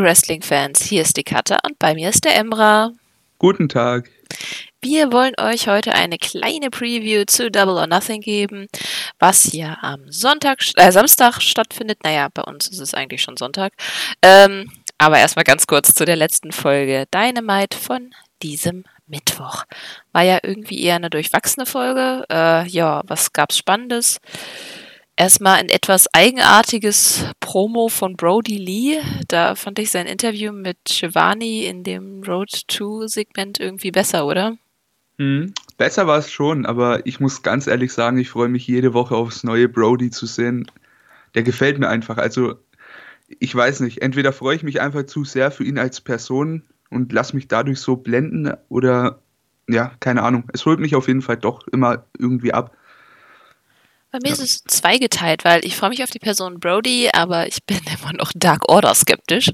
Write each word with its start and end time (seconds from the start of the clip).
liebe 0.00 0.08
Wrestling-Fans, 0.08 0.82
hier 0.82 1.02
ist 1.02 1.16
die 1.18 1.24
Katja 1.24 1.58
und 1.66 1.78
bei 1.78 1.94
mir 1.94 2.08
ist 2.08 2.24
der 2.24 2.34
Emra. 2.36 2.92
Guten 3.38 3.68
Tag. 3.68 4.08
Wir 4.80 5.12
wollen 5.12 5.34
euch 5.38 5.68
heute 5.68 5.92
eine 5.92 6.16
kleine 6.16 6.70
Preview 6.70 7.24
zu 7.26 7.50
Double 7.50 7.74
or 7.74 7.86
Nothing 7.86 8.22
geben, 8.22 8.66
was 9.18 9.42
hier 9.42 9.76
am 9.82 10.10
Sonntag, 10.10 10.60
äh, 10.76 10.90
Samstag 10.90 11.42
stattfindet. 11.42 11.98
Naja, 12.02 12.28
bei 12.32 12.42
uns 12.42 12.68
ist 12.68 12.78
es 12.78 12.94
eigentlich 12.94 13.20
schon 13.20 13.36
Sonntag. 13.36 13.74
Ähm, 14.22 14.72
aber 14.96 15.18
erstmal 15.18 15.44
ganz 15.44 15.66
kurz 15.66 15.92
zu 15.92 16.06
der 16.06 16.16
letzten 16.16 16.52
Folge 16.52 17.06
Dynamite 17.12 17.76
von 17.76 18.14
diesem 18.42 18.84
Mittwoch. 19.06 19.64
War 20.12 20.22
ja 20.22 20.38
irgendwie 20.42 20.82
eher 20.82 20.96
eine 20.96 21.10
durchwachsene 21.10 21.66
Folge. 21.66 22.24
Äh, 22.30 22.66
ja, 22.68 23.02
was 23.06 23.34
gab's 23.34 23.58
Spannendes? 23.58 24.18
Erstmal 25.20 25.58
ein 25.58 25.68
etwas 25.68 26.06
eigenartiges 26.14 27.26
Promo 27.40 27.90
von 27.90 28.16
Brody 28.16 28.56
Lee. 28.56 29.02
Da 29.28 29.54
fand 29.54 29.78
ich 29.78 29.90
sein 29.90 30.06
Interview 30.06 30.50
mit 30.50 30.78
Shivani 30.88 31.66
in 31.66 31.84
dem 31.84 32.22
Road 32.22 32.48
2 32.50 33.06
Segment 33.06 33.60
irgendwie 33.60 33.90
besser, 33.90 34.24
oder? 34.24 34.56
Mhm. 35.18 35.52
Besser 35.76 36.06
war 36.06 36.16
es 36.16 36.32
schon, 36.32 36.64
aber 36.64 37.04
ich 37.04 37.20
muss 37.20 37.42
ganz 37.42 37.66
ehrlich 37.66 37.92
sagen, 37.92 38.16
ich 38.16 38.30
freue 38.30 38.48
mich 38.48 38.66
jede 38.66 38.94
Woche 38.94 39.14
aufs 39.14 39.44
neue 39.44 39.68
Brody 39.68 40.08
zu 40.08 40.24
sehen. 40.24 40.70
Der 41.34 41.42
gefällt 41.42 41.78
mir 41.78 41.90
einfach. 41.90 42.16
Also, 42.16 42.54
ich 43.28 43.54
weiß 43.54 43.80
nicht, 43.80 44.00
entweder 44.00 44.32
freue 44.32 44.56
ich 44.56 44.62
mich 44.62 44.80
einfach 44.80 45.04
zu 45.04 45.26
sehr 45.26 45.50
für 45.50 45.64
ihn 45.64 45.78
als 45.78 46.00
Person 46.00 46.62
und 46.88 47.12
lasse 47.12 47.36
mich 47.36 47.46
dadurch 47.46 47.80
so 47.80 47.96
blenden 47.96 48.54
oder 48.70 49.20
ja, 49.68 49.92
keine 50.00 50.22
Ahnung. 50.22 50.44
Es 50.54 50.64
holt 50.64 50.80
mich 50.80 50.96
auf 50.96 51.08
jeden 51.08 51.20
Fall 51.20 51.36
doch 51.36 51.68
immer 51.68 52.06
irgendwie 52.18 52.54
ab. 52.54 52.74
Bei 54.10 54.18
mir 54.22 54.28
ja. 54.28 54.34
ist 54.34 54.40
es 54.40 54.64
zweigeteilt, 54.64 55.44
weil 55.44 55.64
ich 55.64 55.76
freue 55.76 55.90
mich 55.90 56.02
auf 56.02 56.10
die 56.10 56.18
Person 56.18 56.58
Brody, 56.58 57.10
aber 57.12 57.46
ich 57.46 57.64
bin 57.64 57.80
immer 58.00 58.12
noch 58.12 58.32
Dark 58.34 58.68
Order 58.68 58.94
skeptisch. 58.94 59.50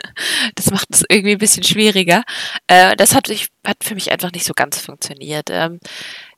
das 0.54 0.70
macht 0.70 0.88
es 0.90 1.04
irgendwie 1.08 1.32
ein 1.32 1.38
bisschen 1.38 1.62
schwieriger. 1.62 2.24
Äh, 2.66 2.96
das 2.96 3.14
hat, 3.14 3.28
ich, 3.28 3.48
hat 3.64 3.84
für 3.84 3.94
mich 3.94 4.10
einfach 4.10 4.32
nicht 4.32 4.44
so 4.44 4.52
ganz 4.54 4.80
funktioniert. 4.80 5.48
Ähm, 5.50 5.78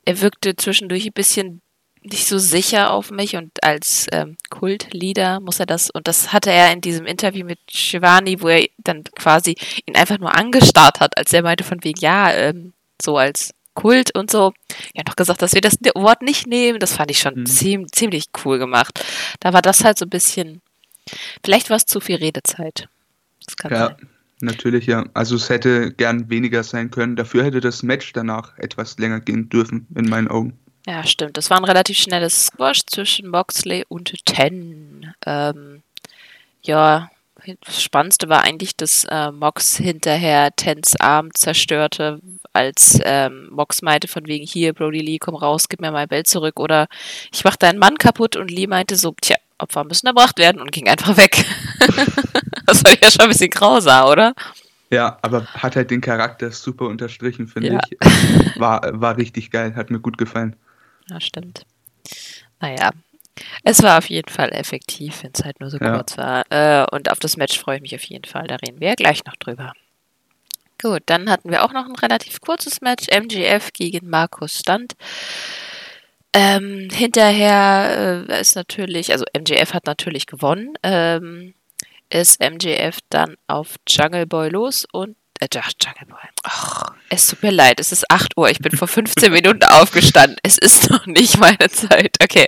er 0.04 0.20
wirkte 0.20 0.56
zwischendurch 0.56 1.06
ein 1.06 1.12
bisschen 1.12 1.62
nicht 2.04 2.26
so 2.26 2.38
sicher 2.38 2.92
auf 2.92 3.10
mich 3.10 3.36
und 3.36 3.62
als 3.62 4.06
ähm, 4.10 4.36
Kultleader 4.50 5.40
muss 5.40 5.60
er 5.60 5.66
das, 5.66 5.88
und 5.88 6.08
das 6.08 6.32
hatte 6.32 6.50
er 6.50 6.72
in 6.72 6.80
diesem 6.80 7.06
Interview 7.06 7.46
mit 7.46 7.60
Shivani, 7.70 8.40
wo 8.40 8.48
er 8.48 8.66
dann 8.78 9.04
quasi 9.04 9.56
ihn 9.86 9.96
einfach 9.96 10.18
nur 10.18 10.34
angestarrt 10.34 10.98
hat, 10.98 11.16
als 11.16 11.32
er 11.32 11.42
meinte 11.42 11.62
von 11.62 11.82
wegen, 11.84 12.00
ja, 12.00 12.32
ähm, 12.32 12.72
so 13.00 13.18
als 13.18 13.54
Kult 13.74 14.14
und 14.14 14.30
so. 14.30 14.52
Er 14.94 15.00
hat 15.00 15.08
noch 15.08 15.16
gesagt, 15.16 15.42
dass 15.42 15.54
wir 15.54 15.60
das 15.60 15.78
Wort 15.94 16.22
nicht 16.22 16.46
nehmen. 16.46 16.78
Das 16.78 16.94
fand 16.94 17.10
ich 17.10 17.18
schon 17.18 17.40
mhm. 17.40 17.46
ziemlich, 17.46 17.92
ziemlich 17.92 18.24
cool 18.44 18.58
gemacht. 18.58 19.04
Da 19.40 19.52
war 19.52 19.62
das 19.62 19.84
halt 19.84 19.98
so 19.98 20.06
ein 20.06 20.10
bisschen, 20.10 20.60
vielleicht 21.44 21.70
war 21.70 21.76
es 21.76 21.86
zu 21.86 22.00
viel 22.00 22.16
Redezeit. 22.16 22.88
ja, 23.64 23.86
sein. 23.86 24.08
natürlich, 24.40 24.86
ja. 24.86 25.06
Also 25.14 25.36
es 25.36 25.48
hätte 25.48 25.92
gern 25.92 26.30
weniger 26.30 26.62
sein 26.62 26.90
können. 26.90 27.16
Dafür 27.16 27.44
hätte 27.44 27.60
das 27.60 27.82
Match 27.82 28.12
danach 28.12 28.56
etwas 28.58 28.98
länger 28.98 29.20
gehen 29.20 29.48
dürfen, 29.48 29.86
in 29.94 30.08
meinen 30.08 30.28
Augen. 30.28 30.58
Ja, 30.86 31.04
stimmt. 31.04 31.36
Das 31.36 31.48
war 31.48 31.58
ein 31.58 31.64
relativ 31.64 31.96
schnelles 31.96 32.46
Squash 32.46 32.80
zwischen 32.86 33.28
Moxley 33.28 33.84
und 33.88 34.12
Ten. 34.24 35.14
Ähm, 35.24 35.82
ja, 36.62 37.10
das 37.64 37.82
Spannendste 37.82 38.28
war 38.28 38.42
eigentlich, 38.42 38.76
dass 38.76 39.04
äh, 39.04 39.30
Mox 39.32 39.76
hinterher 39.76 40.54
Tens 40.54 40.98
Arm 41.00 41.32
zerstörte, 41.34 42.20
als 42.52 43.00
ähm, 43.04 43.48
Mox 43.50 43.82
meinte 43.82 44.08
von 44.08 44.26
wegen, 44.26 44.46
hier, 44.46 44.72
Brody 44.72 45.00
Lee, 45.00 45.18
komm 45.18 45.34
raus, 45.34 45.68
gib 45.68 45.80
mir 45.80 45.92
mein 45.92 46.08
Belt 46.08 46.26
zurück 46.26 46.60
oder 46.60 46.88
ich 47.32 47.44
mach 47.44 47.56
deinen 47.56 47.78
Mann 47.78 47.96
kaputt 47.96 48.36
und 48.36 48.50
Lee 48.50 48.66
meinte 48.66 48.96
so, 48.96 49.14
tja, 49.20 49.36
Opfer 49.58 49.84
müssen 49.84 50.06
erbracht 50.06 50.38
werden 50.38 50.60
und 50.60 50.72
ging 50.72 50.88
einfach 50.88 51.16
weg. 51.16 51.44
das 52.66 52.84
war 52.84 52.92
ja 53.00 53.10
schon 53.10 53.22
ein 53.22 53.28
bisschen 53.28 53.50
grausam, 53.50 54.08
oder? 54.08 54.34
Ja, 54.90 55.18
aber 55.22 55.46
hat 55.46 55.76
halt 55.76 55.90
den 55.90 56.00
Charakter 56.00 56.50
super 56.50 56.86
unterstrichen, 56.86 57.46
finde 57.46 57.74
ja. 57.74 57.80
ich. 57.88 58.60
War, 58.60 58.82
war 59.00 59.16
richtig 59.16 59.50
geil, 59.50 59.74
hat 59.74 59.90
mir 59.90 60.00
gut 60.00 60.18
gefallen. 60.18 60.56
Ja, 61.08 61.20
stimmt. 61.20 61.64
Naja, 62.60 62.90
es 63.64 63.82
war 63.82 63.98
auf 63.98 64.10
jeden 64.10 64.28
Fall 64.28 64.52
effektiv, 64.52 65.22
wenn 65.22 65.32
es 65.34 65.44
halt 65.44 65.60
nur 65.60 65.70
so 65.70 65.78
ja. 65.78 65.94
kurz 65.94 66.18
war. 66.18 66.44
Äh, 66.50 66.86
und 66.90 67.10
auf 67.10 67.18
das 67.18 67.36
Match 67.36 67.58
freue 67.58 67.76
ich 67.76 67.82
mich 67.82 67.94
auf 67.94 68.04
jeden 68.04 68.24
Fall. 68.24 68.46
Da 68.46 68.56
reden 68.56 68.80
wir 68.80 68.88
ja 68.88 68.94
gleich 68.94 69.24
noch 69.24 69.36
drüber. 69.36 69.72
Gut, 70.80 71.02
dann 71.06 71.30
hatten 71.30 71.50
wir 71.50 71.64
auch 71.64 71.72
noch 71.72 71.86
ein 71.86 71.94
relativ 71.94 72.40
kurzes 72.40 72.80
Match. 72.80 73.08
MGF 73.08 73.72
gegen 73.72 74.10
Markus 74.10 74.58
Stunt. 74.58 74.94
Ähm, 76.34 76.88
hinterher 76.90 78.26
äh, 78.28 78.40
ist 78.40 78.56
natürlich, 78.56 79.12
also 79.12 79.24
MJF 79.38 79.74
hat 79.74 79.86
natürlich 79.86 80.26
gewonnen, 80.26 80.74
ähm, 80.82 81.54
ist 82.08 82.40
MJF 82.40 82.98
dann 83.10 83.36
auf 83.46 83.76
Jungle 83.86 84.26
Boy 84.26 84.48
los 84.48 84.86
und 84.92 85.16
äh, 85.42 85.48
Jungle 85.82 86.06
Boy. 86.06 86.20
Ach, 86.44 86.92
es 87.08 87.26
tut 87.26 87.42
mir 87.42 87.50
leid, 87.50 87.80
es 87.80 87.92
ist 87.92 88.10
8 88.10 88.36
Uhr. 88.36 88.48
Ich 88.50 88.58
bin 88.60 88.76
vor 88.76 88.88
15 88.88 89.32
Minuten 89.32 89.64
aufgestanden. 89.64 90.36
Es 90.42 90.58
ist 90.58 90.90
noch 90.90 91.06
nicht 91.06 91.38
meine 91.38 91.68
Zeit. 91.70 92.16
Okay, 92.22 92.46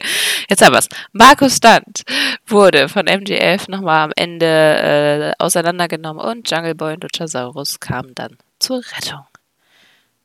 jetzt 0.48 0.62
haben 0.62 0.72
wir 0.72 0.78
es. 0.78 0.88
Markus 1.12 1.56
Stunt 1.56 2.02
wurde 2.46 2.88
von 2.88 3.06
MGF 3.06 3.68
nochmal 3.68 4.04
am 4.04 4.12
Ende 4.16 4.46
äh, 4.46 5.32
auseinandergenommen 5.42 6.24
und 6.24 6.50
Jungle 6.50 6.74
Boy 6.74 6.94
und 6.94 7.02
Luchasaurus 7.02 7.80
kamen 7.80 8.14
dann 8.14 8.36
zur 8.58 8.78
Rettung. 8.96 9.26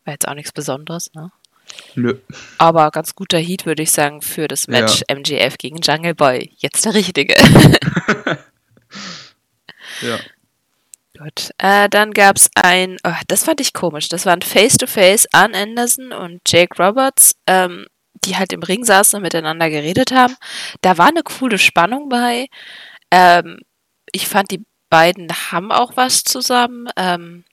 War 0.06 0.14
jetzt 0.14 0.28
auch 0.28 0.36
nichts 0.36 0.52
Besonderes, 0.52 1.14
ne? 1.14 1.32
Nö. 1.96 2.18
Aber 2.58 2.90
ganz 2.90 3.14
guter 3.14 3.38
Heat, 3.38 3.68
würde 3.68 3.84
ich 3.84 3.92
sagen, 3.92 4.24
für 4.24 4.48
das 4.48 4.68
Match 4.68 5.04
ja. 5.08 5.16
MGF 5.16 5.58
gegen 5.60 5.78
Jungle 5.82 6.16
Boy. 6.16 6.52
Jetzt 6.58 6.84
der 6.86 6.96
richtige. 6.96 7.36
ja. 10.02 10.18
Gut. 11.22 11.52
Äh, 11.58 11.90
dann 11.90 12.12
gab 12.12 12.38
es 12.38 12.50
ein, 12.56 12.98
oh, 13.04 13.12
das 13.28 13.44
fand 13.44 13.60
ich 13.60 13.74
komisch, 13.74 14.08
das 14.08 14.26
waren 14.26 14.42
Face-to-Face 14.42 15.28
Ann 15.34 15.54
Anderson 15.54 16.14
und 16.14 16.40
Jake 16.48 16.82
Roberts, 16.82 17.36
ähm, 17.46 17.88
die 18.24 18.38
halt 18.38 18.54
im 18.54 18.64
Ring 18.64 18.86
saßen 18.86 19.18
und 19.18 19.24
miteinander 19.24 19.70
geredet 19.70 20.12
haben. 20.12 20.36
Da 20.82 20.98
war 20.98 21.08
eine 21.08 21.24
coole 21.24 21.58
Spannung 21.58 22.08
bei. 22.08 22.48
Ähm, 23.12 23.60
ich 24.14 24.30
fand, 24.30 24.52
die 24.52 24.64
beiden 24.90 25.28
haben 25.52 25.74
auch 25.74 25.98
was 25.98 26.24
zusammen. 26.24 26.88
Ähm, 26.96 27.44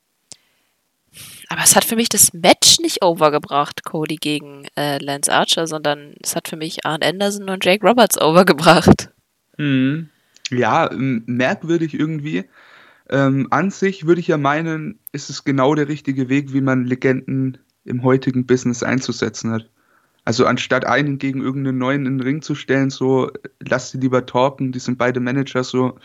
aber 1.49 1.63
es 1.65 1.75
hat 1.75 1.85
für 1.85 1.97
mich 1.97 2.09
das 2.09 2.33
Match 2.33 2.79
nicht 2.79 3.03
overgebracht, 3.03 3.85
Cody 3.85 4.17
gegen 4.17 4.67
äh, 4.77 4.99
Lance 4.99 5.33
Archer, 5.33 5.67
sondern 5.67 6.15
es 6.23 6.37
hat 6.37 6.47
für 6.47 6.57
mich 6.57 6.85
Arn 6.85 7.03
Anderson 7.03 7.49
und 7.51 7.65
Jake 7.65 7.85
Roberts 7.85 8.21
overgebracht. 8.21 9.11
Mhm. 9.57 10.11
Ja, 10.51 10.89
merkwürdig 10.93 11.95
irgendwie. 11.95 12.45
Ähm, 13.09 13.47
an 13.51 13.71
sich 13.71 14.07
würde 14.07 14.21
ich 14.21 14.29
ja 14.29 14.37
meinen, 14.37 14.99
ist 15.13 15.31
es 15.31 15.45
genau 15.45 15.75
der 15.75 15.89
richtige 15.89 16.29
Weg, 16.29 16.53
wie 16.53 16.61
man 16.61 16.85
Legenden 16.85 17.59
im 17.85 18.03
heutigen 18.03 18.47
Business 18.47 18.83
einzusetzen 18.83 19.53
hat. 19.53 19.71
Also 20.25 20.45
anstatt 20.45 20.85
einen 20.85 21.19
gegen 21.19 21.41
irgendeinen 21.41 21.79
neuen 21.79 22.05
in 22.05 22.19
den 22.19 22.21
Ring 22.21 22.43
zu 22.43 22.57
stellen, 22.57 22.91
so 22.91 23.31
lass 23.61 23.93
sie 23.93 23.99
lieber 23.99 24.27
talken, 24.27 24.73
die 24.73 24.81
sind 24.81 24.99
beide 24.99 25.21
Manager 25.21 25.63
so. 25.63 25.99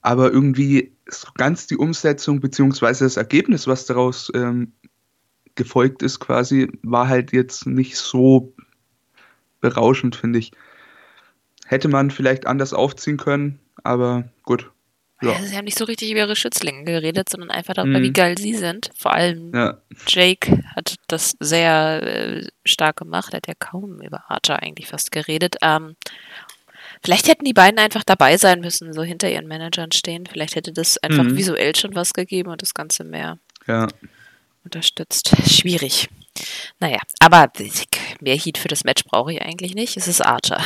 Aber 0.00 0.32
irgendwie 0.32 0.96
so 1.06 1.28
ganz 1.36 1.66
die 1.66 1.76
Umsetzung 1.76 2.40
beziehungsweise 2.40 3.04
das 3.04 3.18
Ergebnis, 3.18 3.66
was 3.66 3.84
daraus 3.84 4.32
ähm, 4.34 4.72
gefolgt 5.54 6.02
ist, 6.02 6.18
quasi, 6.18 6.72
war 6.82 7.08
halt 7.08 7.32
jetzt 7.32 7.66
nicht 7.66 7.96
so 7.98 8.54
berauschend, 9.60 10.16
finde 10.16 10.38
ich. 10.38 10.52
Hätte 11.66 11.88
man 11.88 12.10
vielleicht 12.10 12.46
anders 12.46 12.72
aufziehen 12.72 13.18
können, 13.18 13.60
aber 13.84 14.24
gut. 14.44 14.71
Ja. 15.22 15.40
sie 15.42 15.56
haben 15.56 15.64
nicht 15.64 15.78
so 15.78 15.84
richtig 15.84 16.10
über 16.10 16.20
ihre 16.20 16.36
Schützlinge 16.36 16.84
geredet, 16.84 17.28
sondern 17.28 17.50
einfach 17.50 17.74
darüber, 17.74 17.98
mhm. 17.98 18.02
wie 18.02 18.12
geil 18.12 18.36
sie 18.38 18.54
sind. 18.54 18.90
Vor 18.96 19.12
allem 19.12 19.52
ja. 19.54 19.78
Jake 20.06 20.62
hat 20.74 20.96
das 21.06 21.36
sehr 21.38 22.02
äh, 22.02 22.46
stark 22.64 22.96
gemacht. 22.96 23.32
Er 23.32 23.38
hat 23.38 23.46
ja 23.46 23.54
kaum 23.54 24.00
über 24.00 24.24
Archer 24.28 24.60
eigentlich 24.62 24.88
fast 24.88 25.12
geredet. 25.12 25.56
Ähm, 25.62 25.96
vielleicht 27.04 27.28
hätten 27.28 27.44
die 27.44 27.52
beiden 27.52 27.78
einfach 27.78 28.04
dabei 28.04 28.36
sein 28.36 28.60
müssen, 28.60 28.92
so 28.92 29.02
hinter 29.02 29.30
ihren 29.30 29.46
Managern 29.46 29.92
stehen. 29.92 30.26
Vielleicht 30.26 30.56
hätte 30.56 30.72
das 30.72 30.98
einfach 30.98 31.24
mhm. 31.24 31.36
visuell 31.36 31.76
schon 31.76 31.94
was 31.94 32.12
gegeben 32.12 32.50
und 32.50 32.62
das 32.62 32.74
Ganze 32.74 33.04
mehr 33.04 33.38
ja. 33.66 33.88
unterstützt. 34.64 35.34
Schwierig. 35.48 36.08
Naja, 36.80 36.98
aber 37.20 37.52
mehr 38.20 38.36
Heat 38.36 38.58
für 38.58 38.68
das 38.68 38.84
Match 38.84 39.04
brauche 39.04 39.32
ich 39.32 39.42
eigentlich 39.42 39.74
nicht. 39.74 39.96
Es 39.96 40.08
ist 40.08 40.20
Archer. 40.20 40.60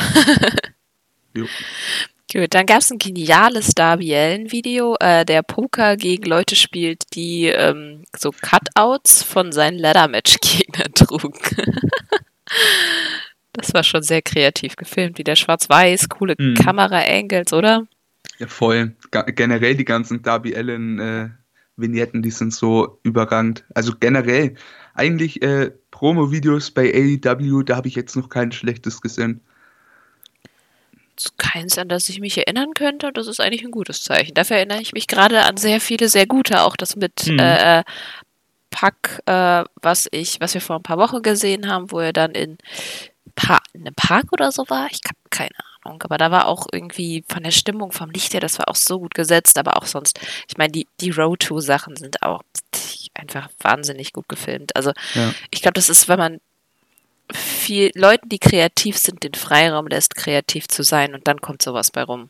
Gut, 2.31 2.53
dann 2.53 2.65
gab 2.65 2.79
es 2.79 2.91
ein 2.91 2.97
geniales 2.97 3.69
Darby 3.69 4.13
Allen-Video, 4.13 4.97
äh, 4.99 5.23
der 5.23 5.43
Poker 5.43 5.95
gegen 5.95 6.25
Leute 6.25 6.57
spielt, 6.57 7.03
die 7.13 7.45
ähm, 7.45 8.03
so 8.13 8.31
Cutouts 8.31 9.23
von 9.23 9.53
seinen 9.53 9.79
Ladder-Match-Gegnern 9.79 10.91
trugen. 10.95 11.39
das 13.53 13.73
war 13.73 13.83
schon 13.83 14.03
sehr 14.03 14.21
kreativ 14.21 14.75
gefilmt, 14.75 15.17
wie 15.17 15.23
der 15.23 15.37
Schwarz-Weiß, 15.37 16.09
coole 16.09 16.35
mhm. 16.37 16.55
Kamera-Angles, 16.55 17.53
oder? 17.53 17.87
Ja, 18.39 18.47
voll. 18.47 18.93
G 19.09 19.23
generell 19.31 19.75
die 19.75 19.85
ganzen 19.85 20.21
Darby 20.21 20.53
Allen 20.53 20.99
äh, 20.99 21.29
die 21.77 22.31
sind 22.31 22.53
so 22.53 22.99
überragend. 23.03 23.63
Also 23.73 23.93
generell, 23.97 24.55
eigentlich 24.95 25.41
äh, 25.41 25.71
Promo-Videos 25.91 26.71
bei 26.71 26.91
AEW, 26.93 27.63
da 27.63 27.77
habe 27.77 27.87
ich 27.87 27.95
jetzt 27.95 28.15
noch 28.15 28.29
kein 28.29 28.51
schlechtes 28.51 28.99
gesehen. 28.99 29.41
Keins, 31.37 31.77
an 31.77 31.89
das 31.89 32.09
ich 32.09 32.19
mich 32.19 32.37
erinnern 32.37 32.73
könnte. 32.73 33.11
Das 33.13 33.27
ist 33.27 33.39
eigentlich 33.39 33.63
ein 33.63 33.71
gutes 33.71 34.01
Zeichen. 34.01 34.33
Dafür 34.33 34.57
erinnere 34.57 34.81
ich 34.81 34.93
mich 34.93 35.07
gerade 35.07 35.43
an 35.43 35.57
sehr 35.57 35.81
viele 35.81 36.09
sehr 36.09 36.27
gute, 36.27 36.61
auch 36.61 36.75
das 36.75 36.95
mit 36.95 37.27
mhm. 37.27 37.39
äh, 37.39 37.83
Pack, 38.69 39.21
äh, 39.25 39.63
was 39.81 40.07
ich, 40.11 40.39
was 40.39 40.53
wir 40.53 40.61
vor 40.61 40.75
ein 40.75 40.83
paar 40.83 40.97
Wochen 40.97 41.21
gesehen 41.21 41.67
haben, 41.67 41.91
wo 41.91 41.99
er 41.99 42.13
dann 42.13 42.31
in, 42.31 42.57
pa 43.35 43.59
in 43.73 43.81
einem 43.81 43.95
Park 43.95 44.25
oder 44.31 44.51
so 44.51 44.69
war. 44.69 44.87
Ich 44.91 45.01
habe 45.05 45.17
keine 45.29 45.49
Ahnung, 45.83 46.03
aber 46.03 46.17
da 46.17 46.31
war 46.31 46.47
auch 46.47 46.67
irgendwie 46.71 47.23
von 47.27 47.43
der 47.43 47.51
Stimmung, 47.51 47.91
vom 47.91 48.11
Licht 48.11 48.33
her, 48.33 48.41
das 48.41 48.59
war 48.59 48.67
auch 48.67 48.75
so 48.75 48.99
gut 48.99 49.15
gesetzt, 49.15 49.57
aber 49.57 49.77
auch 49.77 49.85
sonst, 49.85 50.19
ich 50.47 50.57
meine, 50.57 50.71
die, 50.71 50.87
die 50.99 51.11
Road 51.11 51.39
to 51.39 51.59
Sachen 51.59 51.95
sind 51.95 52.21
auch 52.21 52.43
einfach 53.13 53.49
wahnsinnig 53.59 54.13
gut 54.13 54.27
gefilmt. 54.29 54.75
Also 54.75 54.91
ja. 55.15 55.33
ich 55.49 55.61
glaube, 55.61 55.73
das 55.73 55.89
ist, 55.89 56.07
wenn 56.07 56.19
man 56.19 56.39
viel 57.31 57.91
Leuten, 57.95 58.29
die 58.29 58.39
kreativ 58.39 58.97
sind, 58.97 59.23
den 59.23 59.33
Freiraum 59.33 59.87
lässt, 59.87 60.15
kreativ 60.15 60.67
zu 60.67 60.83
sein 60.83 61.13
und 61.13 61.27
dann 61.27 61.41
kommt 61.41 61.61
sowas 61.61 61.91
bei 61.91 62.03
rum. 62.03 62.29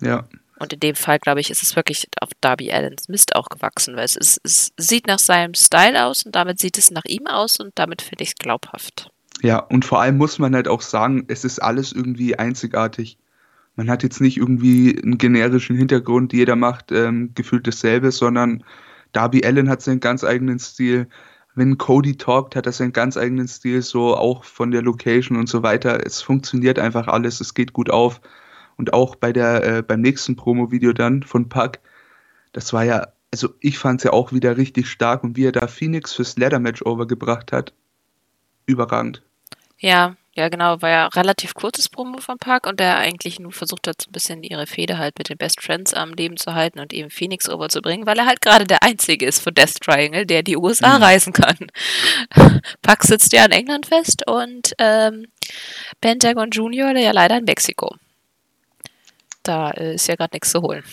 Ja. 0.00 0.24
Und 0.58 0.72
in 0.72 0.80
dem 0.80 0.96
Fall, 0.96 1.18
glaube 1.18 1.40
ich, 1.40 1.50
ist 1.50 1.62
es 1.62 1.76
wirklich 1.76 2.08
auf 2.20 2.30
Darby 2.40 2.72
Allens 2.72 3.08
Mist 3.08 3.36
auch 3.36 3.48
gewachsen, 3.48 3.94
weil 3.94 4.04
es, 4.04 4.16
ist, 4.16 4.40
es 4.42 4.72
sieht 4.76 5.06
nach 5.06 5.20
seinem 5.20 5.54
Style 5.54 6.04
aus 6.04 6.24
und 6.24 6.34
damit 6.34 6.58
sieht 6.58 6.78
es 6.78 6.90
nach 6.90 7.04
ihm 7.04 7.26
aus 7.26 7.60
und 7.60 7.72
damit 7.76 8.02
finde 8.02 8.24
ich 8.24 8.30
es 8.30 8.34
glaubhaft. 8.34 9.12
Ja, 9.40 9.58
und 9.60 9.84
vor 9.84 10.00
allem 10.00 10.16
muss 10.16 10.40
man 10.40 10.54
halt 10.54 10.66
auch 10.66 10.82
sagen, 10.82 11.24
es 11.28 11.44
ist 11.44 11.60
alles 11.60 11.92
irgendwie 11.92 12.36
einzigartig. 12.36 13.18
Man 13.76 13.88
hat 13.88 14.02
jetzt 14.02 14.20
nicht 14.20 14.36
irgendwie 14.36 15.00
einen 15.00 15.18
generischen 15.18 15.76
Hintergrund, 15.76 16.32
jeder 16.32 16.56
macht 16.56 16.90
ähm, 16.90 17.30
gefühlt 17.34 17.68
dasselbe, 17.68 18.10
sondern 18.10 18.64
Darby 19.12 19.44
Allen 19.44 19.68
hat 19.68 19.82
seinen 19.82 20.00
ganz 20.00 20.24
eigenen 20.24 20.58
Stil. 20.58 21.08
Wenn 21.58 21.76
Cody 21.76 22.16
talkt, 22.16 22.54
hat 22.54 22.66
er 22.66 22.72
seinen 22.72 22.92
ganz 22.92 23.16
eigenen 23.16 23.48
Stil, 23.48 23.82
so 23.82 24.16
auch 24.16 24.44
von 24.44 24.70
der 24.70 24.80
Location 24.80 25.36
und 25.36 25.48
so 25.48 25.64
weiter. 25.64 26.06
Es 26.06 26.22
funktioniert 26.22 26.78
einfach 26.78 27.08
alles, 27.08 27.40
es 27.40 27.52
geht 27.52 27.72
gut 27.72 27.90
auf. 27.90 28.20
Und 28.76 28.92
auch 28.92 29.16
bei 29.16 29.32
der, 29.32 29.64
äh, 29.64 29.82
beim 29.82 30.00
nächsten 30.00 30.36
Promo-Video 30.36 30.92
dann 30.92 31.24
von 31.24 31.48
Puck, 31.48 31.80
das 32.52 32.72
war 32.72 32.84
ja, 32.84 33.08
also 33.32 33.48
ich 33.58 33.76
fand 33.76 34.00
es 34.00 34.04
ja 34.04 34.12
auch 34.12 34.32
wieder 34.32 34.56
richtig 34.56 34.88
stark 34.88 35.24
und 35.24 35.36
wie 35.36 35.46
er 35.46 35.52
da 35.52 35.66
Phoenix 35.66 36.12
fürs 36.12 36.38
Ladder-Match 36.38 36.82
overgebracht 36.82 37.50
hat, 37.50 37.72
überragend. 38.66 39.22
Ja, 39.78 40.14
ja, 40.38 40.48
genau, 40.48 40.80
war 40.80 40.88
ja 40.88 41.06
relativ 41.08 41.54
kurzes 41.54 41.88
Promo 41.88 42.18
von 42.18 42.38
Park 42.38 42.66
und 42.66 42.80
der 42.80 42.96
eigentlich 42.96 43.38
nur 43.38 43.52
versucht 43.52 43.86
hat, 43.86 44.00
so 44.02 44.08
ein 44.08 44.12
bisschen 44.12 44.42
ihre 44.42 44.66
Fehde 44.66 44.98
halt 44.98 45.18
mit 45.18 45.28
den 45.28 45.36
Best 45.36 45.62
Friends 45.62 45.92
am 45.92 46.14
Leben 46.14 46.36
zu 46.36 46.54
halten 46.54 46.80
und 46.80 46.92
eben 46.92 47.10
Phoenix 47.10 47.48
overzubringen, 47.48 48.06
weil 48.06 48.18
er 48.18 48.26
halt 48.26 48.40
gerade 48.40 48.64
der 48.64 48.82
Einzige 48.82 49.26
ist 49.26 49.42
von 49.42 49.54
Death 49.54 49.80
Triangle, 49.80 50.24
der 50.24 50.42
die 50.42 50.56
USA 50.56 50.96
mhm. 50.96 51.02
reisen 51.02 51.32
kann. 51.32 51.58
Park 52.82 53.04
sitzt 53.04 53.32
ja 53.32 53.44
in 53.44 53.52
England 53.52 53.86
fest 53.86 54.22
und 54.26 54.72
ähm, 54.78 55.26
Pentagon 56.00 56.50
Junior, 56.50 56.94
der 56.94 57.02
ja 57.02 57.12
leider 57.12 57.36
in 57.36 57.44
Mexiko 57.44 57.94
da 59.48 59.70
äh, 59.70 59.94
ist 59.94 60.06
ja 60.06 60.14
gerade 60.14 60.34
nichts 60.34 60.50
zu 60.50 60.60
holen. 60.60 60.84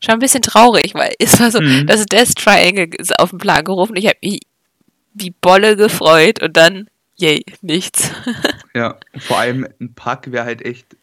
Schon 0.00 0.14
ein 0.14 0.20
bisschen 0.20 0.42
traurig, 0.42 0.94
weil 0.94 1.14
es 1.18 1.40
war 1.40 1.50
so, 1.50 1.60
mhm. 1.60 1.86
das 1.86 2.06
Death 2.06 2.36
Triangle 2.36 2.90
ist 2.98 3.18
auf 3.18 3.30
den 3.30 3.38
Plan 3.38 3.64
gerufen. 3.64 3.96
Ich 3.96 4.06
habe 4.06 4.18
mich 4.22 4.40
wie 5.14 5.30
Bolle 5.30 5.76
gefreut 5.76 6.40
und 6.40 6.56
dann, 6.56 6.88
yay, 7.18 7.44
nichts. 7.60 8.10
ja, 8.74 8.98
vor 9.18 9.38
allem 9.38 9.66
ein 9.80 9.94
Pack 9.94 10.32
wäre 10.32 10.44
halt 10.44 10.62
echt 10.62 10.96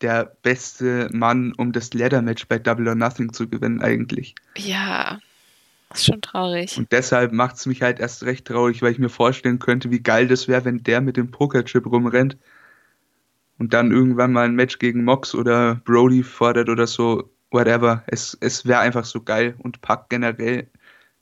der 0.00 0.36
beste 0.42 1.08
Mann, 1.12 1.52
um 1.56 1.72
das 1.72 1.92
Leather-Match 1.92 2.46
bei 2.46 2.58
Double 2.58 2.88
or 2.88 2.94
Nothing 2.94 3.32
zu 3.32 3.48
gewinnen, 3.48 3.82
eigentlich. 3.82 4.34
Ja, 4.56 5.20
ist 5.92 6.06
schon 6.06 6.20
traurig. 6.20 6.78
Und 6.78 6.92
deshalb 6.92 7.32
macht 7.32 7.56
es 7.56 7.66
mich 7.66 7.82
halt 7.82 7.98
erst 7.98 8.22
recht 8.22 8.46
traurig, 8.46 8.80
weil 8.80 8.92
ich 8.92 8.98
mir 8.98 9.08
vorstellen 9.08 9.58
könnte, 9.58 9.90
wie 9.90 10.00
geil 10.00 10.28
das 10.28 10.46
wäre, 10.46 10.64
wenn 10.64 10.82
der 10.82 11.00
mit 11.00 11.16
dem 11.16 11.30
Pokerchip 11.30 11.84
rumrennt 11.86 12.36
und 13.58 13.74
dann 13.74 13.90
irgendwann 13.90 14.32
mal 14.32 14.44
ein 14.44 14.54
Match 14.54 14.78
gegen 14.78 15.04
Mox 15.04 15.34
oder 15.34 15.76
Brody 15.84 16.22
fordert 16.22 16.68
oder 16.68 16.86
so, 16.86 17.30
whatever. 17.50 18.04
Es, 18.06 18.38
es 18.40 18.64
wäre 18.66 18.80
einfach 18.80 19.04
so 19.04 19.20
geil 19.20 19.54
und 19.58 19.80
Pack 19.80 20.08
generell, 20.08 20.68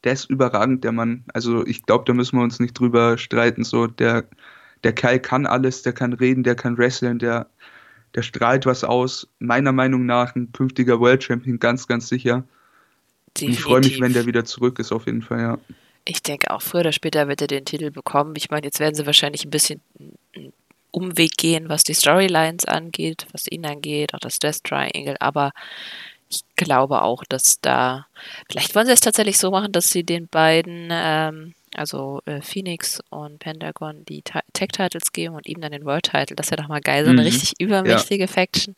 der 0.05 0.13
ist 0.13 0.31
überragend, 0.31 0.85
der 0.85 0.93
Mann. 0.93 1.25
Also 1.33 1.67
ich 1.67 1.85
glaube, 1.85 2.05
da 2.07 2.13
müssen 2.13 2.37
wir 2.37 2.43
uns 2.43 2.61
nicht 2.61 2.79
drüber 2.79 3.19
streiten. 3.19 3.65
So, 3.65 3.87
der, 3.87 4.25
der 4.85 4.93
Kerl 4.93 5.19
kann 5.21 5.47
alles, 5.47 5.83
der 5.83 5.93
kann 5.93 6.13
reden, 6.13 6.45
der 6.45 6.55
kann 6.55 6.79
wresteln, 6.79 7.19
der, 7.19 7.49
der 8.15 8.23
strahlt 8.23 8.67
was 8.67 8.85
aus. 8.85 9.29
Meiner 9.39 9.73
Meinung 9.73 10.07
nach 10.07 10.35
ein 10.37 10.53
künftiger 10.53 11.01
World 11.01 11.25
Champion, 11.25 11.59
ganz, 11.59 11.87
ganz 11.87 12.09
sicher. 12.09 12.45
ich 13.39 13.61
freue 13.61 13.81
mich, 13.81 14.01
wenn 14.01 14.13
der 14.13 14.27
wieder 14.27 14.45
zurück 14.45 14.79
ist, 14.79 14.93
auf 14.93 15.07
jeden 15.07 15.23
Fall, 15.23 15.41
ja. 15.41 15.59
Ich 16.05 16.23
denke 16.23 16.51
auch, 16.53 16.63
früher 16.63 16.81
oder 16.81 16.93
später 16.93 17.29
wird 17.29 17.43
er 17.43 17.49
den 17.49 17.67
Titel 17.67 17.91
bekommen. 17.91 18.33
Ich 18.37 18.51
meine, 18.51 18.65
jetzt 18.65 18.81
werden 18.81 18.95
sie 18.95 19.05
wahrscheinlich 19.05 19.45
ein 19.45 19.51
bisschen 19.51 19.83
Umweg 20.91 21.37
gehen, 21.37 21.69
was 21.69 21.83
die 21.83 21.93
Storylines 21.93 22.65
angeht, 22.65 23.27
was 23.33 23.47
ihn 23.51 23.67
angeht, 23.67 24.15
auch 24.15 24.19
das 24.21 24.39
Death 24.39 24.65
Triangle, 24.65 25.17
aber 25.21 25.53
ich 26.29 26.43
glaube 26.57 27.03
auch, 27.03 27.25
dass 27.25 27.61
da, 27.61 28.07
vielleicht 28.51 28.75
wollen 28.75 28.87
sie 28.87 28.93
es 28.93 29.01
tatsächlich 29.01 29.39
so 29.39 29.51
machen, 29.51 29.73
dass 29.73 29.89
sie 29.89 30.05
den 30.05 30.29
beiden, 30.29 30.89
ähm, 30.91 31.55
also 31.75 32.21
äh, 32.27 32.41
Phoenix 32.43 33.01
und 33.11 33.39
Pentagon, 33.39 34.05
die 34.05 34.23
Tech-Titles 34.23 35.13
geben 35.13 35.35
und 35.35 35.47
ihm 35.47 35.61
dann 35.61 35.73
den 35.73 35.85
World-Title. 35.85 36.37
Das 36.37 36.51
wäre 36.51 36.63
doch 36.63 36.69
mal 36.69 36.81
geil, 36.81 37.05
so 37.05 37.11
eine 37.11 37.23
mhm. 37.23 37.29
richtig 37.29 37.55
übermächtige 37.61 38.25
ja. 38.25 38.29
Faction. 38.29 38.75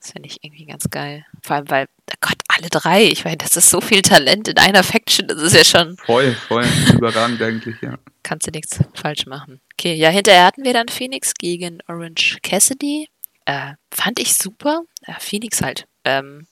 Das 0.00 0.12
finde 0.12 0.28
ich 0.28 0.42
irgendwie 0.42 0.64
ganz 0.64 0.88
geil. 0.88 1.26
Vor 1.42 1.56
allem, 1.56 1.68
weil, 1.68 1.86
oh 2.10 2.14
Gott, 2.22 2.38
alle 2.48 2.68
drei, 2.68 3.04
ich 3.04 3.24
meine, 3.24 3.36
das 3.36 3.56
ist 3.56 3.68
so 3.68 3.82
viel 3.82 4.00
Talent 4.00 4.48
in 4.48 4.56
einer 4.56 4.82
Faction, 4.82 5.28
das 5.28 5.42
ist 5.42 5.54
ja 5.54 5.64
schon. 5.64 5.98
Voll, 5.98 6.34
voll, 6.48 6.64
überragend 6.94 7.42
eigentlich, 7.42 7.76
ja. 7.82 7.98
Kannst 8.22 8.46
du 8.46 8.50
nichts 8.50 8.80
falsch 8.94 9.26
machen. 9.26 9.60
Okay, 9.74 9.94
ja, 9.94 10.08
hinterher 10.08 10.46
hatten 10.46 10.64
wir 10.64 10.72
dann 10.72 10.88
Phoenix 10.88 11.34
gegen 11.34 11.80
Orange 11.86 12.38
Cassidy. 12.42 13.08
Äh, 13.44 13.74
fand 13.90 14.18
ich 14.18 14.34
super. 14.34 14.82
Ja, 15.06 15.16
Phoenix 15.18 15.60
halt. 15.60 15.86
Ähm, 16.04 16.46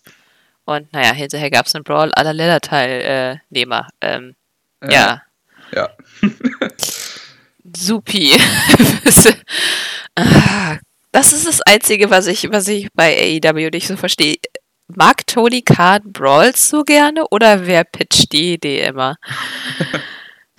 und 0.69 0.93
naja, 0.93 1.15
hinterher 1.15 1.51
gab 1.51 1.65
es 1.65 1.75
einen 1.75 1.83
Brawl 1.83 2.13
aller 2.13 2.35
Leatherteilnehmer. 2.35 3.89
Äh, 4.01 4.17
ähm, 4.17 4.37
äh, 4.83 4.93
ja. 4.93 5.23
Ja. 5.75 5.89
Supi. 7.75 8.33
das 11.11 11.33
ist 11.33 11.49
das 11.49 11.63
Einzige, 11.63 12.11
was 12.11 12.27
ich, 12.27 12.53
was 12.53 12.69
ich 12.69 12.89
bei 12.93 13.41
AEW 13.43 13.71
nicht 13.71 13.87
so 13.89 13.97
verstehe. 13.97 14.37
Mag 14.89 15.27
Tony 15.27 15.63
Khan 15.63 16.03
Brawls 16.05 16.69
so 16.69 16.83
gerne 16.83 17.27
oder 17.31 17.67
wer 17.67 17.85
pitcht 17.85 18.35
die 18.35 18.53
Idee 18.53 18.83
immer? 18.83 19.17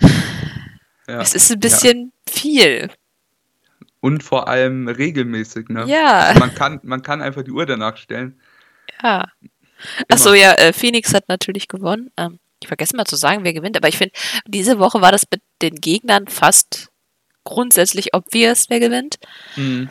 ja, 1.06 1.20
es 1.20 1.36
ist 1.36 1.52
ein 1.52 1.60
bisschen 1.60 2.12
ja. 2.26 2.32
viel. 2.32 2.90
Und 4.00 4.24
vor 4.24 4.48
allem 4.48 4.88
regelmäßig, 4.88 5.68
ne? 5.68 5.84
Ja. 5.86 6.34
Man 6.36 6.52
kann, 6.52 6.80
man 6.82 7.02
kann 7.02 7.22
einfach 7.22 7.44
die 7.44 7.52
Uhr 7.52 7.64
danach 7.64 7.96
stellen. 7.96 8.40
Ja. 9.04 9.28
Achso, 10.08 10.34
ja, 10.34 10.52
äh, 10.54 10.72
Phoenix 10.72 11.14
hat 11.14 11.28
natürlich 11.28 11.68
gewonnen. 11.68 12.10
Ähm, 12.16 12.38
ich 12.60 12.68
vergesse 12.68 12.96
mal 12.96 13.06
zu 13.06 13.16
sagen, 13.16 13.44
wer 13.44 13.54
gewinnt, 13.54 13.76
aber 13.76 13.88
ich 13.88 13.96
finde, 13.96 14.12
diese 14.46 14.78
Woche 14.78 15.00
war 15.00 15.12
das 15.12 15.24
mit 15.30 15.42
den 15.62 15.76
Gegnern 15.76 16.28
fast 16.28 16.88
grundsätzlich 17.44 18.14
obvious, 18.14 18.66
wer 18.68 18.80
gewinnt. 18.80 19.16
Mhm. 19.56 19.88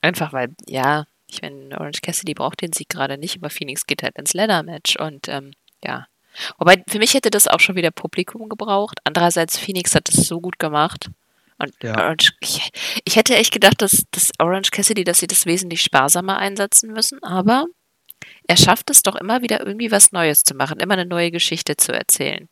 Einfach 0.00 0.32
weil, 0.32 0.54
ja, 0.66 1.04
ich 1.26 1.42
meine, 1.42 1.78
Orange 1.78 2.00
Cassidy 2.00 2.34
braucht 2.34 2.62
den 2.62 2.72
Sieg 2.72 2.88
gerade 2.88 3.18
nicht, 3.18 3.36
aber 3.36 3.50
Phoenix 3.50 3.86
geht 3.86 4.02
halt 4.02 4.16
ins 4.16 4.32
Leather-Match 4.32 4.96
und 4.96 5.28
ähm, 5.28 5.52
ja. 5.84 6.06
Wobei, 6.58 6.82
für 6.86 6.98
mich 6.98 7.14
hätte 7.14 7.30
das 7.30 7.48
auch 7.48 7.60
schon 7.60 7.76
wieder 7.76 7.90
Publikum 7.90 8.48
gebraucht. 8.48 8.98
Andererseits, 9.04 9.58
Phoenix 9.58 9.94
hat 9.94 10.08
das 10.08 10.26
so 10.26 10.40
gut 10.40 10.58
gemacht. 10.58 11.08
Und 11.58 11.72
ja. 11.82 11.96
Orange, 11.96 12.32
ich, 12.40 12.70
ich, 13.04 13.16
hätte 13.16 13.34
echt 13.36 13.52
gedacht, 13.52 13.80
dass, 13.80 14.04
dass 14.10 14.30
Orange 14.38 14.70
Cassidy, 14.70 15.04
dass 15.04 15.18
sie 15.18 15.26
das 15.26 15.46
wesentlich 15.46 15.80
sparsamer 15.80 16.36
einsetzen 16.36 16.92
müssen, 16.92 17.22
aber 17.22 17.66
er 18.48 18.56
schafft 18.56 18.90
es 18.90 19.02
doch 19.02 19.16
immer 19.16 19.42
wieder 19.42 19.66
irgendwie 19.66 19.90
was 19.90 20.12
Neues 20.12 20.42
zu 20.42 20.54
machen, 20.54 20.80
immer 20.80 20.94
eine 20.94 21.06
neue 21.06 21.30
Geschichte 21.30 21.76
zu 21.76 21.92
erzählen. 21.92 22.48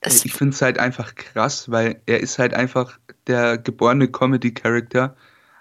Es 0.00 0.24
ich 0.24 0.34
finde 0.34 0.54
es 0.54 0.60
halt 0.60 0.78
einfach 0.78 1.14
krass, 1.14 1.70
weil 1.70 2.00
er 2.06 2.20
ist 2.20 2.38
halt 2.38 2.52
einfach 2.52 2.98
der 3.26 3.56
geborene 3.56 4.08
Comedy-Character 4.08 5.16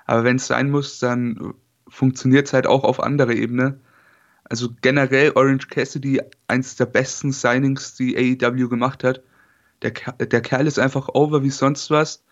aber 0.05 0.23
wenn 0.23 0.37
es 0.37 0.47
sein 0.47 0.69
muss, 0.69 0.99
dann 0.99 1.53
funktioniert 1.87 2.47
es 2.47 2.53
halt 2.53 2.67
auch 2.67 2.83
auf 2.83 3.01
anderer 3.01 3.31
Ebene. 3.31 3.79
Also 4.43 4.69
generell 4.81 5.31
Orange 5.35 5.67
Cassidy, 5.67 6.21
eins 6.47 6.75
der 6.75 6.85
besten 6.85 7.31
Signings, 7.31 7.95
die 7.95 8.17
AEW 8.17 8.67
gemacht 8.67 9.03
hat. 9.03 9.21
Der, 9.81 9.91
der 9.91 10.41
Kerl 10.41 10.67
ist 10.67 10.79
einfach 10.79 11.09
over 11.13 11.43
wie 11.43 11.49
sonst 11.49 11.89
was 11.89 12.23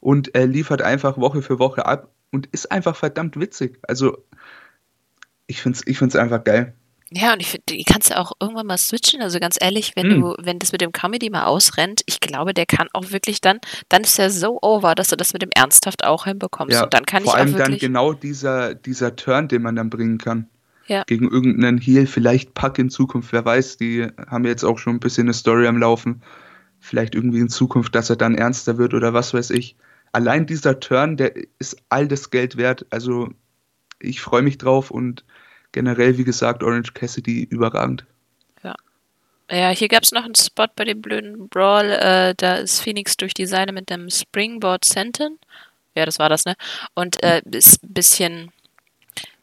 und 0.00 0.34
er 0.34 0.46
liefert 0.46 0.82
einfach 0.82 1.18
Woche 1.18 1.42
für 1.42 1.58
Woche 1.58 1.86
ab 1.86 2.10
und 2.30 2.46
ist 2.52 2.70
einfach 2.70 2.96
verdammt 2.96 3.38
witzig. 3.38 3.78
Also 3.82 4.24
ich 5.50 5.60
finde 5.60 5.78
es 5.78 5.86
ich 5.86 5.98
find's 5.98 6.16
einfach 6.16 6.42
geil. 6.44 6.74
Ja, 7.12 7.32
und 7.32 7.40
ich 7.40 7.48
finde, 7.48 7.64
die 7.68 7.82
kannst 7.82 8.10
du 8.10 8.16
auch 8.16 8.32
irgendwann 8.40 8.68
mal 8.68 8.78
switchen. 8.78 9.20
Also 9.20 9.40
ganz 9.40 9.56
ehrlich, 9.60 9.92
wenn 9.96 10.12
hm. 10.12 10.20
du, 10.20 10.34
wenn 10.38 10.60
das 10.60 10.70
mit 10.70 10.80
dem 10.80 10.92
Comedy 10.92 11.28
mal 11.28 11.44
ausrennt, 11.44 12.02
ich 12.06 12.20
glaube, 12.20 12.54
der 12.54 12.66
kann 12.66 12.86
auch 12.92 13.10
wirklich 13.10 13.40
dann, 13.40 13.58
dann 13.88 14.02
ist 14.02 14.16
er 14.20 14.30
so 14.30 14.60
over, 14.62 14.94
dass 14.94 15.08
du 15.08 15.16
das 15.16 15.32
mit 15.32 15.42
dem 15.42 15.50
ernsthaft 15.52 16.04
auch 16.04 16.26
hinbekommst. 16.26 16.76
Ja, 16.76 16.84
und 16.84 16.94
dann 16.94 17.04
kann 17.04 17.24
vor 17.24 17.34
ich 17.34 17.40
allem 17.40 17.54
auch 17.54 17.58
wirklich 17.58 17.80
dann 17.80 17.88
genau 17.88 18.12
dieser, 18.12 18.76
dieser 18.76 19.16
Turn, 19.16 19.48
den 19.48 19.62
man 19.62 19.74
dann 19.74 19.90
bringen 19.90 20.18
kann. 20.18 20.48
Ja. 20.86 21.02
Gegen 21.04 21.28
irgendeinen 21.28 21.78
Heal, 21.78 22.06
vielleicht 22.06 22.54
Pack 22.54 22.78
in 22.78 22.90
Zukunft, 22.90 23.32
wer 23.32 23.44
weiß, 23.44 23.76
die 23.76 24.06
haben 24.28 24.44
jetzt 24.44 24.64
auch 24.64 24.78
schon 24.78 24.94
ein 24.94 25.00
bisschen 25.00 25.26
eine 25.26 25.34
Story 25.34 25.66
am 25.66 25.78
Laufen. 25.78 26.22
Vielleicht 26.78 27.16
irgendwie 27.16 27.40
in 27.40 27.48
Zukunft, 27.48 27.94
dass 27.96 28.08
er 28.08 28.16
dann 28.16 28.36
ernster 28.36 28.78
wird 28.78 28.94
oder 28.94 29.12
was 29.12 29.34
weiß 29.34 29.50
ich. 29.50 29.76
allein 30.12 30.46
dieser 30.46 30.78
Turn, 30.78 31.16
der 31.16 31.34
ist 31.58 31.76
all 31.88 32.06
das 32.06 32.30
Geld 32.30 32.56
wert. 32.56 32.86
Also 32.90 33.30
ich 33.98 34.20
freue 34.20 34.42
mich 34.42 34.58
drauf 34.58 34.90
und 34.90 35.24
generell, 35.72 36.18
wie 36.18 36.24
gesagt, 36.24 36.62
Orange 36.62 36.94
Cassidy 36.94 37.44
überragend. 37.44 38.04
Ja. 38.62 38.74
Ja, 39.50 39.70
hier 39.70 39.88
gab 39.88 40.02
es 40.02 40.12
noch 40.12 40.24
einen 40.24 40.34
Spot 40.34 40.68
bei 40.74 40.84
dem 40.84 41.02
blöden 41.02 41.48
Brawl. 41.48 41.90
Äh, 41.90 42.34
da 42.36 42.56
ist 42.56 42.80
Phoenix 42.80 43.16
durch 43.16 43.34
die 43.34 43.46
Seile 43.46 43.72
mit 43.72 43.90
dem 43.90 44.08
Springboard 44.08 44.84
Senton. 44.84 45.38
Ja, 45.94 46.06
das 46.06 46.18
war 46.18 46.28
das, 46.28 46.44
ne? 46.44 46.54
Und 46.94 47.22
äh, 47.22 47.42
ist 47.50 47.82
ein 47.82 47.92
bisschen 47.92 48.52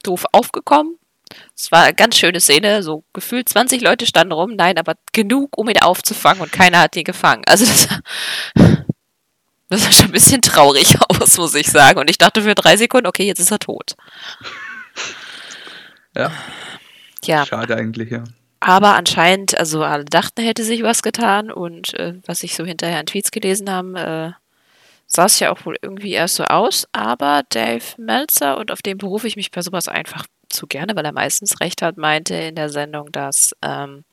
doof 0.04 0.26
aufgekommen. 0.32 0.98
Es 1.56 1.72
war 1.72 1.84
eine 1.84 1.94
ganz 1.94 2.18
schöne 2.18 2.40
Szene, 2.40 2.84
so 2.84 3.04
gefühlt 3.14 3.50
20 3.50 3.82
Leute 3.82 4.06
standen 4.06 4.32
rum, 4.32 4.56
nein, 4.56 4.78
aber 4.78 4.96
genug, 5.12 5.58
um 5.58 5.68
ihn 5.70 5.82
aufzufangen 5.82 6.42
und 6.42 6.52
keiner 6.52 6.80
hat 6.80 6.96
ihn 6.96 7.04
gefangen. 7.04 7.44
Also 7.48 7.66
das, 7.66 7.88
das 9.70 9.84
sah 9.84 9.92
schon 9.92 10.06
ein 10.06 10.12
bisschen 10.12 10.42
traurig 10.42 10.96
aus, 11.10 11.38
muss 11.38 11.56
ich 11.56 11.68
sagen. 11.70 12.00
Und 12.00 12.10
ich 12.10 12.18
dachte 12.18 12.42
für 12.42 12.56
drei 12.56 12.78
Sekunden, 12.78 13.08
okay, 13.08 13.26
jetzt 13.26 13.40
ist 13.40 13.52
er 13.52 13.60
tot. 13.60 13.96
Ja. 16.18 16.32
Ja. 17.24 17.46
Schade 17.46 17.76
eigentlich, 17.76 18.10
ja. 18.12 18.24
Aber 18.60 18.96
anscheinend, 18.96 19.58
also 19.58 19.84
alle 19.84 20.06
dachten, 20.06 20.42
hätte 20.42 20.64
sich 20.64 20.82
was 20.82 21.04
getan 21.04 21.52
und 21.52 21.94
äh, 21.94 22.16
was 22.26 22.44
ich 22.44 22.56
so 22.56 22.66
hinterher 22.66 23.00
in 23.00 23.06
Tweets 23.06 23.32
gelesen 23.32 23.70
habe, 23.70 24.00
äh, 24.00 24.32
sah 25.06 25.26
es 25.26 25.40
ja 25.40 25.52
auch 25.52 25.64
wohl 25.66 25.78
irgendwie 25.82 26.14
erst 26.14 26.36
so 26.36 26.44
aus. 26.44 26.88
Aber 26.92 27.44
Dave 27.50 27.84
Meltzer, 27.98 28.58
und 28.58 28.72
auf 28.72 28.82
den 28.82 28.98
berufe 28.98 29.28
ich 29.28 29.36
mich 29.36 29.52
bei 29.52 29.62
sowas 29.62 29.88
einfach 29.88 30.26
zu 30.50 30.66
gerne, 30.66 30.96
weil 30.96 31.06
er 31.06 31.12
meistens 31.12 31.60
recht 31.62 31.82
hat, 31.82 31.98
meinte 31.98 32.34
in 32.36 32.56
der 32.56 32.70
Sendung, 32.70 33.12
dass, 33.12 33.54
ähm, 33.62 34.04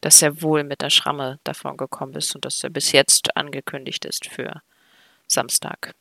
dass 0.00 0.22
er 0.22 0.40
wohl 0.40 0.64
mit 0.64 0.80
der 0.80 0.90
Schramme 0.90 1.38
davon 1.44 1.76
gekommen 1.76 2.14
ist 2.14 2.34
und 2.34 2.44
dass 2.44 2.64
er 2.64 2.70
bis 2.70 2.92
jetzt 2.92 3.36
angekündigt 3.36 4.04
ist 4.06 4.26
für 4.26 4.62
Samstag. 5.26 5.94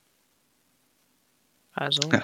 Also. 1.73 2.09
Ja. 2.11 2.23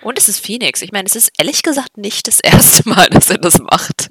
Und 0.00 0.18
es 0.18 0.28
ist 0.28 0.44
Phoenix. 0.44 0.82
Ich 0.82 0.92
meine, 0.92 1.06
es 1.06 1.16
ist 1.16 1.30
ehrlich 1.38 1.62
gesagt 1.62 1.96
nicht 1.96 2.26
das 2.26 2.40
erste 2.40 2.88
Mal, 2.88 3.06
dass 3.10 3.30
er 3.30 3.38
das 3.38 3.58
macht. 3.58 4.10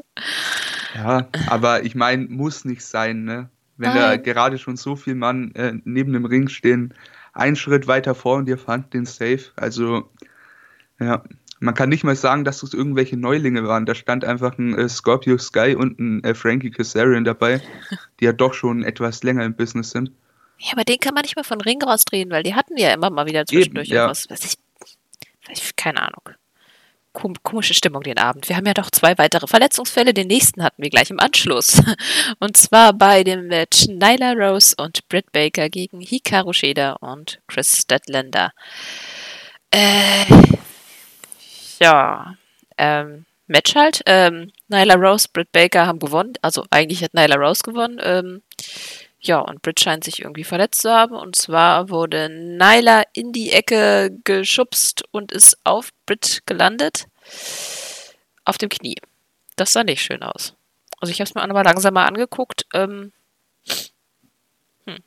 Ja, 0.96 1.28
aber 1.48 1.84
ich 1.84 1.96
meine, 1.96 2.26
muss 2.28 2.66
nicht 2.66 2.84
sein, 2.84 3.24
ne? 3.24 3.50
Wenn 3.78 3.90
Nein. 3.90 3.98
da 3.98 4.18
gerade 4.18 4.58
schon 4.58 4.76
so 4.76 4.96
viel 4.96 5.14
Mann 5.14 5.54
äh, 5.54 5.74
neben 5.84 6.12
dem 6.14 6.26
Ring 6.26 6.48
stehen, 6.48 6.96
einen 7.34 7.56
Schritt 7.56 7.88
weiter 7.88 8.16
vor 8.16 8.38
und 8.38 8.50
ihr 8.50 8.58
fangt 8.58 8.94
den 8.94 9.06
Safe. 9.06 9.52
Also, 9.56 10.10
ja, 11.00 11.24
man 11.60 11.74
kann 11.74 11.90
nicht 11.90 12.04
mal 12.04 12.16
sagen, 12.16 12.44
dass 12.44 12.64
es 12.64 12.74
irgendwelche 12.74 13.18
Neulinge 13.18 13.68
waren. 13.68 13.86
Da 13.86 13.96
stand 13.96 14.26
einfach 14.26 14.58
ein 14.58 14.76
äh, 14.76 14.90
Scorpio 14.90 15.38
Sky 15.38 15.76
und 15.76 16.00
ein 16.00 16.24
äh, 16.24 16.34
Frankie 16.34 16.72
Kazarian 16.72 17.24
dabei, 17.24 17.62
die 18.20 18.26
ja 18.26 18.34
doch 18.34 18.54
schon 18.54 18.84
etwas 18.84 19.24
länger 19.24 19.46
im 19.46 19.56
Business 19.56 19.92
sind. 19.92 20.12
Ja, 20.60 20.74
aber 20.74 20.84
den 20.84 21.00
kann 21.00 21.14
man 21.14 21.22
nicht 21.22 21.36
mal 21.36 21.44
von 21.44 21.62
Ring 21.62 21.82
rausdrehen, 21.84 22.32
weil 22.32 22.44
die 22.44 22.56
hatten 22.56 22.78
ja 22.78 22.92
immer 22.94 23.10
mal 23.10 23.28
wieder 23.28 23.46
zwischendurch 23.46 23.90
Eben, 23.90 23.96
ja. 23.96 24.10
was. 24.10 24.30
was 24.30 24.44
ich, 24.44 24.56
ich, 25.54 25.76
keine 25.76 26.02
Ahnung. 26.02 26.36
Komische 27.42 27.74
Stimmung 27.74 28.04
den 28.04 28.20
Abend. 28.20 28.48
Wir 28.48 28.56
haben 28.56 28.68
ja 28.68 28.76
doch 28.76 28.92
zwei 28.92 29.18
weitere 29.18 29.48
Verletzungsfälle. 29.48 30.14
Den 30.14 30.28
nächsten 30.28 30.62
hatten 30.64 30.84
wir 30.84 30.92
gleich 30.92 31.10
im 31.10 31.20
Anschluss. 31.20 31.82
Und 32.40 32.58
zwar 32.58 32.94
bei 32.94 33.24
dem 33.24 33.48
Match 33.48 33.88
Nyla 33.88 34.34
Rose 34.34 34.76
und 34.78 35.08
Britt 35.10 35.32
Baker 35.32 35.70
gegen 35.70 36.00
Hikaru 36.00 36.54
Shida 36.54 36.94
und 36.94 37.40
Chris 37.48 37.82
Statlander. 37.82 38.52
Äh, 39.72 40.26
ja, 41.80 42.36
ähm, 42.78 43.26
Match 43.48 43.76
halt. 43.76 44.02
Ähm, 44.06 44.52
Nyla 44.68 44.96
Rose, 44.96 45.28
Britt 45.32 45.52
Baker 45.52 45.88
haben 45.88 46.00
gewonnen. 46.00 46.34
Also 46.44 46.66
eigentlich 46.70 47.04
hat 47.04 47.16
Nyla 47.16 47.36
Rose 47.36 47.64
gewonnen. 47.64 48.00
Ähm, 48.04 48.44
ja, 49.28 49.40
und 49.40 49.62
Britt 49.62 49.80
scheint 49.80 50.04
sich 50.04 50.22
irgendwie 50.22 50.44
verletzt 50.44 50.82
zu 50.82 50.92
haben. 50.92 51.16
Und 51.16 51.36
zwar 51.36 51.90
wurde 51.90 52.30
Nyla 52.30 53.04
in 53.14 53.32
die 53.32 53.52
Ecke 53.52 54.12
geschubst 54.24 55.04
und 55.12 55.32
ist 55.32 55.58
auf 55.64 55.90
Britt 56.06 56.42
gelandet. 56.46 57.06
Auf 58.46 58.58
dem 58.58 58.70
Knie. 58.70 58.96
Das 59.56 59.74
sah 59.74 59.84
nicht 59.84 60.02
schön 60.02 60.24
aus. 60.24 60.56
Also 61.00 61.12
ich 61.12 61.20
habe 61.20 61.28
es 61.28 61.36
mir 61.36 61.44
auch 61.44 61.48
nochmal 61.48 61.66
langsamer 61.66 62.06
angeguckt. 62.06 62.66
Ähm, 62.74 63.12
hm. 64.86 64.98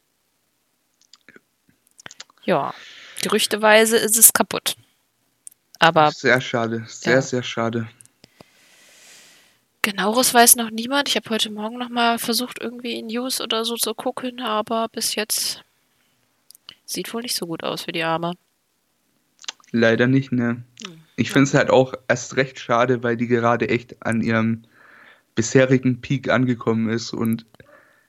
Ja, 2.44 2.74
gerüchteweise 3.22 3.96
ist 3.96 4.16
es 4.16 4.32
kaputt. 4.32 4.76
Aber. 5.78 6.12
Sehr 6.12 6.40
schade, 6.40 6.84
sehr, 6.86 7.14
ja. 7.14 7.22
sehr 7.22 7.42
schade. 7.42 7.88
Genaueres 9.82 10.34
weiß 10.34 10.56
noch 10.56 10.70
niemand. 10.70 11.08
Ich 11.08 11.16
habe 11.16 11.30
heute 11.30 11.50
Morgen 11.50 11.78
nochmal 11.78 12.18
versucht, 12.18 12.60
irgendwie 12.60 12.98
in 12.98 13.06
News 13.06 13.40
oder 13.40 13.64
so 13.64 13.76
zu 13.76 13.94
gucken, 13.94 14.40
aber 14.40 14.88
bis 14.88 15.14
jetzt 15.14 15.64
sieht 16.84 17.12
wohl 17.14 17.22
nicht 17.22 17.34
so 17.34 17.46
gut 17.46 17.64
aus 17.64 17.82
für 17.82 17.92
die 17.92 18.02
Arme. 18.02 18.34
Leider 19.72 20.06
nicht, 20.06 20.32
ne. 20.32 20.62
Hm. 20.84 21.00
Ich 21.16 21.30
finde 21.30 21.44
es 21.44 21.54
halt 21.54 21.70
auch 21.70 21.94
erst 22.08 22.36
recht 22.36 22.58
schade, 22.58 23.02
weil 23.02 23.16
die 23.16 23.26
gerade 23.26 23.68
echt 23.68 24.04
an 24.04 24.20
ihrem 24.20 24.64
bisherigen 25.34 26.00
Peak 26.00 26.28
angekommen 26.28 26.90
ist 26.90 27.12
und 27.12 27.46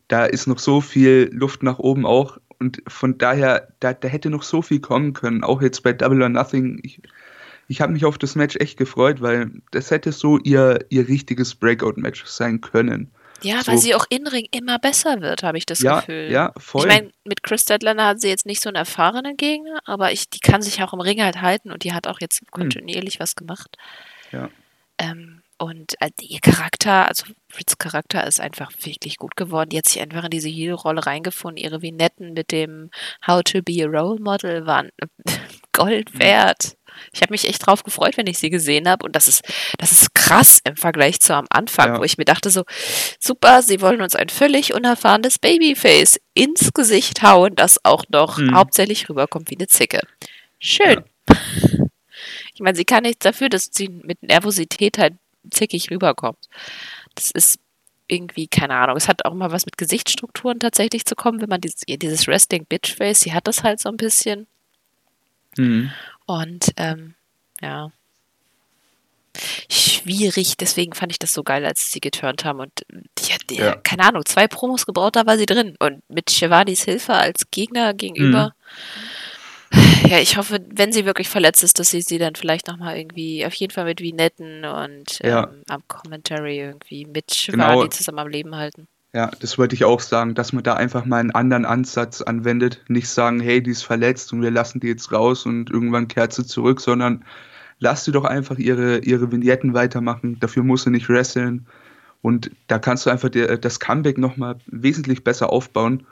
da 0.07 0.25
ist 0.25 0.47
noch 0.47 0.59
so 0.59 0.81
viel 0.81 1.29
Luft 1.31 1.63
nach 1.63 1.79
oben 1.79 2.05
auch 2.05 2.37
und 2.61 2.83
von 2.87 3.17
daher, 3.17 3.69
da, 3.79 3.93
da 3.93 4.07
hätte 4.07 4.29
noch 4.29 4.43
so 4.43 4.61
viel 4.61 4.79
kommen 4.79 5.13
können, 5.13 5.43
auch 5.43 5.63
jetzt 5.63 5.81
bei 5.81 5.93
Double 5.93 6.21
or 6.21 6.29
Nothing. 6.29 6.79
Ich, 6.83 7.01
ich 7.71 7.79
habe 7.79 7.93
mich 7.93 8.03
auf 8.03 8.17
das 8.17 8.35
Match 8.35 8.57
echt 8.57 8.77
gefreut, 8.77 9.21
weil 9.21 9.49
das 9.71 9.91
hätte 9.91 10.11
so 10.11 10.37
ihr, 10.37 10.85
ihr 10.89 11.07
richtiges 11.07 11.55
Breakout-Match 11.55 12.25
sein 12.25 12.59
können. 12.59 13.11
Ja, 13.43 13.63
so. 13.63 13.71
weil 13.71 13.77
sie 13.77 13.95
auch 13.95 14.05
in 14.09 14.27
Ring 14.27 14.45
immer 14.51 14.77
besser 14.77 15.21
wird, 15.21 15.41
habe 15.41 15.57
ich 15.57 15.65
das 15.65 15.79
ja, 15.79 16.01
Gefühl. 16.01 16.29
Ja, 16.29 16.51
voll. 16.57 16.81
Ich 16.81 16.87
meine, 16.87 17.11
mit 17.23 17.43
Chris 17.43 17.63
Deadlander 17.63 18.05
hat 18.05 18.19
sie 18.21 18.27
jetzt 18.27 18.45
nicht 18.45 18.61
so 18.61 18.69
einen 18.69 18.75
erfahrenen 18.75 19.37
Gegner, 19.37 19.79
aber 19.85 20.11
ich, 20.11 20.29
die 20.29 20.39
kann 20.39 20.61
sich 20.61 20.83
auch 20.83 20.93
im 20.93 20.99
Ring 20.99 21.23
halt 21.23 21.41
halten 21.41 21.71
und 21.71 21.83
die 21.85 21.93
hat 21.93 22.07
auch 22.07 22.19
jetzt 22.19 22.41
hm. 22.41 22.47
kontinuierlich 22.51 23.15
hm. 23.15 23.19
was 23.21 23.35
gemacht. 23.35 23.77
Ja. 24.33 24.49
Ähm, 24.97 25.41
und 25.57 25.93
äh, 26.01 26.09
ihr 26.21 26.41
Charakter, 26.41 27.07
also 27.07 27.23
Fritz 27.47 27.77
Charakter 27.77 28.27
ist 28.27 28.41
einfach 28.41 28.71
wirklich 28.83 29.17
gut 29.17 29.37
geworden. 29.37 29.69
Die 29.69 29.77
hat 29.77 29.87
sich 29.87 30.01
einfach 30.01 30.25
in 30.25 30.31
diese 30.31 30.49
Heel-Rolle 30.49 31.05
reingefunden. 31.05 31.63
Ihre 31.63 31.81
Vignetten 31.81 32.33
mit 32.33 32.51
dem 32.51 32.89
How 33.25 33.43
to 33.43 33.61
be 33.61 33.83
a 33.83 33.87
Role 33.87 34.19
Model 34.19 34.65
waren 34.65 34.89
Gold 35.71 36.11
hm. 36.11 36.19
wert. 36.19 36.77
Ich 37.13 37.21
habe 37.21 37.33
mich 37.33 37.48
echt 37.48 37.65
drauf 37.65 37.83
gefreut, 37.83 38.17
wenn 38.17 38.27
ich 38.27 38.39
sie 38.39 38.50
gesehen 38.50 38.88
habe. 38.88 39.05
Und 39.05 39.15
das 39.15 39.27
ist, 39.27 39.43
das 39.77 39.91
ist 39.91 40.13
krass 40.13 40.60
im 40.63 40.75
Vergleich 40.75 41.19
zu 41.19 41.36
am 41.36 41.45
Anfang, 41.50 41.93
ja. 41.93 42.00
wo 42.00 42.03
ich 42.03 42.17
mir 42.17 42.25
dachte 42.25 42.50
so, 42.50 42.63
super, 43.19 43.62
sie 43.62 43.81
wollen 43.81 44.01
uns 44.01 44.15
ein 44.15 44.29
völlig 44.29 44.74
unerfahrenes 44.74 45.39
Babyface 45.39 46.19
ins 46.33 46.74
Gesicht 46.74 47.21
hauen, 47.24 47.55
das 47.55 47.83
auch 47.83 48.05
noch 48.10 48.38
hm. 48.38 48.55
hauptsächlich 48.55 49.10
rüberkommt 49.10 49.50
wie 49.50 49.57
eine 49.57 49.67
Zicke. 49.67 50.01
Schön. 50.60 51.03
Ja. 51.29 51.36
Ich 52.53 52.60
meine, 52.62 52.75
sie 52.75 52.86
kann 52.86 53.03
nichts 53.03 53.24
dafür, 53.24 53.50
dass 53.50 53.69
sie 53.71 53.89
mit 53.89 54.21
Nervosität 54.21 55.00
halt 55.00 55.15
zickig 55.50 55.89
rüberkommt. 55.89 56.48
Das 57.15 57.31
ist 57.31 57.60
irgendwie, 58.07 58.48
keine 58.48 58.75
Ahnung, 58.75 58.98
es 58.98 59.07
hat 59.07 59.25
auch 59.25 59.33
mal 59.33 59.51
was 59.51 59.65
mit 59.65 59.77
Gesichtsstrukturen 59.77 60.60
tatsächlich 60.60 61.05
zu 61.05 61.15
kommen, 61.15 61.41
wenn 61.41 61.50
man 61.50 61.62
dieses, 61.62 61.81
dieses 61.88 62.27
Resting 62.27 62.65
Bitch 62.65 62.95
Face, 62.95 63.21
sie 63.21 63.33
hat 63.33 63.48
das 63.48 63.63
halt 63.63 63.79
so 63.79 63.89
ein 63.89 63.98
bisschen. 63.98 64.48
Mhm. 65.57 65.91
Und 66.31 66.71
ähm, 66.77 67.15
ja. 67.61 67.91
Schwierig, 69.69 70.55
deswegen 70.57 70.93
fand 70.93 71.11
ich 71.11 71.19
das 71.19 71.33
so 71.33 71.43
geil, 71.43 71.65
als 71.65 71.91
sie 71.91 72.00
geturnt 72.00 72.45
haben. 72.45 72.59
Und 72.59 72.71
die 73.17 73.33
hat, 73.33 73.41
ja. 73.51 73.75
keine 73.75 74.03
Ahnung, 74.03 74.23
zwei 74.25 74.47
Promos 74.47 74.85
gebraucht, 74.85 75.17
da 75.17 75.25
war 75.25 75.38
sie 75.38 75.45
drin. 75.45 75.75
Und 75.79 76.03
mit 76.09 76.31
Shivadis 76.31 76.83
Hilfe 76.83 77.13
als 77.13 77.51
Gegner 77.51 77.93
gegenüber. 77.93 78.53
Mhm. 79.73 80.09
Ja, 80.09 80.19
ich 80.19 80.35
hoffe, 80.35 80.59
wenn 80.69 80.91
sie 80.91 81.05
wirklich 81.05 81.29
verletzt 81.29 81.63
ist, 81.63 81.79
dass 81.79 81.91
sie 81.91 82.01
sie 82.01 82.17
dann 82.17 82.35
vielleicht 82.35 82.67
nochmal 82.67 82.97
irgendwie, 82.97 83.45
auf 83.45 83.53
jeden 83.53 83.71
Fall 83.71 83.85
mit 83.85 84.01
Vinetten 84.01 84.65
und 84.65 85.19
ja. 85.19 85.43
ähm, 85.43 85.63
am 85.69 85.88
Commentary 85.88 86.59
irgendwie 86.59 87.05
mit 87.05 87.33
Shivadi 87.33 87.75
genau. 87.75 87.88
zusammen 87.88 88.19
am 88.19 88.27
Leben 88.27 88.55
halten. 88.55 88.88
Ja, 89.13 89.29
das 89.39 89.57
wollte 89.57 89.75
ich 89.75 89.83
auch 89.83 89.99
sagen, 89.99 90.35
dass 90.35 90.53
man 90.53 90.63
da 90.63 90.75
einfach 90.75 91.03
mal 91.03 91.19
einen 91.19 91.31
anderen 91.31 91.65
Ansatz 91.65 92.21
anwendet. 92.21 92.81
Nicht 92.87 93.09
sagen, 93.09 93.41
hey, 93.41 93.61
die 93.61 93.71
ist 93.71 93.83
verletzt 93.83 94.31
und 94.31 94.41
wir 94.41 94.51
lassen 94.51 94.79
die 94.79 94.87
jetzt 94.87 95.11
raus 95.11 95.45
und 95.45 95.69
irgendwann 95.69 96.07
kehrt 96.07 96.31
sie 96.31 96.45
zurück, 96.45 96.79
sondern 96.79 97.25
lass 97.79 98.05
sie 98.05 98.13
doch 98.13 98.23
einfach 98.23 98.57
ihre, 98.57 98.99
ihre 98.99 99.29
Vignetten 99.29 99.73
weitermachen. 99.73 100.39
Dafür 100.39 100.63
muss 100.63 100.83
sie 100.83 100.91
nicht 100.91 101.09
wresteln. 101.09 101.67
Und 102.21 102.51
da 102.67 102.79
kannst 102.79 103.05
du 103.05 103.09
einfach 103.09 103.29
der, 103.29 103.57
das 103.57 103.81
Comeback 103.81 104.17
nochmal 104.17 104.57
wesentlich 104.67 105.25
besser 105.25 105.51
aufbauen. 105.51 106.05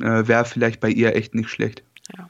Äh, 0.00 0.26
Wäre 0.28 0.44
vielleicht 0.44 0.80
bei 0.80 0.90
ihr 0.90 1.16
echt 1.16 1.34
nicht 1.34 1.48
schlecht. 1.48 1.82
Ja. 2.18 2.28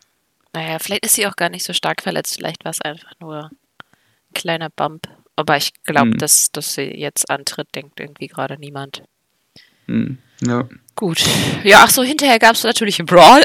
Naja, 0.53 0.79
vielleicht 0.79 1.05
ist 1.05 1.15
sie 1.15 1.27
auch 1.27 1.37
gar 1.37 1.49
nicht 1.49 1.65
so 1.65 1.73
stark 1.73 2.01
verletzt. 2.03 2.37
Vielleicht 2.37 2.65
war 2.65 2.71
es 2.71 2.81
einfach 2.81 3.13
nur 3.19 3.47
ein 3.47 4.35
kleiner 4.35 4.71
Bump. 4.71 5.09
Aber 5.35 5.57
ich 5.57 5.73
glaube, 5.83 6.13
hm. 6.13 6.19
dass, 6.19 6.53
dass 6.53 6.75
sie 6.75 6.97
jetzt 6.97 7.29
antritt, 7.29 7.75
denkt 7.75 7.99
irgendwie 7.99 8.29
gerade 8.29 8.57
niemand. 8.57 9.03
Hm, 9.87 10.19
ja. 10.47 10.69
Gut. 10.95 11.23
Ja, 11.63 11.83
ach 11.85 11.91
so, 11.91 12.03
hinterher 12.03 12.39
gab 12.39 12.55
es 12.55 12.65
natürlich 12.65 12.99
einen 12.99 13.07
Brawl. 13.07 13.43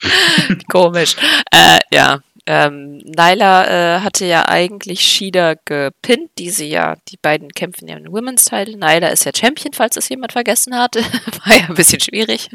Komisch. 0.70 1.16
Äh, 1.50 1.78
ja. 1.92 2.20
Ähm, 2.46 2.98
Nyla 2.98 3.96
äh, 3.96 4.00
hatte 4.00 4.24
ja 4.24 4.48
eigentlich 4.48 5.02
Shida 5.02 5.56
gepinnt, 5.66 6.30
die 6.38 6.48
sie 6.48 6.68
ja, 6.70 6.96
die 7.08 7.18
beiden 7.18 7.50
kämpfen 7.50 7.88
ja 7.88 7.96
im 7.96 8.10
Women's 8.10 8.46
Title. 8.46 8.76
Nyla 8.76 9.08
ist 9.08 9.24
ja 9.24 9.32
Champion, 9.36 9.74
falls 9.74 9.96
das 9.96 10.08
jemand 10.08 10.32
vergessen 10.32 10.74
hat. 10.74 10.96
War 11.44 11.56
ja 11.56 11.68
ein 11.68 11.74
bisschen 11.74 12.00
schwierig 12.00 12.48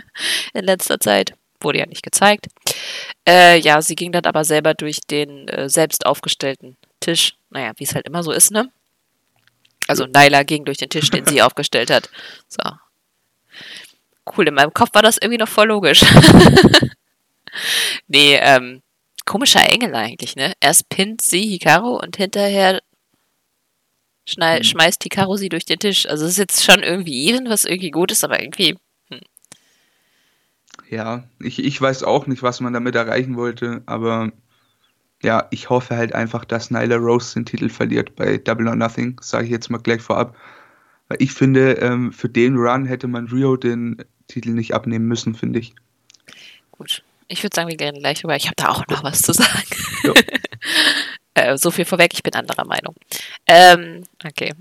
in 0.53 0.65
letzter 0.65 0.99
Zeit. 0.99 1.33
wurde 1.61 1.79
ja 1.79 1.85
nicht 1.85 2.01
gezeigt. 2.01 2.47
Äh, 3.27 3.59
ja, 3.59 3.81
sie 3.81 3.95
ging 3.95 4.11
dann 4.11 4.25
aber 4.25 4.43
selber 4.43 4.73
durch 4.73 4.99
den 5.01 5.47
äh, 5.47 5.69
selbst 5.69 6.05
aufgestellten 6.07 6.75
Tisch. 6.99 7.35
Naja, 7.51 7.71
wie 7.77 7.83
es 7.83 7.93
halt 7.93 8.07
immer 8.07 8.23
so 8.23 8.31
ist, 8.31 8.51
ne? 8.51 8.71
Also 9.87 10.05
Nyla 10.05 10.43
ging 10.43 10.65
durch 10.65 10.77
den 10.77 10.89
Tisch, 10.89 11.11
den 11.11 11.25
sie 11.25 11.41
aufgestellt 11.43 11.91
hat. 11.91 12.09
So. 12.47 12.63
Cool, 14.25 14.47
in 14.47 14.53
meinem 14.53 14.73
Kopf 14.73 14.89
war 14.93 15.01
das 15.01 15.17
irgendwie 15.17 15.37
noch 15.37 15.49
voll 15.49 15.67
logisch. 15.67 16.03
nee, 18.07 18.35
ähm, 18.35 18.81
komischer 19.25 19.67
Engel 19.69 19.93
eigentlich, 19.95 20.35
ne? 20.35 20.53
Erst 20.59 20.89
pinnt 20.89 21.21
sie 21.21 21.41
Hikaru 21.41 21.97
und 21.97 22.17
hinterher 22.17 22.79
Schnei 24.25 24.57
hm. 24.57 24.63
schmeißt 24.63 25.03
Hikaru 25.03 25.35
sie 25.37 25.49
durch 25.49 25.65
den 25.65 25.79
Tisch. 25.79 26.07
Also 26.07 26.25
es 26.25 26.31
ist 26.31 26.37
jetzt 26.37 26.63
schon 26.63 26.81
irgendwie 26.81 27.29
even, 27.29 27.49
was 27.49 27.65
irgendwie 27.65 27.91
gut 27.91 28.11
ist, 28.11 28.23
aber 28.23 28.41
irgendwie. 28.41 28.77
Hm. 29.09 29.19
Ja, 30.89 31.23
ich, 31.39 31.63
ich 31.63 31.81
weiß 31.81 32.03
auch 32.03 32.27
nicht, 32.27 32.43
was 32.43 32.61
man 32.61 32.73
damit 32.73 32.95
erreichen 32.95 33.35
wollte, 33.35 33.83
aber 33.85 34.31
ja, 35.21 35.47
ich 35.51 35.69
hoffe 35.69 35.95
halt 35.95 36.13
einfach, 36.13 36.45
dass 36.45 36.69
Nyla 36.69 36.97
Rose 36.97 37.33
den 37.35 37.45
Titel 37.45 37.69
verliert 37.69 38.15
bei 38.15 38.37
Double 38.37 38.67
or 38.67 38.75
Nothing, 38.75 39.17
sage 39.21 39.45
ich 39.45 39.51
jetzt 39.51 39.69
mal 39.69 39.77
gleich 39.77 40.01
vorab. 40.01 40.35
Weil 41.07 41.17
ich 41.21 41.33
finde, 41.33 41.73
ähm, 41.73 42.11
für 42.11 42.29
den 42.29 42.57
Run 42.57 42.85
hätte 42.85 43.07
man 43.07 43.27
Rio 43.27 43.55
den 43.57 44.03
Titel 44.33 44.51
nicht 44.51 44.73
abnehmen 44.73 45.07
müssen, 45.07 45.35
finde 45.35 45.59
ich. 45.59 45.73
Gut, 46.71 47.03
ich 47.27 47.43
würde 47.43 47.55
sagen, 47.55 47.69
wir 47.69 47.77
gehen 47.77 47.99
gleich 47.99 48.23
rüber. 48.23 48.35
Ich 48.35 48.47
habe 48.47 48.55
da 48.55 48.69
auch 48.69 48.87
noch 48.87 49.03
was 49.03 49.21
zu 49.21 49.33
sagen. 49.33 49.67
Ja. 50.03 50.13
Äh, 51.35 51.57
so 51.57 51.71
viel 51.71 51.85
vorweg, 51.85 52.13
ich 52.13 52.21
bin 52.21 52.35
anderer 52.35 52.63
Meinung. 52.63 52.93
Ähm, 53.47 54.03
okay. 54.23 54.53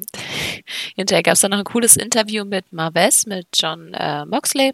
Hinterher 0.97 1.23
gab 1.23 1.35
es 1.35 1.41
dann 1.41 1.51
noch 1.51 1.59
ein 1.59 1.65
cooles 1.65 1.97
Interview 1.97 2.47
mit 2.47 2.73
Marves, 2.73 3.27
mit 3.27 3.47
John 3.55 3.93
äh, 3.93 4.25
Moxley. 4.25 4.73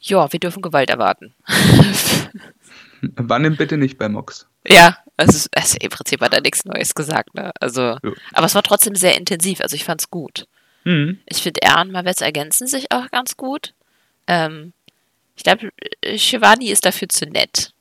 Ja, 0.00 0.30
wir 0.30 0.38
dürfen 0.38 0.60
Gewalt 0.60 0.90
erwarten. 0.90 1.34
Wann 3.00 3.42
denn 3.42 3.56
bitte 3.56 3.78
nicht 3.78 3.96
bei 3.96 4.10
Mox? 4.10 4.48
Ja, 4.68 4.98
also, 5.16 5.48
also 5.54 5.78
im 5.80 5.88
Prinzip 5.88 6.20
hat 6.20 6.34
er 6.34 6.42
nichts 6.42 6.66
Neues 6.66 6.94
gesagt, 6.94 7.34
ne? 7.34 7.52
Also, 7.58 7.80
ja. 7.80 8.12
aber 8.34 8.44
es 8.44 8.54
war 8.54 8.62
trotzdem 8.62 8.94
sehr 8.94 9.16
intensiv, 9.16 9.62
also 9.62 9.76
ich 9.76 9.84
fand's 9.84 10.10
gut. 10.10 10.46
Mhm. 10.84 11.20
Ich 11.26 11.42
finde, 11.42 11.62
er 11.62 11.80
und 11.80 11.92
Marves 11.92 12.20
ergänzen 12.20 12.66
sich 12.66 12.90
auch 12.92 13.10
ganz 13.10 13.36
gut. 13.36 13.74
Ähm, 14.26 14.72
ich 15.36 15.42
glaube, 15.42 15.70
Shivani 16.16 16.70
ist 16.70 16.84
dafür 16.84 17.08
zu 17.08 17.26
nett. 17.26 17.72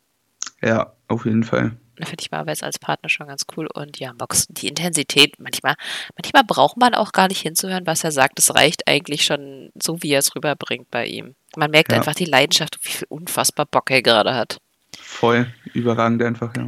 Ja, 0.62 0.94
auf 1.08 1.26
jeden 1.26 1.44
Fall. 1.44 1.78
Da 2.00 2.06
finde 2.06 2.22
ich 2.22 2.32
Marvels 2.32 2.64
als 2.64 2.80
Partner 2.80 3.10
schon 3.10 3.28
ganz 3.28 3.46
cool. 3.56 3.68
Und 3.68 4.00
ja, 4.00 4.14
Mox, 4.14 4.48
die 4.48 4.70
Intensität, 4.70 5.38
manchmal, 5.38 5.76
manchmal 6.16 6.44
braucht 6.46 6.78
man 6.78 6.96
auch 6.96 7.12
gar 7.12 7.28
nicht 7.28 7.42
hinzuhören, 7.42 7.86
was 7.86 8.06
er 8.06 8.14
sagt. 8.14 8.40
Es 8.40 8.56
reicht 8.56 8.88
eigentlich 8.88 9.26
schon 9.26 9.72
so, 9.76 10.02
wie 10.02 10.12
er 10.12 10.20
es 10.20 10.34
rüberbringt 10.34 10.90
bei 10.90 11.06
ihm. 11.06 11.36
Man 11.58 11.72
merkt 11.72 11.92
ja. 11.92 11.98
einfach 11.98 12.16
die 12.16 12.26
Leidenschaft, 12.26 12.80
wie 12.84 12.90
viel 12.90 13.08
unfassbar 13.10 13.66
Bock 13.66 13.92
er 13.92 14.02
gerade 14.02 14.34
hat. 14.34 14.60
Voll, 14.98 15.54
überragend 15.74 16.24
einfach, 16.24 16.56
ja. 16.56 16.68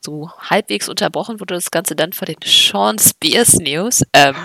So 0.00 0.30
halbwegs 0.38 0.88
unterbrochen 0.88 1.40
wurde 1.40 1.54
das 1.54 1.70
Ganze 1.70 1.94
dann 1.94 2.14
von 2.14 2.24
den 2.24 2.38
Sean 2.42 2.98
Spears 2.98 3.56
News. 3.56 4.02
Ähm, 4.14 4.36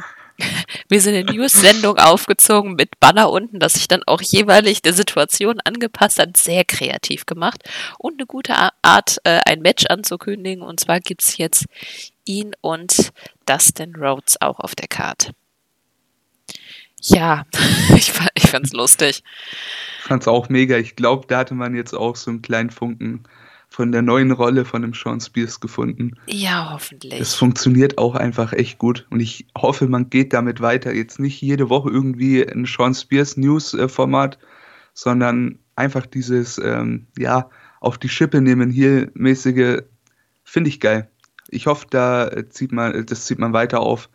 wir 0.89 1.01
sind 1.01 1.15
eine 1.15 1.31
News-Sendung 1.31 1.97
aufgezogen 1.97 2.73
mit 2.73 2.99
Banner 2.99 3.29
unten, 3.29 3.59
das 3.59 3.73
sich 3.73 3.87
dann 3.87 4.03
auch 4.03 4.21
jeweilig 4.21 4.81
der 4.81 4.93
Situation 4.93 5.59
angepasst 5.61 6.19
hat. 6.19 6.37
Sehr 6.37 6.65
kreativ 6.65 7.25
gemacht 7.25 7.63
und 7.97 8.15
eine 8.15 8.25
gute 8.25 8.53
Art, 8.81 9.17
äh, 9.23 9.39
ein 9.45 9.61
Match 9.61 9.85
anzukündigen. 9.87 10.61
Und 10.61 10.79
zwar 10.79 10.99
gibt 10.99 11.23
es 11.23 11.37
jetzt 11.37 11.65
ihn 12.25 12.55
und 12.61 13.11
Dustin 13.45 13.95
Rhodes 13.95 14.41
auch 14.41 14.59
auf 14.59 14.75
der 14.75 14.87
Karte. 14.87 15.31
Ja, 17.01 17.45
ich, 17.95 18.11
ich 18.33 18.49
fand's 18.49 18.73
lustig. 18.73 19.23
Ich 19.99 20.05
fand's 20.05 20.27
auch 20.27 20.49
mega. 20.49 20.77
Ich 20.77 20.95
glaube, 20.95 21.27
da 21.27 21.39
hatte 21.39 21.53
man 21.53 21.75
jetzt 21.75 21.93
auch 21.93 22.15
so 22.15 22.31
einen 22.31 22.41
kleinen 22.41 22.71
Funken 22.71 23.23
von 23.75 23.91
der 23.91 24.01
neuen 24.01 24.31
Rolle 24.31 24.63
von 24.63 24.83
dem 24.83 24.93
Sean 24.93 25.19
Spears 25.19 25.59
gefunden. 25.59 26.13
Ja, 26.27 26.69
hoffentlich. 26.71 27.19
Es 27.19 27.35
funktioniert 27.35 27.97
auch 27.97 28.15
einfach 28.15 28.53
echt 28.53 28.77
gut 28.77 29.05
und 29.09 29.19
ich 29.19 29.47
hoffe, 29.57 29.89
man 29.89 30.09
geht 30.09 30.31
damit 30.31 30.61
weiter. 30.61 30.93
Jetzt 30.93 31.19
nicht 31.19 31.41
jede 31.41 31.69
Woche 31.69 31.89
irgendwie 31.89 32.41
ein 32.41 32.65
Sean 32.65 32.93
Spears 32.95 33.35
News-Format, 33.35 34.39
sondern 34.93 35.59
einfach 35.75 36.05
dieses, 36.05 36.57
ähm, 36.57 37.07
ja, 37.17 37.49
auf 37.81 37.97
die 37.97 38.07
Schippe 38.07 38.39
nehmen 38.39 38.69
hier 38.69 39.11
mäßige, 39.13 39.81
finde 40.45 40.69
ich 40.69 40.79
geil. 40.79 41.09
Ich 41.49 41.67
hoffe, 41.67 41.87
da 41.89 42.31
zieht 42.49 42.71
man, 42.71 43.05
das 43.05 43.25
zieht 43.25 43.39
man 43.39 43.51
weiter 43.51 43.81
auf 43.81 44.09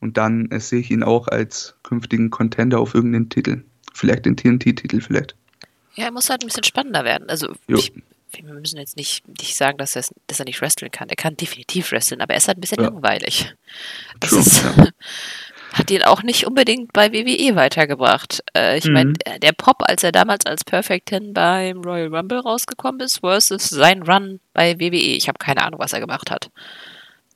und 0.00 0.18
dann 0.18 0.50
äh, 0.50 0.60
sehe 0.60 0.80
ich 0.80 0.90
ihn 0.90 1.02
auch 1.02 1.28
als 1.28 1.76
künftigen 1.82 2.28
Contender 2.28 2.78
auf 2.78 2.94
irgendeinen 2.94 3.30
Titel. 3.30 3.64
Vielleicht 3.94 4.26
den 4.26 4.36
TNT-Titel 4.36 5.00
vielleicht. 5.00 5.34
Ja, 5.94 6.04
er 6.04 6.12
muss 6.12 6.28
halt 6.28 6.42
ein 6.42 6.48
bisschen 6.48 6.64
spannender 6.64 7.04
werden. 7.04 7.30
Also 7.30 7.54
ich, 7.68 7.90
wir 8.32 8.54
müssen 8.54 8.78
jetzt 8.78 8.96
nicht, 8.96 9.26
nicht 9.28 9.56
sagen, 9.56 9.78
dass, 9.78 9.92
dass 9.92 10.38
er 10.38 10.44
nicht 10.44 10.60
wresteln 10.60 10.90
kann. 10.90 11.08
Er 11.08 11.16
kann 11.16 11.36
definitiv 11.36 11.92
wresteln, 11.92 12.20
aber 12.20 12.34
er 12.34 12.38
ist 12.38 12.48
halt 12.48 12.58
ein 12.58 12.60
bisschen 12.60 12.82
ja. 12.82 12.88
langweilig. 12.88 13.54
Das 14.20 14.30
True, 14.30 14.40
ist, 14.40 14.62
ja. 14.62 14.86
hat 15.72 15.90
ihn 15.90 16.02
auch 16.02 16.22
nicht 16.22 16.46
unbedingt 16.46 16.92
bei 16.92 17.12
WWE 17.12 17.56
weitergebracht. 17.56 18.42
Äh, 18.56 18.78
ich 18.78 18.86
mhm. 18.86 18.92
meine, 18.92 19.12
der 19.42 19.52
Pop, 19.52 19.82
als 19.88 20.02
er 20.02 20.12
damals 20.12 20.46
als 20.46 20.64
Perfect 20.64 21.06
Ten 21.06 21.34
beim 21.34 21.80
Royal 21.82 22.14
Rumble 22.14 22.40
rausgekommen 22.40 23.00
ist, 23.00 23.18
versus 23.18 23.68
sein 23.68 24.02
Run 24.02 24.40
bei 24.54 24.78
WWE. 24.78 24.96
Ich 24.96 25.28
habe 25.28 25.38
keine 25.38 25.62
Ahnung, 25.62 25.80
was 25.80 25.92
er 25.92 26.00
gemacht 26.00 26.30
hat. 26.30 26.50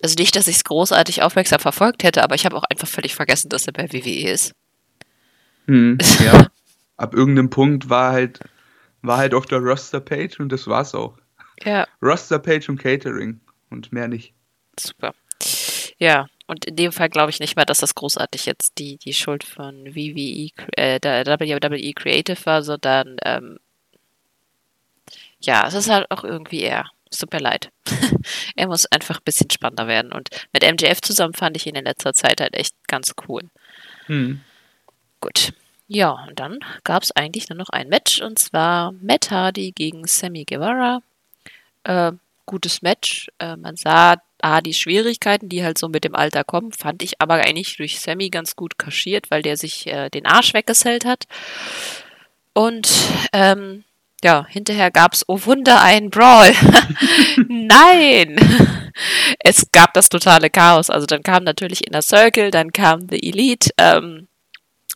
Also 0.02 0.16
nicht, 0.18 0.34
dass 0.34 0.48
ich 0.48 0.56
es 0.56 0.64
großartig 0.64 1.22
aufmerksam 1.22 1.60
verfolgt 1.60 2.02
hätte, 2.02 2.24
aber 2.24 2.34
ich 2.34 2.44
habe 2.44 2.56
auch 2.56 2.64
einfach 2.64 2.88
völlig 2.88 3.14
vergessen, 3.14 3.48
dass 3.48 3.66
er 3.66 3.72
bei 3.72 3.92
WWE 3.92 4.30
ist. 4.30 4.52
Mhm, 5.66 5.98
ja. 6.24 6.48
Ab 6.96 7.14
irgendeinem 7.14 7.50
Punkt 7.50 7.88
war 7.88 8.12
halt 8.12 8.40
war 9.02 9.18
halt 9.18 9.34
auf 9.34 9.46
der 9.46 9.58
Roster-Page 9.58 10.40
und 10.40 10.50
das 10.50 10.66
war's 10.66 10.94
auch. 10.94 11.18
Ja. 11.64 11.86
Roster-Page 12.00 12.68
und 12.68 12.78
Catering 12.78 13.40
und 13.70 13.92
mehr 13.92 14.08
nicht. 14.08 14.32
Super. 14.78 15.14
Ja, 15.98 16.26
und 16.46 16.64
in 16.64 16.76
dem 16.76 16.92
Fall 16.92 17.08
glaube 17.08 17.30
ich 17.30 17.40
nicht 17.40 17.56
mehr, 17.56 17.64
dass 17.64 17.78
das 17.78 17.94
großartig 17.94 18.46
jetzt 18.46 18.78
die, 18.78 18.96
die 18.98 19.14
Schuld 19.14 19.44
von 19.44 19.94
WWE, 19.94 20.50
äh, 20.76 20.98
der 21.00 21.26
WWE 21.26 21.92
Creative 21.92 22.38
war, 22.44 22.62
sondern 22.62 23.16
ähm, 23.24 23.58
ja, 25.40 25.66
es 25.66 25.74
ist 25.74 25.90
halt 25.90 26.10
auch 26.10 26.24
irgendwie. 26.24 26.64
Es 27.10 27.18
tut 27.18 27.32
mir 27.32 27.40
leid. 27.40 27.70
er 28.56 28.68
muss 28.68 28.86
einfach 28.86 29.18
ein 29.18 29.24
bisschen 29.24 29.50
spannender 29.50 29.86
werden. 29.86 30.12
Und 30.12 30.30
mit 30.52 30.62
MJF 30.62 31.02
zusammen 31.02 31.34
fand 31.34 31.56
ich 31.56 31.66
ihn 31.66 31.74
in 31.74 31.84
letzter 31.84 32.14
Zeit 32.14 32.40
halt 32.40 32.54
echt 32.54 32.74
ganz 32.88 33.12
cool. 33.28 33.42
Hm. 34.06 34.40
Gut. 35.20 35.52
Ja, 35.88 36.10
und 36.26 36.38
dann 36.40 36.58
gab 36.84 37.02
es 37.02 37.12
eigentlich 37.12 37.48
nur 37.48 37.58
noch 37.58 37.68
ein 37.68 37.88
Match 37.88 38.20
und 38.20 38.38
zwar 38.38 38.92
Matt 38.92 39.30
Hardy 39.30 39.72
gegen 39.72 40.06
Sammy 40.06 40.44
Guevara. 40.44 41.02
Äh, 41.84 42.12
gutes 42.46 42.82
Match. 42.82 43.28
Äh, 43.38 43.56
man 43.56 43.76
sah 43.76 44.16
ah, 44.42 44.60
die 44.60 44.74
Schwierigkeiten, 44.74 45.48
die 45.48 45.64
halt 45.64 45.78
so 45.78 45.88
mit 45.88 46.04
dem 46.04 46.14
Alter 46.14 46.44
kommen, 46.44 46.72
fand 46.72 47.02
ich 47.02 47.20
aber 47.20 47.34
eigentlich 47.34 47.76
durch 47.76 48.00
Sammy 48.00 48.28
ganz 48.28 48.56
gut 48.56 48.78
kaschiert, 48.78 49.30
weil 49.30 49.42
der 49.42 49.56
sich 49.56 49.86
äh, 49.86 50.10
den 50.10 50.26
Arsch 50.26 50.52
weggesellt 50.52 51.04
hat. 51.04 51.26
Und 52.52 52.90
ähm, 53.32 53.84
ja, 54.22 54.46
hinterher 54.48 54.90
gab 54.90 55.14
es, 55.14 55.24
oh 55.28 55.40
Wunder, 55.44 55.80
einen 55.80 56.10
Brawl. 56.10 56.52
Nein! 57.48 58.36
es 59.40 59.70
gab 59.72 59.94
das 59.94 60.08
totale 60.08 60.50
Chaos. 60.50 60.90
Also 60.90 61.06
dann 61.06 61.22
kam 61.22 61.44
natürlich 61.44 61.86
Inner 61.86 62.02
Circle, 62.02 62.50
dann 62.50 62.72
kam 62.72 63.08
The 63.08 63.22
Elite. 63.22 63.70
Ähm, 63.78 64.28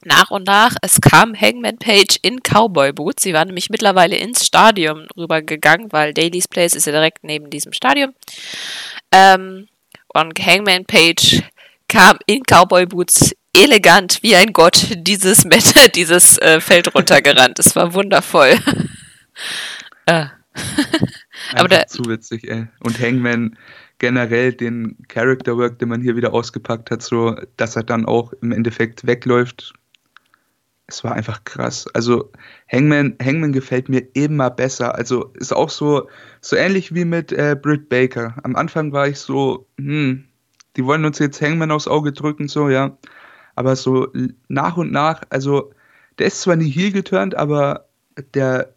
nach 0.07 0.31
und 0.31 0.47
nach. 0.47 0.77
Es 0.83 1.01
kam 1.01 1.39
Hangman 1.39 1.79
Page 1.79 2.19
in 2.23 2.41
Cowboy 2.43 2.93
Boots. 2.93 3.23
Sie 3.23 3.35
war 3.35 3.45
nämlich 3.45 3.71
mittlerweile 3.71 4.17
ins 4.17 4.47
Stadion 4.47 5.07
rübergegangen, 5.17 5.93
weil 5.93 6.15
Daily's 6.15 6.49
Place 6.49 6.75
ist 6.75 6.87
ja 6.87 6.93
direkt 6.93 7.25
neben 7.25 7.51
diesem 7.51 7.73
Stadion. 7.73 8.15
Ähm, 9.13 9.69
und 10.09 10.39
Hangman 10.39 10.87
Page 10.87 11.43
kam 11.89 12.19
in 12.27 12.43
Cowboy 12.43 12.87
Boots 12.87 13.35
elegant 13.53 14.23
wie 14.23 14.37
ein 14.37 14.53
Gott 14.53 14.89
dieses, 14.97 15.45
Met 15.45 15.75
dieses 15.95 16.39
äh, 16.39 16.61
Feld 16.61 16.95
runtergerannt. 16.95 17.59
Es 17.59 17.77
war 17.77 17.95
wundervoll. 17.95 18.59
äh. 20.07 20.27
Aber 21.55 21.69
der, 21.69 21.87
zu 21.87 22.05
witzig, 22.07 22.49
ey. 22.49 22.67
Und 22.81 22.99
Hangman 22.99 23.59
generell 23.99 24.53
den 24.53 24.97
Character 25.09 25.57
Work, 25.57 25.79
den 25.79 25.89
man 25.89 26.01
hier 26.01 26.17
wieder 26.17 26.33
ausgepackt 26.33 26.91
hat, 26.91 27.03
so 27.03 27.37
dass 27.57 27.77
er 27.77 27.83
dann 27.83 28.07
auch 28.07 28.33
im 28.41 28.53
Endeffekt 28.53 29.07
wegläuft, 29.07 29.75
es 30.89 31.03
war 31.03 31.15
einfach 31.15 31.45
krass. 31.45 31.87
Also 31.95 32.31
Hangman, 32.71 33.17
Hangman 33.23 33.53
gefällt 33.53 33.89
mir 33.89 34.07
immer 34.15 34.51
besser. 34.51 34.95
Also 34.95 35.33
ist 35.35 35.53
auch 35.53 35.71
so, 35.71 36.09
so 36.41 36.57
ähnlich 36.57 36.95
wie 36.95 37.05
mit 37.05 37.33
äh, 37.33 37.57
Britt 37.61 37.89
Baker. 37.89 38.37
Am 38.45 38.55
Anfang 38.55 38.93
war 38.93 39.09
ich 39.09 39.19
so, 39.19 39.67
hm, 39.79 40.29
die 40.77 40.85
wollen 40.85 41.05
uns 41.05 41.19
jetzt 41.19 41.41
Hangman 41.41 41.71
aufs 41.71 41.89
Auge 41.89 42.13
drücken, 42.13 42.49
so, 42.49 42.69
ja. 42.69 42.97
Aber 43.57 43.75
so 43.75 44.09
nach 44.49 44.77
und 44.77 44.93
nach, 44.93 45.23
also 45.31 45.73
der 46.19 46.27
ist 46.27 46.43
zwar 46.43 46.57
nie 46.57 46.71
heel 46.71 46.93
geturnt, 46.93 47.35
aber 47.35 47.89
der 48.35 48.75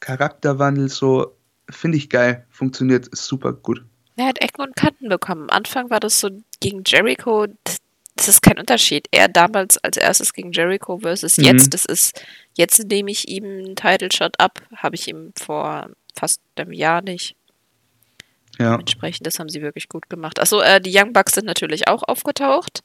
Charakterwandel 0.00 0.88
so, 0.88 1.36
finde 1.70 1.98
ich 1.98 2.10
geil, 2.10 2.46
funktioniert 2.50 3.08
super 3.16 3.52
gut. 3.52 3.84
Er 4.16 4.26
hat 4.26 4.40
Ecken 4.40 4.62
und 4.62 4.76
Kanten 4.76 5.08
bekommen. 5.08 5.48
Am 5.48 5.58
Anfang 5.58 5.90
war 5.90 6.00
das 6.00 6.18
so 6.18 6.28
gegen 6.60 6.82
Jericho, 6.84 7.46
das 8.18 8.26
ist 8.26 8.42
kein 8.42 8.58
Unterschied. 8.58 9.06
Er 9.12 9.28
damals 9.28 9.78
als 9.78 9.96
erstes 9.96 10.32
gegen 10.32 10.50
Jericho 10.50 10.98
versus 10.98 11.38
mhm. 11.38 11.44
jetzt, 11.44 11.72
das 11.72 11.84
ist, 11.84 12.20
jetzt 12.56 12.84
nehme 12.88 13.10
ich 13.12 13.28
ihm 13.28 13.44
einen 13.44 13.76
Title 13.76 14.10
Shot 14.12 14.38
ab, 14.40 14.60
habe 14.76 14.96
ich 14.96 15.06
ihm 15.06 15.32
vor 15.36 15.88
fast 16.14 16.40
einem 16.56 16.72
Jahr 16.72 17.00
nicht. 17.00 17.36
Ja. 18.58 18.72
Dementsprechend, 18.72 19.24
das 19.24 19.38
haben 19.38 19.48
sie 19.48 19.62
wirklich 19.62 19.88
gut 19.88 20.10
gemacht. 20.10 20.40
Achso, 20.40 20.60
äh, 20.60 20.80
die 20.80 20.92
Young 20.92 21.12
Bucks 21.12 21.34
sind 21.34 21.46
natürlich 21.46 21.86
auch 21.86 22.02
aufgetaucht 22.02 22.82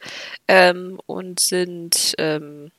ähm, 0.48 1.02
und 1.08 1.39
sind 1.39 2.13
ähm, 2.19 2.72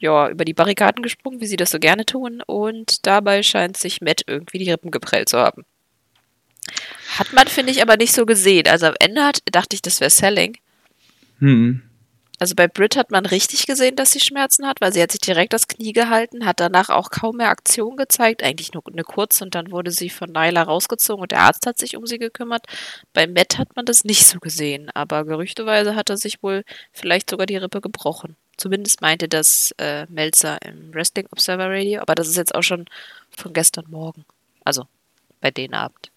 ja 0.00 0.28
über 0.28 0.44
die 0.44 0.54
Barrikaden 0.54 1.04
gesprungen, 1.04 1.40
wie 1.40 1.46
sie 1.46 1.56
das 1.56 1.70
so 1.70 1.78
gerne 1.78 2.04
tun. 2.04 2.42
Und 2.44 3.06
dabei 3.06 3.44
scheint 3.44 3.76
sich 3.76 4.00
Matt 4.00 4.22
irgendwie 4.26 4.58
die 4.58 4.72
Rippen 4.72 4.90
geprellt 4.90 5.28
zu 5.28 5.38
haben. 5.38 5.64
Hat 7.16 7.32
man, 7.32 7.46
finde 7.46 7.70
ich, 7.70 7.80
aber 7.80 7.96
nicht 7.96 8.12
so 8.12 8.26
gesehen. 8.26 8.66
Also 8.66 8.86
am 8.86 8.94
Ende 8.98 9.24
hat, 9.24 9.38
dachte 9.52 9.76
ich, 9.76 9.82
das 9.82 10.00
wäre 10.00 10.10
Selling. 10.10 10.58
Hm. 11.40 11.82
Also 12.40 12.54
bei 12.54 12.68
Brit 12.68 12.96
hat 12.96 13.10
man 13.10 13.26
richtig 13.26 13.66
gesehen, 13.66 13.96
dass 13.96 14.12
sie 14.12 14.20
Schmerzen 14.20 14.66
hat, 14.66 14.80
weil 14.80 14.94
sie 14.94 15.02
hat 15.02 15.12
sich 15.12 15.20
direkt 15.20 15.52
das 15.52 15.68
Knie 15.68 15.92
gehalten, 15.92 16.46
hat 16.46 16.58
danach 16.58 16.88
auch 16.88 17.10
kaum 17.10 17.36
mehr 17.36 17.50
Aktion 17.50 17.98
gezeigt, 17.98 18.42
eigentlich 18.42 18.72
nur 18.72 18.82
eine 18.90 19.02
kurze 19.02 19.44
und 19.44 19.54
dann 19.54 19.70
wurde 19.70 19.90
sie 19.90 20.08
von 20.08 20.30
Nyla 20.30 20.62
rausgezogen 20.62 21.20
und 21.20 21.32
der 21.32 21.40
Arzt 21.40 21.66
hat 21.66 21.76
sich 21.76 21.98
um 21.98 22.06
sie 22.06 22.18
gekümmert. 22.18 22.64
Bei 23.12 23.26
Matt 23.26 23.58
hat 23.58 23.76
man 23.76 23.84
das 23.84 24.04
nicht 24.04 24.26
so 24.26 24.38
gesehen, 24.38 24.88
aber 24.94 25.26
gerüchteweise 25.26 25.94
hat 25.94 26.08
er 26.08 26.16
sich 26.16 26.42
wohl 26.42 26.64
vielleicht 26.92 27.28
sogar 27.28 27.44
die 27.44 27.58
Rippe 27.58 27.82
gebrochen. 27.82 28.36
Zumindest 28.56 29.02
meinte 29.02 29.28
das 29.28 29.74
äh, 29.76 30.06
Melzer 30.08 30.62
im 30.62 30.94
Wrestling 30.94 31.26
Observer 31.32 31.68
Radio, 31.68 32.00
aber 32.00 32.14
das 32.14 32.26
ist 32.26 32.38
jetzt 32.38 32.54
auch 32.54 32.62
schon 32.62 32.86
von 33.36 33.52
gestern 33.52 33.84
Morgen. 33.90 34.24
Also 34.64 34.86
bei 35.42 35.50
den 35.50 35.74
Abend. 35.74 36.10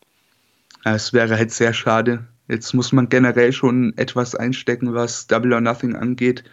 Ja, 0.86 0.96
es 0.96 1.12
wäre 1.12 1.36
halt 1.36 1.52
sehr 1.52 1.74
schade, 1.74 2.26
Jetzt 2.48 2.74
muss 2.74 2.92
man 2.92 3.10
generell 3.10 3.54
schon 3.54 3.98
etwas 3.98 4.36
einstecken, 4.36 4.94
was 4.94 5.28
Double 5.28 5.54
or 5.54 5.62
Nothing 5.62 5.96
angeht, 5.96 6.44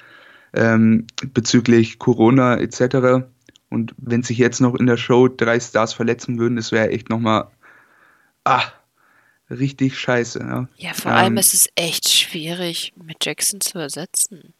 ähm, 0.53 1.07
bezüglich 1.33 1.98
Corona 1.98 2.59
etc. 2.59 3.26
Und 3.68 3.94
wenn 3.98 4.22
sich 4.22 4.38
jetzt 4.38 4.61
noch 4.61 4.74
in 4.74 4.87
der 4.87 4.96
Show 4.96 5.29
drei 5.29 5.59
Stars 5.59 5.94
verletzen 5.94 6.38
würden, 6.38 6.57
das 6.57 6.72
wäre 6.72 6.90
echt 6.90 7.09
nochmal 7.09 7.48
ah, 8.44 8.64
richtig 9.50 9.98
scheiße. 9.98 10.38
Ja, 10.40 10.68
ja 10.76 10.92
vor 10.92 11.12
ähm, 11.12 11.18
allem 11.18 11.37
ist 11.37 11.55
es 11.55 11.68
echt 11.74 12.09
schwierig, 12.09 12.92
mit 13.03 13.24
Jackson 13.24 13.61
zu 13.61 13.79
ersetzen. 13.79 14.55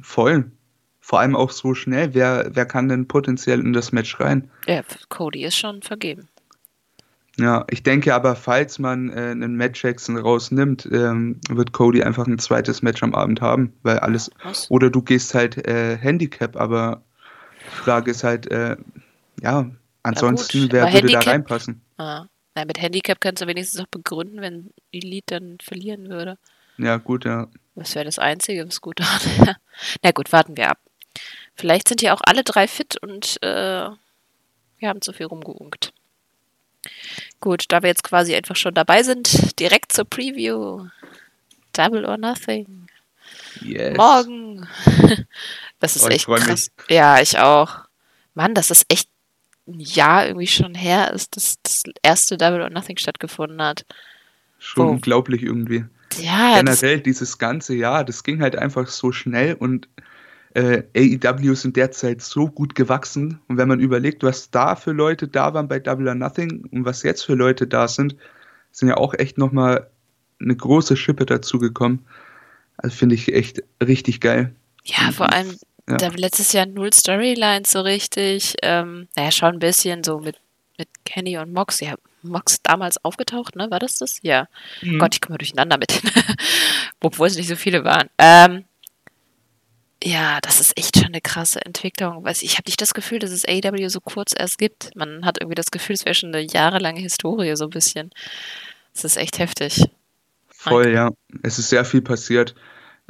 Voll. 0.00 0.50
Vor 1.00 1.18
allem 1.18 1.34
auch 1.34 1.50
so 1.50 1.74
schnell. 1.74 2.14
Wer, 2.14 2.50
wer 2.52 2.66
kann 2.66 2.88
denn 2.88 3.08
potenziell 3.08 3.60
in 3.60 3.72
das 3.72 3.90
Match 3.90 4.20
rein? 4.20 4.50
Ja, 4.66 4.82
Cody 5.08 5.44
ist 5.44 5.56
schon 5.56 5.82
vergeben. 5.82 6.28
Ja, 7.40 7.64
ich 7.70 7.82
denke 7.82 8.14
aber, 8.14 8.36
falls 8.36 8.78
man 8.78 9.08
äh, 9.10 9.30
einen 9.30 9.56
Matt 9.56 9.82
Jackson 9.82 10.18
rausnimmt, 10.18 10.86
ähm, 10.92 11.40
wird 11.48 11.72
Cody 11.72 12.02
einfach 12.02 12.26
ein 12.26 12.38
zweites 12.38 12.82
Match 12.82 13.02
am 13.02 13.14
Abend 13.14 13.40
haben, 13.40 13.72
weil 13.82 13.98
alles. 14.00 14.30
Was? 14.42 14.70
Oder 14.70 14.90
du 14.90 15.00
gehst 15.00 15.34
halt 15.34 15.66
äh, 15.66 15.96
Handicap, 15.96 16.56
aber 16.56 17.02
die 17.64 17.76
Frage 17.76 18.10
ist 18.10 18.24
halt, 18.24 18.50
äh, 18.50 18.76
ja, 19.40 19.70
ansonsten, 20.02 20.62
gut, 20.62 20.72
wer 20.72 20.82
würde 20.82 20.98
Handicap, 20.98 21.24
da 21.24 21.30
reinpassen? 21.30 21.80
Ah. 21.96 22.26
Na, 22.54 22.64
mit 22.64 22.82
Handicap 22.82 23.20
kannst 23.20 23.42
du 23.42 23.46
wenigstens 23.46 23.80
auch 23.80 23.88
begründen, 23.88 24.40
wenn 24.40 24.70
Elite 24.92 25.38
dann 25.38 25.58
verlieren 25.62 26.10
würde. 26.10 26.36
Ja, 26.76 26.96
gut, 26.96 27.24
ja. 27.24 27.48
Das 27.74 27.94
wäre 27.94 28.04
das 28.04 28.18
Einzige, 28.18 28.66
was 28.66 28.80
gut 28.80 29.00
wäre. 29.38 29.56
Na 30.02 30.10
gut, 30.10 30.32
warten 30.32 30.56
wir 30.56 30.70
ab. 30.70 30.78
Vielleicht 31.54 31.88
sind 31.88 32.02
ja 32.02 32.12
auch 32.12 32.20
alle 32.24 32.44
drei 32.44 32.66
fit 32.66 32.96
und 33.00 33.38
äh, 33.42 33.88
wir 34.78 34.88
haben 34.88 35.00
zu 35.00 35.12
viel 35.12 35.26
rumgeunkt. 35.26 35.94
Gut, 37.40 37.64
da 37.68 37.82
wir 37.82 37.88
jetzt 37.88 38.04
quasi 38.04 38.34
einfach 38.34 38.56
schon 38.56 38.74
dabei 38.74 39.02
sind, 39.02 39.58
direkt 39.58 39.92
zur 39.92 40.04
Preview. 40.04 40.86
Double 41.72 42.04
or 42.04 42.18
Nothing. 42.18 42.86
Yes. 43.62 43.96
Morgen. 43.96 44.66
Das 45.80 45.96
ist 45.96 46.04
oh, 46.04 46.08
echt 46.08 46.26
krass. 46.26 46.70
Mich. 46.76 46.90
Ja, 46.90 47.22
ich 47.22 47.38
auch. 47.38 47.78
Mann, 48.34 48.54
das 48.54 48.70
ist 48.70 48.84
echt 48.90 49.08
ein 49.66 49.80
Jahr 49.80 50.26
irgendwie 50.26 50.46
schon 50.46 50.74
her 50.74 51.12
ist, 51.14 51.36
dass 51.36 51.56
das 51.62 51.84
erste 52.02 52.36
Double 52.36 52.60
or 52.60 52.68
Nothing 52.68 52.98
stattgefunden 52.98 53.62
hat. 53.62 53.86
Schon 54.58 54.86
oh. 54.86 54.90
unglaublich 54.90 55.42
irgendwie. 55.42 55.86
Ja. 56.18 56.56
Generell 56.56 57.00
dieses 57.00 57.38
ganze 57.38 57.74
Jahr, 57.74 58.04
das 58.04 58.24
ging 58.24 58.42
halt 58.42 58.56
einfach 58.56 58.88
so 58.88 59.10
schnell 59.10 59.54
und 59.54 59.88
äh, 60.54 60.82
AEW 60.96 61.54
sind 61.54 61.76
derzeit 61.76 62.22
so 62.22 62.48
gut 62.48 62.74
gewachsen. 62.74 63.40
Und 63.48 63.56
wenn 63.56 63.68
man 63.68 63.80
überlegt, 63.80 64.22
was 64.22 64.50
da 64.50 64.74
für 64.74 64.92
Leute 64.92 65.28
da 65.28 65.54
waren 65.54 65.68
bei 65.68 65.78
Double 65.78 66.08
or 66.08 66.14
Nothing 66.14 66.66
und 66.70 66.84
was 66.84 67.02
jetzt 67.02 67.22
für 67.22 67.34
Leute 67.34 67.66
da 67.66 67.88
sind, 67.88 68.16
sind 68.72 68.88
ja 68.88 68.96
auch 68.96 69.14
echt 69.14 69.38
nochmal 69.38 69.88
eine 70.40 70.56
große 70.56 70.96
Schippe 70.96 71.26
dazugekommen. 71.26 72.06
Also 72.76 72.96
finde 72.96 73.14
ich 73.14 73.32
echt 73.32 73.62
richtig 73.84 74.20
geil. 74.20 74.54
Ja, 74.84 75.12
vor 75.12 75.32
allem 75.32 75.56
ja. 75.88 75.96
da 75.96 76.08
letztes 76.08 76.52
Jahr 76.52 76.66
null 76.66 76.92
Storylines 76.92 77.70
so 77.70 77.80
richtig. 77.82 78.54
Ähm, 78.62 79.08
naja, 79.16 79.30
schon 79.30 79.54
ein 79.54 79.58
bisschen 79.58 80.02
so 80.02 80.18
mit, 80.20 80.36
mit 80.78 80.88
Kenny 81.04 81.36
und 81.38 81.52
Mox. 81.52 81.80
Ja, 81.80 81.94
Mox 82.22 82.62
damals 82.62 83.04
aufgetaucht, 83.04 83.54
ne? 83.56 83.70
War 83.70 83.78
das 83.78 83.96
das? 83.98 84.18
Ja. 84.22 84.48
Mhm. 84.82 84.98
Gott, 84.98 85.14
ich 85.14 85.20
komme 85.20 85.38
durcheinander 85.38 85.78
mit. 85.78 86.00
Obwohl 87.00 87.28
es 87.28 87.36
nicht 87.36 87.48
so 87.48 87.56
viele 87.56 87.84
waren. 87.84 88.08
Ähm, 88.18 88.64
ja, 90.02 90.40
das 90.40 90.60
ist 90.60 90.76
echt 90.78 90.96
schon 90.96 91.06
eine 91.06 91.20
krasse 91.20 91.64
Entwicklung. 91.64 92.24
Weiß 92.24 92.42
ich 92.42 92.56
habe 92.56 92.68
nicht 92.68 92.80
das 92.80 92.94
Gefühl, 92.94 93.18
dass 93.18 93.30
es 93.30 93.46
AW 93.46 93.88
so 93.88 94.00
kurz 94.00 94.32
erst 94.36 94.58
gibt. 94.58 94.94
Man 94.96 95.24
hat 95.24 95.38
irgendwie 95.40 95.54
das 95.54 95.70
Gefühl, 95.70 95.94
es 95.94 96.04
wäre 96.04 96.14
schon 96.14 96.34
eine 96.34 96.44
jahrelange 96.44 97.00
Historie, 97.00 97.54
so 97.56 97.64
ein 97.64 97.70
bisschen. 97.70 98.10
Das 98.94 99.04
ist 99.04 99.16
echt 99.16 99.38
heftig. 99.38 99.90
Voll, 100.48 100.90
ja. 100.90 101.10
Es 101.42 101.58
ist 101.58 101.70
sehr 101.70 101.84
viel 101.84 102.02
passiert. 102.02 102.54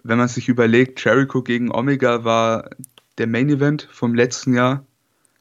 Wenn 0.03 0.19
man 0.19 0.29
sich 0.29 0.49
überlegt, 0.49 1.05
Jericho 1.05 1.43
gegen 1.43 1.73
Omega 1.73 2.25
war 2.25 2.71
der 3.19 3.27
Main 3.27 3.51
Event 3.51 3.89
vom 3.93 4.15
letzten 4.15 4.55
Jahr. 4.55 4.85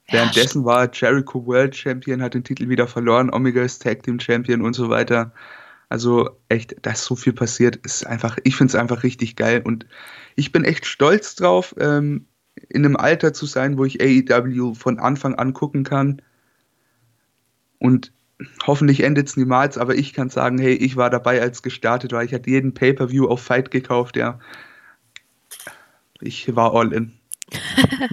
Ja, 0.07 0.15
Währenddessen 0.15 0.65
war 0.65 0.89
Jericho 0.91 1.45
World 1.45 1.75
Champion, 1.75 2.21
hat 2.21 2.33
den 2.33 2.43
Titel 2.43 2.67
wieder 2.67 2.87
verloren, 2.87 3.31
Omega 3.31 3.61
ist 3.61 3.81
Tag 3.81 4.03
Team 4.03 4.19
Champion 4.19 4.61
und 4.61 4.73
so 4.73 4.89
weiter. 4.89 5.31
Also 5.87 6.29
echt, 6.49 6.75
da 6.81 6.91
ist 6.91 7.05
so 7.05 7.15
viel 7.15 7.33
passiert. 7.33 7.77
Ist 7.77 8.05
einfach, 8.05 8.37
ich 8.43 8.55
finde 8.55 8.71
es 8.71 8.75
einfach 8.75 9.03
richtig 9.03 9.35
geil 9.35 9.61
und 9.63 9.85
ich 10.39 10.53
bin 10.53 10.63
echt 10.63 10.85
stolz 10.85 11.35
drauf, 11.35 11.75
ähm, 11.79 12.25
in 12.69 12.85
einem 12.85 12.95
Alter 12.95 13.33
zu 13.33 13.45
sein, 13.45 13.77
wo 13.77 13.85
ich 13.85 14.01
AEW 14.01 14.73
von 14.73 14.97
Anfang 14.97 15.35
an 15.35 15.53
gucken 15.53 15.83
kann. 15.83 16.21
Und 17.77 18.11
hoffentlich 18.65 19.03
endet 19.03 19.27
es 19.27 19.37
niemals, 19.37 19.77
aber 19.77 19.95
ich 19.95 20.13
kann 20.13 20.29
sagen, 20.29 20.57
hey, 20.57 20.73
ich 20.73 20.95
war 20.95 21.09
dabei, 21.09 21.41
als 21.41 21.61
gestartet 21.61 22.13
war. 22.13 22.23
Ich 22.23 22.33
hatte 22.33 22.49
jeden 22.49 22.73
Pay-Per-View 22.73 23.27
auf 23.27 23.41
Fight 23.41 23.69
gekauft, 23.69 24.15
ja. 24.15 24.39
Ich 26.21 26.55
war 26.55 26.73
all 26.73 26.93
in. 26.93 27.19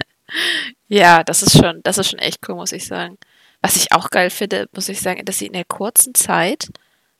ja, 0.87 1.23
das 1.23 1.43
ist 1.43 1.57
schon, 1.57 1.81
das 1.83 1.97
ist 1.97 2.09
schon 2.09 2.19
echt 2.19 2.47
cool, 2.47 2.55
muss 2.55 2.73
ich 2.73 2.85
sagen. 2.85 3.17
Was 3.61 3.77
ich 3.77 3.91
auch 3.93 4.09
geil 4.09 4.29
finde, 4.29 4.67
muss 4.73 4.89
ich 4.89 4.99
sagen, 4.99 5.23
dass 5.25 5.39
sie 5.39 5.47
in 5.47 5.53
der 5.53 5.65
kurzen 5.65 6.13
Zeit 6.13 6.69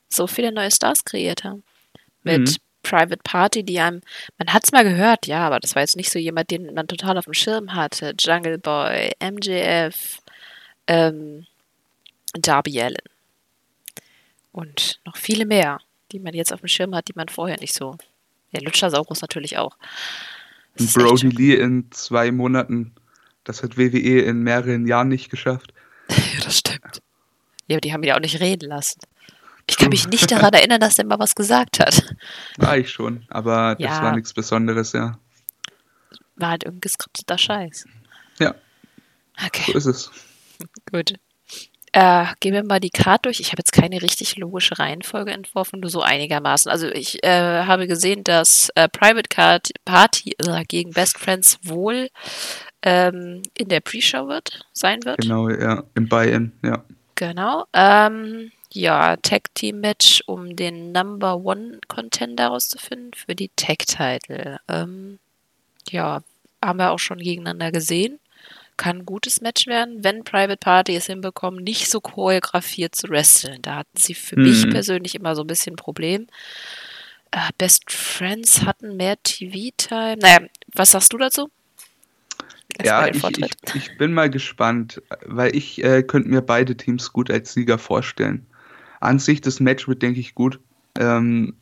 so 0.08 0.26
viele 0.26 0.52
neue 0.52 0.70
Stars 0.70 1.04
kreiert 1.04 1.44
haben. 1.44 1.62
Mit 2.22 2.40
mhm. 2.40 2.56
Private 2.88 3.20
Party, 3.22 3.62
die 3.62 3.78
einem, 3.80 4.00
man 4.38 4.52
hat 4.52 4.64
es 4.64 4.72
mal 4.72 4.84
gehört, 4.84 5.26
ja, 5.26 5.46
aber 5.46 5.60
das 5.60 5.74
war 5.74 5.82
jetzt 5.82 5.96
nicht 5.96 6.10
so 6.10 6.18
jemand, 6.18 6.50
den 6.50 6.72
man 6.74 6.88
total 6.88 7.18
auf 7.18 7.24
dem 7.24 7.34
Schirm 7.34 7.74
hatte. 7.74 8.14
Jungle 8.18 8.58
Boy, 8.58 9.12
MJF, 9.20 10.18
ähm, 10.86 11.46
Darby 12.32 12.80
Allen. 12.80 12.96
Und 14.52 15.00
noch 15.04 15.16
viele 15.16 15.44
mehr, 15.44 15.80
die 16.12 16.18
man 16.18 16.34
jetzt 16.34 16.52
auf 16.52 16.60
dem 16.60 16.68
Schirm 16.68 16.94
hat, 16.94 17.08
die 17.08 17.12
man 17.14 17.28
vorher 17.28 17.58
nicht 17.60 17.74
so. 17.74 17.96
Ja, 18.50 18.60
Luchasaurus 18.62 19.20
natürlich 19.20 19.58
auch. 19.58 19.76
Brody 20.94 21.28
Lee 21.28 21.54
in 21.54 21.90
zwei 21.90 22.32
Monaten. 22.32 22.94
Das 23.44 23.62
hat 23.62 23.76
WWE 23.76 24.20
in 24.20 24.42
mehreren 24.42 24.86
Jahren 24.86 25.08
nicht 25.08 25.30
geschafft. 25.30 25.74
ja, 26.08 26.40
das 26.42 26.58
stimmt. 26.58 27.02
Ja, 27.66 27.76
aber 27.76 27.80
die 27.82 27.92
haben 27.92 28.02
ihn 28.02 28.08
ja 28.08 28.16
auch 28.16 28.20
nicht 28.20 28.40
reden 28.40 28.70
lassen. 28.70 29.00
Ich 29.68 29.76
kann 29.76 29.90
mich 29.90 30.08
nicht 30.08 30.30
daran 30.30 30.52
erinnern, 30.54 30.80
dass 30.80 30.96
der 30.96 31.04
mal 31.04 31.18
was 31.18 31.34
gesagt 31.34 31.78
hat. 31.78 32.14
War 32.56 32.78
ich 32.78 32.90
schon, 32.90 33.24
aber 33.28 33.76
das 33.78 33.84
ja. 33.84 34.02
war 34.02 34.16
nichts 34.16 34.32
Besonderes, 34.32 34.92
ja. 34.92 35.18
War 36.36 36.50
halt 36.50 36.64
irgendein 36.64 36.80
geskripteter 36.80 37.36
Scheiß. 37.36 37.84
Ja. 38.38 38.54
Okay. 39.44 39.72
So 39.72 39.78
ist 39.78 39.86
es. 39.86 40.10
Gut. 40.90 41.14
Äh, 41.92 42.26
gehen 42.40 42.54
wir 42.54 42.64
mal 42.64 42.80
die 42.80 42.90
Karte 42.90 43.22
durch. 43.22 43.40
Ich 43.40 43.48
habe 43.48 43.60
jetzt 43.60 43.72
keine 43.72 44.02
richtig 44.02 44.36
logische 44.36 44.78
Reihenfolge 44.78 45.32
entworfen, 45.32 45.80
nur 45.80 45.90
so 45.90 46.02
einigermaßen. 46.02 46.70
Also 46.70 46.88
ich 46.88 47.22
äh, 47.24 47.64
habe 47.64 47.86
gesehen, 47.86 48.24
dass 48.24 48.70
äh, 48.74 48.88
Private 48.88 49.28
Card 49.28 49.70
Party 49.84 50.34
äh, 50.38 50.64
gegen 50.64 50.90
Best 50.90 51.18
Friends 51.18 51.58
wohl 51.62 52.08
ähm, 52.82 53.42
in 53.56 53.68
der 53.68 53.80
Pre-Show 53.80 54.28
wird, 54.28 54.66
sein 54.72 55.04
wird. 55.04 55.22
Genau, 55.22 55.48
ja, 55.48 55.82
im 55.94 56.08
Buy-In, 56.08 56.52
ja. 56.62 56.84
Genau. 57.14 57.64
Ähm, 57.72 58.52
ja, 58.72 59.16
Tag 59.16 59.54
Team 59.54 59.80
Match, 59.80 60.22
um 60.26 60.54
den 60.56 60.92
Number 60.92 61.36
One 61.36 61.80
Contender 61.88 62.44
herauszufinden 62.44 63.12
für 63.14 63.34
die 63.34 63.50
Tag 63.56 63.86
Title. 63.86 64.60
Ähm, 64.68 65.18
ja, 65.90 66.22
haben 66.62 66.78
wir 66.78 66.90
auch 66.90 66.98
schon 66.98 67.18
gegeneinander 67.18 67.72
gesehen. 67.72 68.18
Kann 68.76 68.98
ein 68.98 69.06
gutes 69.06 69.40
Match 69.40 69.66
werden, 69.66 70.04
wenn 70.04 70.22
Private 70.22 70.58
Party 70.58 70.94
es 70.94 71.06
hinbekommen, 71.06 71.64
nicht 71.64 71.90
so 71.90 72.00
choreografiert 72.00 72.94
zu 72.94 73.08
wresteln. 73.08 73.60
Da 73.62 73.76
hatten 73.76 73.96
sie 73.96 74.14
für 74.14 74.38
mhm. 74.38 74.44
mich 74.44 74.70
persönlich 74.70 75.14
immer 75.14 75.34
so 75.34 75.42
ein 75.42 75.48
bisschen 75.48 75.74
ein 75.74 75.76
Problem. 75.76 76.28
Uh, 77.34 77.50
Best 77.58 77.90
Friends 77.90 78.64
hatten 78.64 78.96
mehr 78.96 79.20
TV-Time. 79.22 80.18
Naja, 80.18 80.38
was 80.72 80.92
sagst 80.92 81.12
du 81.12 81.18
dazu? 81.18 81.50
ja, 82.82 83.08
ich, 83.08 83.22
ich, 83.24 83.74
ich, 83.74 83.98
bin 83.98 84.12
mal 84.12 84.30
gespannt, 84.30 85.02
weil 85.24 85.54
ich 85.56 85.82
äh, 85.82 86.02
könnte 86.02 86.28
mir 86.28 86.42
beide 86.42 86.76
Teams 86.76 87.12
gut 87.12 87.30
als 87.30 87.52
Sieger 87.52 87.78
vorstellen. 87.78 88.46
An 89.00 89.18
sich, 89.18 89.40
das 89.40 89.60
Match 89.60 89.88
wird, 89.88 90.02
denke 90.02 90.20
ich, 90.20 90.34
gut. 90.34 90.60
Ähm, 90.98 91.54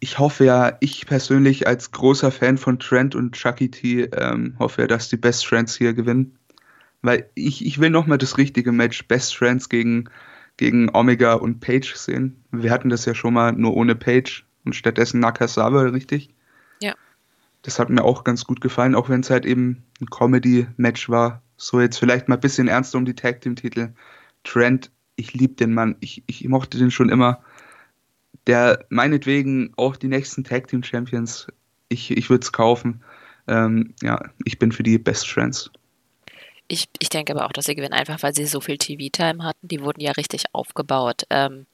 ich 0.00 0.18
hoffe 0.18 0.44
ja, 0.46 0.76
ich 0.80 1.06
persönlich 1.06 1.66
als 1.66 1.92
großer 1.92 2.32
Fan 2.32 2.56
von 2.56 2.78
Trent 2.78 3.14
und 3.14 3.32
Chucky 3.32 3.70
T 3.70 4.04
ähm, 4.04 4.56
hoffe 4.58 4.82
ja, 4.82 4.88
dass 4.88 5.10
die 5.10 5.18
Best 5.18 5.46
Friends 5.46 5.76
hier 5.76 5.92
gewinnen. 5.92 6.38
Weil 7.02 7.30
ich, 7.34 7.64
ich 7.64 7.78
will 7.80 7.90
nochmal 7.90 8.18
das 8.18 8.38
richtige 8.38 8.72
Match 8.72 9.06
Best 9.06 9.36
Friends 9.36 9.68
gegen, 9.68 10.08
gegen 10.56 10.94
Omega 10.94 11.34
und 11.34 11.60
Page 11.60 11.94
sehen. 11.94 12.42
Wir 12.50 12.70
hatten 12.70 12.88
das 12.88 13.04
ja 13.04 13.14
schon 13.14 13.34
mal 13.34 13.52
nur 13.52 13.76
ohne 13.76 13.94
Page 13.94 14.46
und 14.64 14.74
stattdessen 14.74 15.20
Nakasawa, 15.20 15.82
richtig? 15.82 16.30
Ja. 16.80 16.94
Das 17.62 17.78
hat 17.78 17.90
mir 17.90 18.02
auch 18.02 18.24
ganz 18.24 18.44
gut 18.44 18.62
gefallen, 18.62 18.94
auch 18.94 19.10
wenn 19.10 19.20
es 19.20 19.30
halt 19.30 19.44
eben 19.44 19.84
ein 20.00 20.06
Comedy-Match 20.06 21.10
war. 21.10 21.42
So 21.56 21.80
jetzt 21.80 21.98
vielleicht 21.98 22.28
mal 22.28 22.36
ein 22.36 22.40
bisschen 22.40 22.68
ernster 22.68 22.96
um 22.96 23.04
die 23.04 23.14
Tag 23.14 23.42
Team-Titel. 23.42 23.90
Trent, 24.44 24.90
ich 25.20 25.32
liebe 25.34 25.54
den 25.54 25.72
Mann, 25.74 25.96
ich, 26.00 26.22
ich 26.26 26.46
mochte 26.48 26.78
den 26.78 26.90
schon 26.90 27.08
immer 27.08 27.42
der 28.46 28.84
meinetwegen 28.88 29.72
auch 29.76 29.96
die 29.96 30.08
nächsten 30.08 30.44
Tag 30.44 30.68
Team 30.68 30.82
Champions, 30.82 31.46
ich, 31.88 32.10
ich 32.10 32.30
würde 32.30 32.42
es 32.42 32.52
kaufen. 32.52 33.02
Ähm, 33.46 33.94
ja, 34.02 34.20
ich 34.44 34.58
bin 34.58 34.72
für 34.72 34.82
die 34.82 34.98
Best 34.98 35.28
Friends. 35.28 35.70
Ich, 36.68 36.88
ich 37.00 37.08
denke 37.08 37.32
aber 37.32 37.46
auch, 37.46 37.52
dass 37.52 37.64
sie 37.64 37.74
gewinnen, 37.74 37.94
einfach 37.94 38.22
weil 38.22 38.34
sie 38.34 38.46
so 38.46 38.60
viel 38.60 38.78
TV-Time 38.78 39.44
hatten. 39.44 39.66
Die 39.66 39.80
wurden 39.80 40.00
ja 40.00 40.12
richtig 40.12 40.44
aufgebaut. 40.52 41.24
Ähm, 41.30 41.66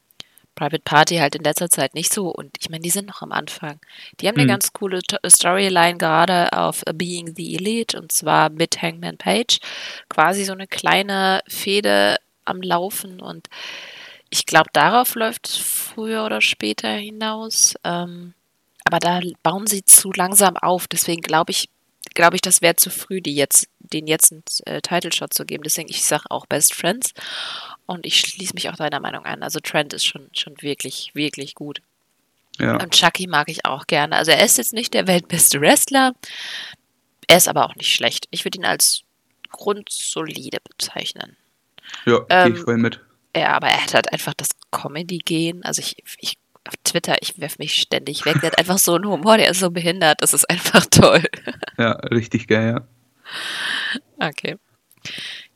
Private 0.55 0.81
Party 0.83 1.17
halt 1.17 1.35
in 1.35 1.43
letzter 1.43 1.69
Zeit 1.69 1.93
nicht 1.93 2.11
so. 2.11 2.29
Und 2.29 2.57
ich 2.59 2.71
meine, 2.71 2.81
die 2.81 2.89
sind 2.89 3.07
noch 3.07 3.21
am 3.21 3.31
Anfang. 3.31 3.79
Die 4.19 4.27
haben 4.27 4.35
eine 4.35 4.43
hm. 4.43 4.49
ganz 4.49 4.73
coole 4.73 5.01
Storyline 5.27 5.97
gerade 5.97 6.51
auf 6.53 6.83
Being 6.95 7.35
the 7.35 7.55
Elite 7.55 7.99
und 7.99 8.11
zwar 8.11 8.49
mit 8.49 8.81
Hangman 8.81 9.17
Page. 9.17 9.59
Quasi 10.09 10.45
so 10.45 10.53
eine 10.53 10.65
kleine 10.65 11.41
Fehde 11.47 12.17
am 12.47 12.61
Laufen 12.61 13.19
und 13.21 13.47
ich 14.29 14.45
glaube, 14.45 14.69
darauf 14.73 15.15
läuft 15.15 15.47
es 15.47 15.57
früher 15.57 16.25
oder 16.25 16.41
später 16.41 16.89
hinaus. 16.89 17.75
Ähm, 17.83 18.33
aber 18.83 18.99
da 18.99 19.21
bauen 19.43 19.67
sie 19.67 19.83
zu 19.83 20.11
langsam 20.11 20.57
auf. 20.57 20.87
Deswegen 20.87 21.21
glaube 21.21 21.51
ich, 21.51 21.69
glaube 22.13 22.35
ich, 22.35 22.41
das 22.41 22.61
wäre 22.61 22.75
zu 22.75 22.89
früh, 22.89 23.21
die 23.21 23.35
jetzt, 23.35 23.67
den 23.79 24.07
jetzt 24.07 24.31
einen 24.31 24.43
äh, 24.65 24.81
Title 24.81 25.11
Shot 25.13 25.33
zu 25.33 25.45
geben. 25.45 25.63
Deswegen, 25.63 25.89
ich 25.89 26.03
sage 26.03 26.25
auch 26.29 26.45
Best 26.45 26.73
Friends. 26.73 27.13
Und 27.85 28.05
ich 28.05 28.19
schließe 28.19 28.53
mich 28.53 28.69
auch 28.69 28.75
deiner 28.75 28.99
Meinung 28.99 29.25
an. 29.25 29.43
Also 29.43 29.59
Trent 29.59 29.93
ist 29.93 30.05
schon, 30.05 30.29
schon 30.33 30.61
wirklich, 30.61 31.11
wirklich 31.13 31.55
gut. 31.55 31.81
Ja. 32.59 32.81
Und 32.81 32.93
Chucky 32.93 33.27
mag 33.27 33.49
ich 33.49 33.65
auch 33.65 33.87
gerne. 33.87 34.15
Also 34.15 34.31
er 34.31 34.43
ist 34.43 34.57
jetzt 34.57 34.73
nicht 34.73 34.93
der 34.93 35.07
weltbeste 35.07 35.61
Wrestler. 35.61 36.13
Er 37.27 37.37
ist 37.37 37.47
aber 37.47 37.65
auch 37.65 37.75
nicht 37.75 37.93
schlecht. 37.93 38.27
Ich 38.31 38.45
würde 38.45 38.57
ihn 38.57 38.65
als 38.65 39.03
grundsolide 39.51 40.59
bezeichnen. 40.63 41.37
Ja, 42.05 42.25
ähm, 42.29 42.47
gehe 42.47 42.59
ich 42.59 42.63
voll 42.63 42.77
mit. 42.77 43.01
Ja, 43.35 43.55
aber 43.55 43.67
er 43.67 43.83
hat 43.83 43.93
halt 43.93 44.11
einfach 44.11 44.33
das 44.33 44.49
Comedy-Gehen. 44.71 45.63
Also 45.63 45.81
ich, 45.81 45.97
ich 46.19 46.37
auf 46.67 46.75
Twitter, 46.83 47.15
ich 47.21 47.39
werfe 47.39 47.57
mich 47.59 47.73
ständig 47.73 48.25
weg. 48.25 48.41
Der 48.41 48.51
hat 48.51 48.59
einfach 48.59 48.77
so 48.77 48.95
einen 48.95 49.07
Humor, 49.07 49.37
der 49.37 49.51
ist 49.51 49.59
so 49.59 49.69
behindert. 49.69 50.21
Das 50.21 50.33
ist 50.33 50.49
einfach 50.49 50.85
toll. 50.91 51.23
Ja, 51.77 51.91
richtig 51.91 52.47
geil, 52.47 52.75
ja. 52.75 54.27
Okay. 54.27 54.57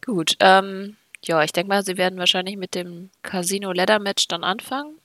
Gut. 0.06 0.36
Ähm, 0.40 0.96
ja, 1.24 1.44
ich 1.44 1.52
denke 1.52 1.70
mal, 1.70 1.84
sie 1.84 1.98
werden 1.98 2.20
wahrscheinlich 2.20 2.58
mit 2.58 2.76
dem 2.76 3.10
Casino-Leather-Match 3.24 4.28
dann 4.28 4.44
anfangen. 4.44 4.98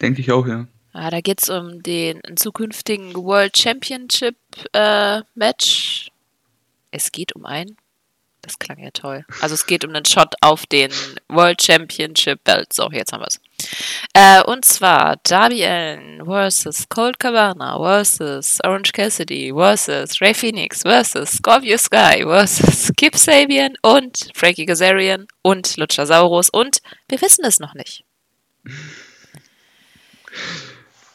Denke 0.00 0.20
ich 0.20 0.30
auch, 0.32 0.46
ja. 0.46 0.66
Ah, 0.92 1.10
da 1.10 1.20
geht 1.20 1.42
es 1.42 1.48
um 1.48 1.82
den 1.82 2.20
zukünftigen 2.36 3.14
World 3.14 3.56
Championship-Match. 3.56 6.06
Äh, 6.06 6.10
es 6.90 7.12
geht 7.12 7.36
um 7.36 7.44
ein 7.44 7.76
das 8.48 8.58
klang 8.58 8.78
ja 8.78 8.90
toll. 8.90 9.24
Also 9.40 9.54
es 9.54 9.66
geht 9.66 9.84
um 9.84 9.94
einen 9.94 10.04
Shot 10.04 10.34
auf 10.40 10.66
den 10.66 10.90
World 11.28 11.62
Championship 11.62 12.42
Belt. 12.44 12.72
So, 12.72 12.90
jetzt 12.90 13.12
haben 13.12 13.20
wir 13.20 13.28
es. 13.28 13.40
Äh, 14.14 14.42
und 14.44 14.64
zwar 14.64 15.16
Darby 15.24 15.64
Allen 15.64 16.24
versus 16.24 16.88
Colt 16.88 17.18
Cabana 17.18 17.78
versus 17.78 18.58
Orange 18.64 18.92
Cassidy 18.92 19.52
versus 19.54 20.20
Ray 20.20 20.34
Phoenix 20.34 20.82
versus 20.82 21.32
Scorpio 21.32 21.76
Sky 21.76 22.22
versus 22.24 22.90
Kip 22.96 23.16
Sabian 23.16 23.74
und 23.82 24.30
Frankie 24.34 24.66
Kazarian 24.66 25.26
und 25.42 25.76
Luchasaurus 25.76 26.50
und 26.50 26.78
wir 27.08 27.20
wissen 27.20 27.44
es 27.44 27.60
noch 27.60 27.74
nicht. 27.74 28.04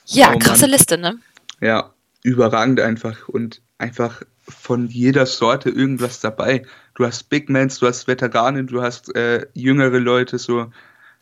Ja, 0.06 0.34
oh 0.36 0.40
krasse 0.40 0.66
Liste, 0.66 0.98
ne? 0.98 1.20
Ja, 1.62 1.94
überragend 2.24 2.80
einfach 2.80 3.30
und 3.30 3.62
einfach 3.78 4.22
von 4.48 4.88
jeder 4.88 5.26
Sorte 5.26 5.70
irgendwas 5.70 6.20
dabei. 6.20 6.66
Du 6.96 7.06
hast 7.06 7.24
Big 7.30 7.50
Mans, 7.50 7.80
du 7.80 7.88
hast 7.88 8.08
Veteranen, 8.08 8.68
du 8.68 8.82
hast 8.82 9.16
äh, 9.16 9.48
jüngere 9.54 10.00
Leute, 10.00 10.38
so. 10.38 10.72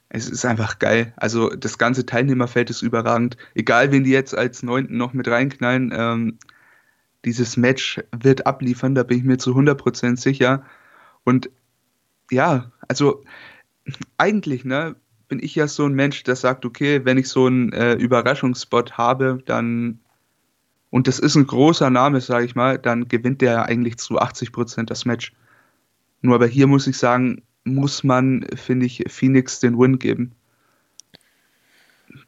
Es 0.09 0.29
ist 0.29 0.45
einfach 0.45 0.79
geil. 0.79 1.13
Also 1.15 1.49
das 1.49 1.77
ganze 1.77 2.05
Teilnehmerfeld 2.05 2.69
ist 2.69 2.81
überragend. 2.81 3.37
Egal, 3.55 3.93
wen 3.93 4.03
die 4.03 4.11
jetzt 4.11 4.37
als 4.37 4.61
Neunten 4.61 4.97
noch 4.97 5.13
mit 5.13 5.27
reinknallen, 5.29 5.93
ähm, 5.95 6.37
dieses 7.23 7.55
Match 7.55 8.01
wird 8.11 8.45
abliefern, 8.45 8.95
da 8.95 9.03
bin 9.03 9.19
ich 9.19 9.23
mir 9.23 9.37
zu 9.37 9.55
100% 9.55 10.17
sicher. 10.17 10.65
Und 11.23 11.49
ja, 12.29 12.71
also 12.89 13.23
eigentlich, 14.17 14.65
ne, 14.65 14.95
bin 15.29 15.39
ich 15.41 15.55
ja 15.55 15.67
so 15.67 15.85
ein 15.85 15.93
Mensch, 15.93 16.23
der 16.23 16.35
sagt, 16.35 16.65
okay, 16.65 17.05
wenn 17.05 17.17
ich 17.17 17.29
so 17.29 17.45
einen 17.45 17.71
äh, 17.71 17.93
Überraschungsspot 17.93 18.97
habe, 18.97 19.41
dann 19.45 19.99
und 20.89 21.07
das 21.07 21.19
ist 21.19 21.35
ein 21.35 21.47
großer 21.47 21.89
Name, 21.89 22.19
sage 22.19 22.45
ich 22.45 22.53
mal, 22.53 22.77
dann 22.77 23.07
gewinnt 23.07 23.41
der 23.41 23.63
eigentlich 23.65 23.97
zu 23.97 24.19
80 24.19 24.51
Prozent 24.51 24.89
das 24.89 25.05
Match. 25.05 25.31
Nur 26.21 26.35
aber 26.35 26.47
hier 26.47 26.67
muss 26.67 26.87
ich 26.87 26.97
sagen, 26.97 27.43
muss 27.63 28.03
man, 28.03 28.45
finde 28.55 28.85
ich, 28.85 29.03
Phoenix 29.07 29.59
den 29.59 29.77
Win 29.77 29.99
geben. 29.99 30.35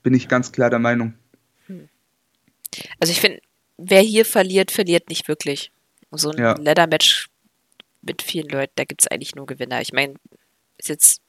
Bin 0.01 0.13
ich 0.13 0.27
ganz 0.27 0.51
klar 0.51 0.69
der 0.69 0.79
Meinung. 0.79 1.13
Hm. 1.67 1.89
Also 2.99 3.11
ich 3.11 3.21
finde, 3.21 3.41
wer 3.77 4.01
hier 4.01 4.25
verliert, 4.25 4.71
verliert 4.71 5.09
nicht 5.09 5.27
wirklich. 5.27 5.71
So 6.11 6.31
ein 6.31 6.37
ja. 6.37 6.53
Leather-Match 6.53 7.29
mit 8.01 8.21
vielen 8.21 8.49
Leuten, 8.49 8.73
da 8.75 8.83
gibt 8.83 9.01
es 9.01 9.07
eigentlich 9.07 9.35
nur 9.35 9.45
Gewinner. 9.45 9.81
Ich 9.81 9.93
meine, 9.93 10.15
ist 10.77 10.89
jetzt 10.89 11.21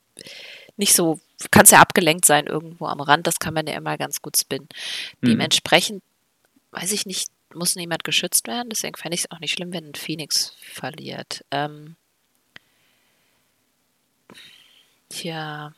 nicht 0.77 0.95
so, 0.95 1.21
kann 1.51 1.65
es 1.65 1.71
ja 1.71 1.81
abgelenkt 1.81 2.25
sein 2.25 2.47
irgendwo 2.47 2.87
am 2.87 3.01
Rand, 3.01 3.27
das 3.27 3.39
kann 3.39 3.55
man 3.55 3.67
ja 3.67 3.75
immer 3.75 3.97
ganz 3.97 4.21
gut 4.21 4.37
spinnen. 4.37 4.69
Hm. 5.23 5.31
Dementsprechend 5.31 6.03
weiß 6.73 6.93
ich 6.93 7.07
nicht, 7.07 7.29
muss 7.55 7.77
niemand 7.77 8.05
geschützt 8.05 8.47
werden. 8.47 8.69
Deswegen 8.71 8.97
fände 8.97 9.15
ich 9.15 9.23
es 9.23 9.31
auch 9.31 9.39
nicht 9.39 9.53
schlimm, 9.53 9.73
wenn 9.73 9.91
ein 9.91 9.95
Phoenix 9.95 10.55
verliert. 10.61 11.45
Ähm, 11.51 11.97
tja. 15.15 15.73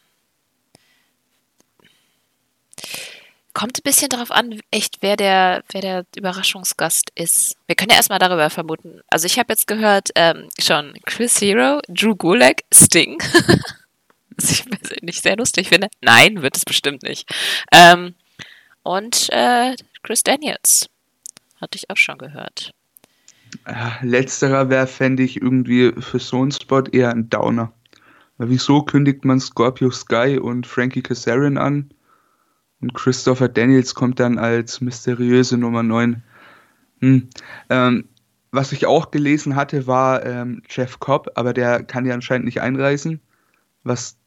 Kommt 3.52 3.78
ein 3.78 3.82
bisschen 3.84 4.10
darauf 4.10 4.30
an, 4.30 4.60
echt, 4.70 4.98
wer 5.00 5.16
der, 5.16 5.62
wer 5.70 5.80
der 5.80 6.04
Überraschungsgast 6.14 7.10
ist. 7.14 7.56
Wir 7.66 7.74
können 7.74 7.90
ja 7.90 7.96
erstmal 7.96 8.18
darüber 8.18 8.50
vermuten. 8.50 9.00
Also 9.08 9.24
ich 9.26 9.38
habe 9.38 9.52
jetzt 9.52 9.66
gehört, 9.66 10.10
ähm, 10.14 10.48
schon 10.58 10.92
Chris 11.06 11.40
Hero, 11.40 11.80
Drew 11.88 12.14
Gulak, 12.14 12.64
Sting. 12.72 13.18
Was 14.36 14.50
ich 14.50 14.66
nicht 15.00 15.22
sehr 15.22 15.36
lustig 15.36 15.70
finde. 15.70 15.88
Nein, 16.02 16.42
wird 16.42 16.56
es 16.56 16.66
bestimmt 16.66 17.02
nicht. 17.02 17.30
Ähm, 17.72 18.14
und 18.82 19.28
äh, 19.30 19.74
Chris 20.02 20.22
Daniels. 20.22 20.90
Hatte 21.58 21.78
ich 21.78 21.88
auch 21.88 21.96
schon 21.96 22.18
gehört. 22.18 22.74
Letzterer 24.02 24.68
wäre, 24.68 24.86
fände 24.86 25.22
ich, 25.22 25.40
irgendwie 25.40 25.92
für 25.98 26.18
so 26.18 26.42
einen 26.42 26.52
Spot 26.52 26.82
eher 26.82 27.10
ein 27.10 27.30
Downer. 27.30 27.72
Wieso 28.38 28.82
kündigt 28.82 29.24
man 29.24 29.40
Scorpio 29.40 29.90
Sky 29.90 30.38
und 30.40 30.66
Frankie 30.66 31.02
Kazarian 31.02 31.56
an? 31.56 31.90
Und 32.80 32.94
Christopher 32.94 33.48
Daniels 33.48 33.94
kommt 33.94 34.20
dann 34.20 34.38
als 34.38 34.80
mysteriöse 34.80 35.56
Nummer 35.56 35.82
9. 35.82 36.22
Hm. 37.00 37.28
Ähm, 37.70 38.04
was 38.52 38.72
ich 38.72 38.86
auch 38.86 39.10
gelesen 39.10 39.56
hatte, 39.56 39.86
war 39.86 40.24
ähm, 40.24 40.62
Jeff 40.68 41.00
Cobb, 41.00 41.30
aber 41.34 41.52
der 41.52 41.82
kann 41.82 42.06
ja 42.06 42.14
anscheinend 42.14 42.46
nicht 42.46 42.60
einreisen, 42.60 43.20
was 43.82 44.18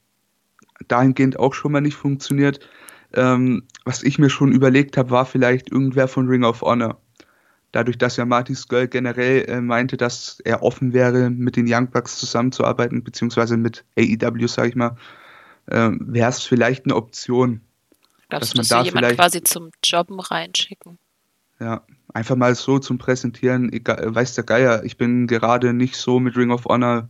dahingehend 0.87 1.39
auch 1.39 1.53
schon 1.53 1.71
mal 1.71 1.81
nicht 1.81 1.95
funktioniert. 1.95 2.59
Ähm, 3.13 3.63
was 3.85 4.03
ich 4.03 4.19
mir 4.19 4.29
schon 4.29 4.51
überlegt 4.51 4.97
habe, 4.97 5.11
war 5.11 5.25
vielleicht 5.25 5.71
irgendwer 5.71 6.07
von 6.07 6.27
Ring 6.27 6.43
of 6.43 6.61
Honor. 6.61 6.99
Dadurch, 7.71 7.97
dass 7.97 8.17
ja 8.17 8.25
Marty 8.25 8.55
Skull 8.55 8.87
generell 8.87 9.45
äh, 9.47 9.61
meinte, 9.61 9.97
dass 9.97 10.39
er 10.43 10.63
offen 10.63 10.93
wäre, 10.93 11.29
mit 11.29 11.55
den 11.55 11.65
Young 11.67 11.91
Bucks 11.91 12.17
zusammenzuarbeiten, 12.17 13.03
beziehungsweise 13.03 13.57
mit 13.57 13.85
AEW, 13.97 14.47
sag 14.47 14.69
ich 14.69 14.75
mal, 14.75 14.97
äh, 15.67 15.89
wäre 15.99 16.29
es 16.29 16.43
vielleicht 16.43 16.85
eine 16.85 16.95
Option. 16.95 17.61
Glaubst 18.29 18.57
dass 18.57 18.71
man 18.71 18.83
da 18.83 18.85
jemand 18.85 19.15
quasi 19.15 19.43
zum 19.43 19.71
Jobben 19.83 20.19
reinschicken? 20.19 20.97
Ja, 21.59 21.83
einfach 22.13 22.35
mal 22.35 22.55
so 22.55 22.79
zum 22.79 22.97
Präsentieren, 22.97 23.71
egal, 23.73 24.15
weiß 24.15 24.35
der 24.35 24.45
Geier, 24.45 24.83
ich 24.83 24.97
bin 24.97 25.27
gerade 25.27 25.73
nicht 25.73 25.95
so 25.95 26.19
mit 26.19 26.37
Ring 26.37 26.51
of 26.51 26.65
Honor 26.65 27.09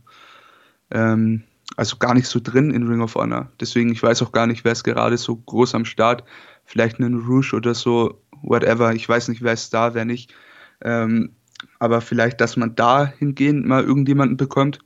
ähm, 0.90 1.44
also 1.76 1.96
gar 1.96 2.14
nicht 2.14 2.26
so 2.26 2.40
drin 2.42 2.70
in 2.70 2.86
Ring 2.86 3.00
of 3.00 3.14
Honor. 3.14 3.50
Deswegen, 3.60 3.92
ich 3.92 4.02
weiß 4.02 4.22
auch 4.22 4.32
gar 4.32 4.46
nicht, 4.46 4.64
wer 4.64 4.72
ist 4.72 4.84
gerade 4.84 5.16
so 5.16 5.36
groß 5.36 5.74
am 5.74 5.84
Start. 5.84 6.24
Vielleicht 6.64 6.98
einen 6.98 7.20
Rouge 7.20 7.54
oder 7.54 7.74
so 7.74 8.20
whatever. 8.42 8.92
Ich 8.94 9.08
weiß 9.08 9.28
nicht, 9.28 9.42
wer 9.42 9.52
ist 9.52 9.72
da, 9.72 9.94
wer 9.94 10.04
nicht. 10.04 10.34
Ähm, 10.82 11.36
aber 11.78 12.00
vielleicht, 12.00 12.40
dass 12.40 12.56
man 12.56 12.74
dahingehend 12.74 13.66
mal 13.66 13.84
irgendjemanden 13.84 14.36
bekommt. 14.36 14.80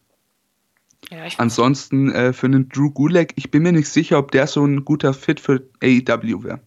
Ja, 1.10 1.26
Ansonsten 1.36 2.10
äh, 2.12 2.32
für 2.32 2.46
einen 2.46 2.68
Drew 2.68 2.90
Gulak, 2.90 3.32
ich 3.36 3.50
bin 3.50 3.62
mir 3.62 3.72
nicht 3.72 3.88
sicher, 3.88 4.18
ob 4.18 4.30
der 4.30 4.46
so 4.46 4.64
ein 4.64 4.84
guter 4.84 5.12
Fit 5.12 5.38
für 5.38 5.62
AEW 5.82 6.44
wäre. 6.44 6.60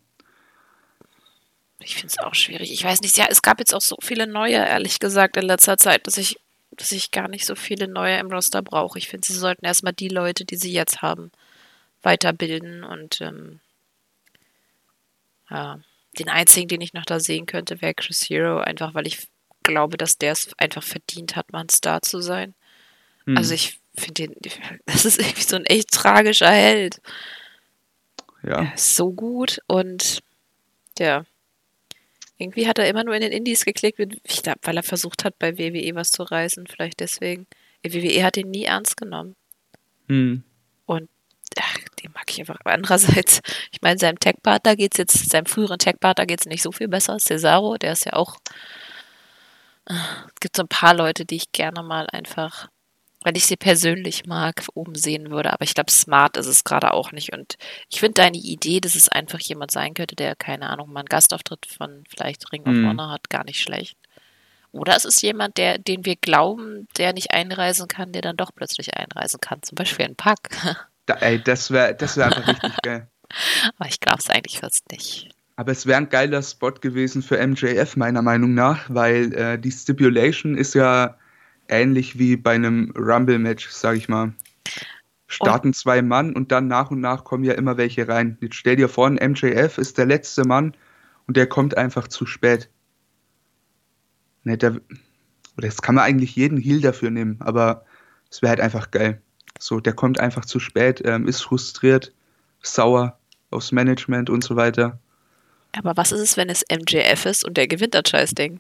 Ich 1.79 1.95
finde 1.95 2.07
es 2.07 2.19
auch 2.19 2.35
schwierig. 2.35 2.71
Ich 2.71 2.83
weiß 2.83 3.01
nicht, 3.01 3.17
ja, 3.17 3.25
es 3.29 3.41
gab 3.41 3.59
jetzt 3.59 3.73
auch 3.73 3.81
so 3.81 3.95
viele 4.01 4.27
neue, 4.27 4.55
ehrlich 4.55 4.99
gesagt, 4.99 5.37
in 5.37 5.45
letzter 5.45 5.77
Zeit, 5.77 6.05
dass 6.05 6.17
ich, 6.17 6.37
dass 6.71 6.91
ich 6.91 7.11
gar 7.11 7.27
nicht 7.27 7.45
so 7.45 7.55
viele 7.55 7.87
neue 7.87 8.17
im 8.17 8.31
Roster 8.31 8.61
brauche. 8.61 8.99
Ich 8.99 9.07
finde, 9.07 9.25
sie 9.25 9.33
sollten 9.33 9.65
erstmal 9.65 9.93
die 9.93 10.09
Leute, 10.09 10.45
die 10.45 10.57
sie 10.57 10.71
jetzt 10.71 11.01
haben, 11.01 11.31
weiterbilden 12.03 12.83
und 12.83 13.21
ähm, 13.21 13.59
ja, 15.49 15.79
den 16.19 16.29
einzigen, 16.29 16.67
den 16.67 16.81
ich 16.81 16.93
noch 16.93 17.05
da 17.05 17.19
sehen 17.19 17.45
könnte, 17.45 17.81
wäre 17.81 17.93
Chris 17.93 18.29
Hero, 18.29 18.59
einfach 18.59 18.93
weil 18.93 19.07
ich 19.07 19.27
glaube, 19.63 19.97
dass 19.97 20.17
der 20.17 20.31
es 20.31 20.49
einfach 20.57 20.83
verdient 20.83 21.35
hat, 21.35 21.51
mal 21.51 21.61
ein 21.61 21.69
Star 21.69 22.01
zu 22.01 22.21
sein. 22.21 22.55
Hm. 23.25 23.37
Also 23.37 23.53
ich 23.53 23.79
finde 23.95 24.27
den, 24.27 24.35
das 24.85 25.05
ist 25.05 25.19
irgendwie 25.19 25.43
so 25.43 25.55
ein 25.55 25.65
echt 25.65 25.91
tragischer 25.91 26.51
Held. 26.51 27.01
Ja. 28.43 28.63
Er 28.63 28.73
ist 28.75 28.95
so 28.95 29.11
gut 29.11 29.59
und 29.67 30.21
ja. 30.99 31.25
Irgendwie 32.39 32.67
hat 32.67 32.77
er 32.77 32.87
immer 32.87 33.03
nur 33.03 33.15
in 33.15 33.21
den 33.21 33.31
Indies 33.31 33.65
geklickt, 33.65 33.97
weil 33.97 34.77
er 34.77 34.83
versucht 34.83 35.23
hat, 35.23 35.39
bei 35.39 35.57
WWE 35.57 35.95
was 35.95 36.11
zu 36.11 36.21
reißen, 36.21 36.67
vielleicht 36.67 36.99
deswegen. 36.99 37.47
WWE 37.83 38.23
hat 38.23 38.37
ihn 38.37 38.51
nie 38.51 38.65
ernst 38.65 38.95
genommen. 38.95 39.35
Hm. 40.07 40.43
Und 40.85 41.09
ach, 41.59 41.79
den 42.07 42.13
mag 42.13 42.25
ich 42.29 42.39
einfach. 42.39 42.59
Aber 42.59 42.71
andererseits, 42.71 43.41
ich 43.71 43.81
meine, 43.81 43.99
seinem 43.99 44.19
Tech-Partner 44.19 44.75
geht 44.75 44.93
es 44.95 44.97
jetzt, 44.97 45.29
seinem 45.29 45.45
früheren 45.45 45.79
Tech-Partner 45.79 46.25
geht 46.25 46.41
es 46.41 46.45
nicht 46.45 46.63
so 46.63 46.71
viel 46.71 46.87
besser. 46.87 47.17
Cesaro, 47.19 47.77
der 47.77 47.93
ist 47.93 48.05
ja 48.05 48.13
auch. 48.13 48.37
Es 49.85 50.39
gibt 50.41 50.57
so 50.57 50.63
ein 50.63 50.67
paar 50.67 50.93
Leute, 50.93 51.25
die 51.25 51.37
ich 51.37 51.51
gerne 51.51 51.81
mal 51.81 52.07
einfach 52.11 52.67
weil 53.27 53.35
ich 53.35 53.45
sie 53.45 53.57
persönlich 53.57 54.25
mag, 54.25 54.65
oben 54.73 54.95
sehen 54.95 55.31
würde. 55.31 55.51
Aber 55.51 55.65
ich 55.65 55.73
glaube, 55.73 55.91
smart 55.91 56.37
ist 56.37 56.45
es 56.45 56.63
gerade 56.63 56.93
auch 56.93 57.11
nicht. 57.11 57.33
Und 57.33 57.57
ich 57.89 57.99
finde 57.99 58.21
deine 58.21 58.37
Idee, 58.37 58.79
dass 58.79 58.95
es 58.95 59.09
einfach 59.09 59.41
jemand 59.41 59.71
sein 59.71 59.93
könnte, 59.95 60.15
der, 60.15 60.35
keine 60.37 60.69
Ahnung, 60.69 60.93
mal 60.93 61.01
einen 61.01 61.09
Gastauftritt 61.09 61.65
von 61.65 62.05
vielleicht 62.07 62.49
Ring 62.53 62.61
of 62.61 62.73
mhm. 62.73 62.87
Honor 62.87 63.09
hat, 63.09 63.29
gar 63.29 63.43
nicht 63.43 63.59
schlecht. 63.59 63.97
Oder 64.71 64.95
es 64.95 65.03
ist 65.03 65.21
jemand, 65.21 65.57
der, 65.57 65.77
den 65.77 66.05
wir 66.05 66.15
glauben, 66.15 66.87
der 66.97 67.11
nicht 67.11 67.31
einreisen 67.31 67.89
kann, 67.89 68.13
der 68.13 68.21
dann 68.21 68.37
doch 68.37 68.51
plötzlich 68.55 68.95
einreisen 68.95 69.41
kann. 69.41 69.61
Zum 69.61 69.75
Beispiel 69.75 70.05
ein 70.05 70.15
Pack. 70.15 70.87
Da, 71.07 71.15
ey, 71.15 71.41
das 71.41 71.71
wäre 71.71 71.95
das 71.95 72.15
wär 72.17 72.27
einfach 72.27 72.47
richtig 72.47 72.75
geil. 72.83 73.09
Aber 73.77 73.89
ich 73.89 73.99
glaube 73.99 74.19
es 74.19 74.29
eigentlich 74.29 74.59
fast 74.59 74.89
nicht. 74.91 75.29
Aber 75.55 75.71
es 75.71 75.87
wäre 75.87 75.97
ein 75.97 76.09
geiler 76.09 76.43
Spot 76.43 76.71
gewesen 76.71 77.23
für 77.23 77.45
MJF, 77.45 77.95
meiner 77.95 78.21
Meinung 78.21 78.53
nach, 78.53 78.85
weil 78.89 79.33
äh, 79.33 79.57
die 79.57 79.71
Stipulation 79.71 80.55
ist 80.55 80.75
ja 80.75 81.17
ähnlich 81.67 82.19
wie 82.19 82.37
bei 82.37 82.53
einem 82.53 82.93
Rumble-Match, 82.95 83.69
sag 83.69 83.97
ich 83.97 84.07
mal. 84.07 84.33
Starten 85.25 85.69
und 85.69 85.73
zwei 85.73 86.01
Mann 86.01 86.33
und 86.33 86.51
dann 86.51 86.67
nach 86.67 86.91
und 86.91 87.01
nach 87.01 87.23
kommen 87.23 87.43
ja 87.43 87.53
immer 87.53 87.75
welche 87.77 88.07
rein. 88.07 88.37
Jetzt 88.39 88.55
stell 88.55 88.75
dir 88.75 88.87
vor, 88.87 89.07
ein 89.07 89.31
MJF 89.31 89.77
ist 89.77 89.97
der 89.97 90.05
letzte 90.05 90.45
Mann 90.45 90.75
und 91.25 91.35
der 91.35 91.47
kommt 91.47 91.75
einfach 91.75 92.07
zu 92.07 92.25
spät. 92.25 92.69
Ne, 94.43 94.57
der, 94.57 94.79
oder 95.57 95.67
jetzt 95.67 95.81
kann 95.81 95.95
man 95.95 96.05
eigentlich 96.05 96.35
jeden 96.35 96.57
Heal 96.57 96.79
dafür 96.79 97.09
nehmen, 97.09 97.37
aber 97.41 97.83
es 98.29 98.41
wäre 98.41 98.51
halt 98.51 98.61
einfach 98.61 98.91
geil. 98.91 99.21
So, 99.59 99.79
der 99.79 99.93
kommt 99.93 100.19
einfach 100.19 100.45
zu 100.45 100.59
spät, 100.59 101.01
ähm, 101.05 101.27
ist 101.27 101.41
frustriert, 101.41 102.11
sauer 102.61 103.17
aufs 103.51 103.71
Management 103.71 104.29
und 104.29 104.43
so 104.43 104.55
weiter. 104.55 104.99
Aber 105.77 105.95
was 105.95 106.11
ist 106.11 106.21
es, 106.21 106.37
wenn 106.37 106.49
es 106.49 106.63
MJF 106.71 107.25
ist 107.25 107.45
und 107.45 107.57
der 107.57 107.67
gewinnt 107.67 107.93
das 107.93 108.03
Scheißding? 108.09 108.59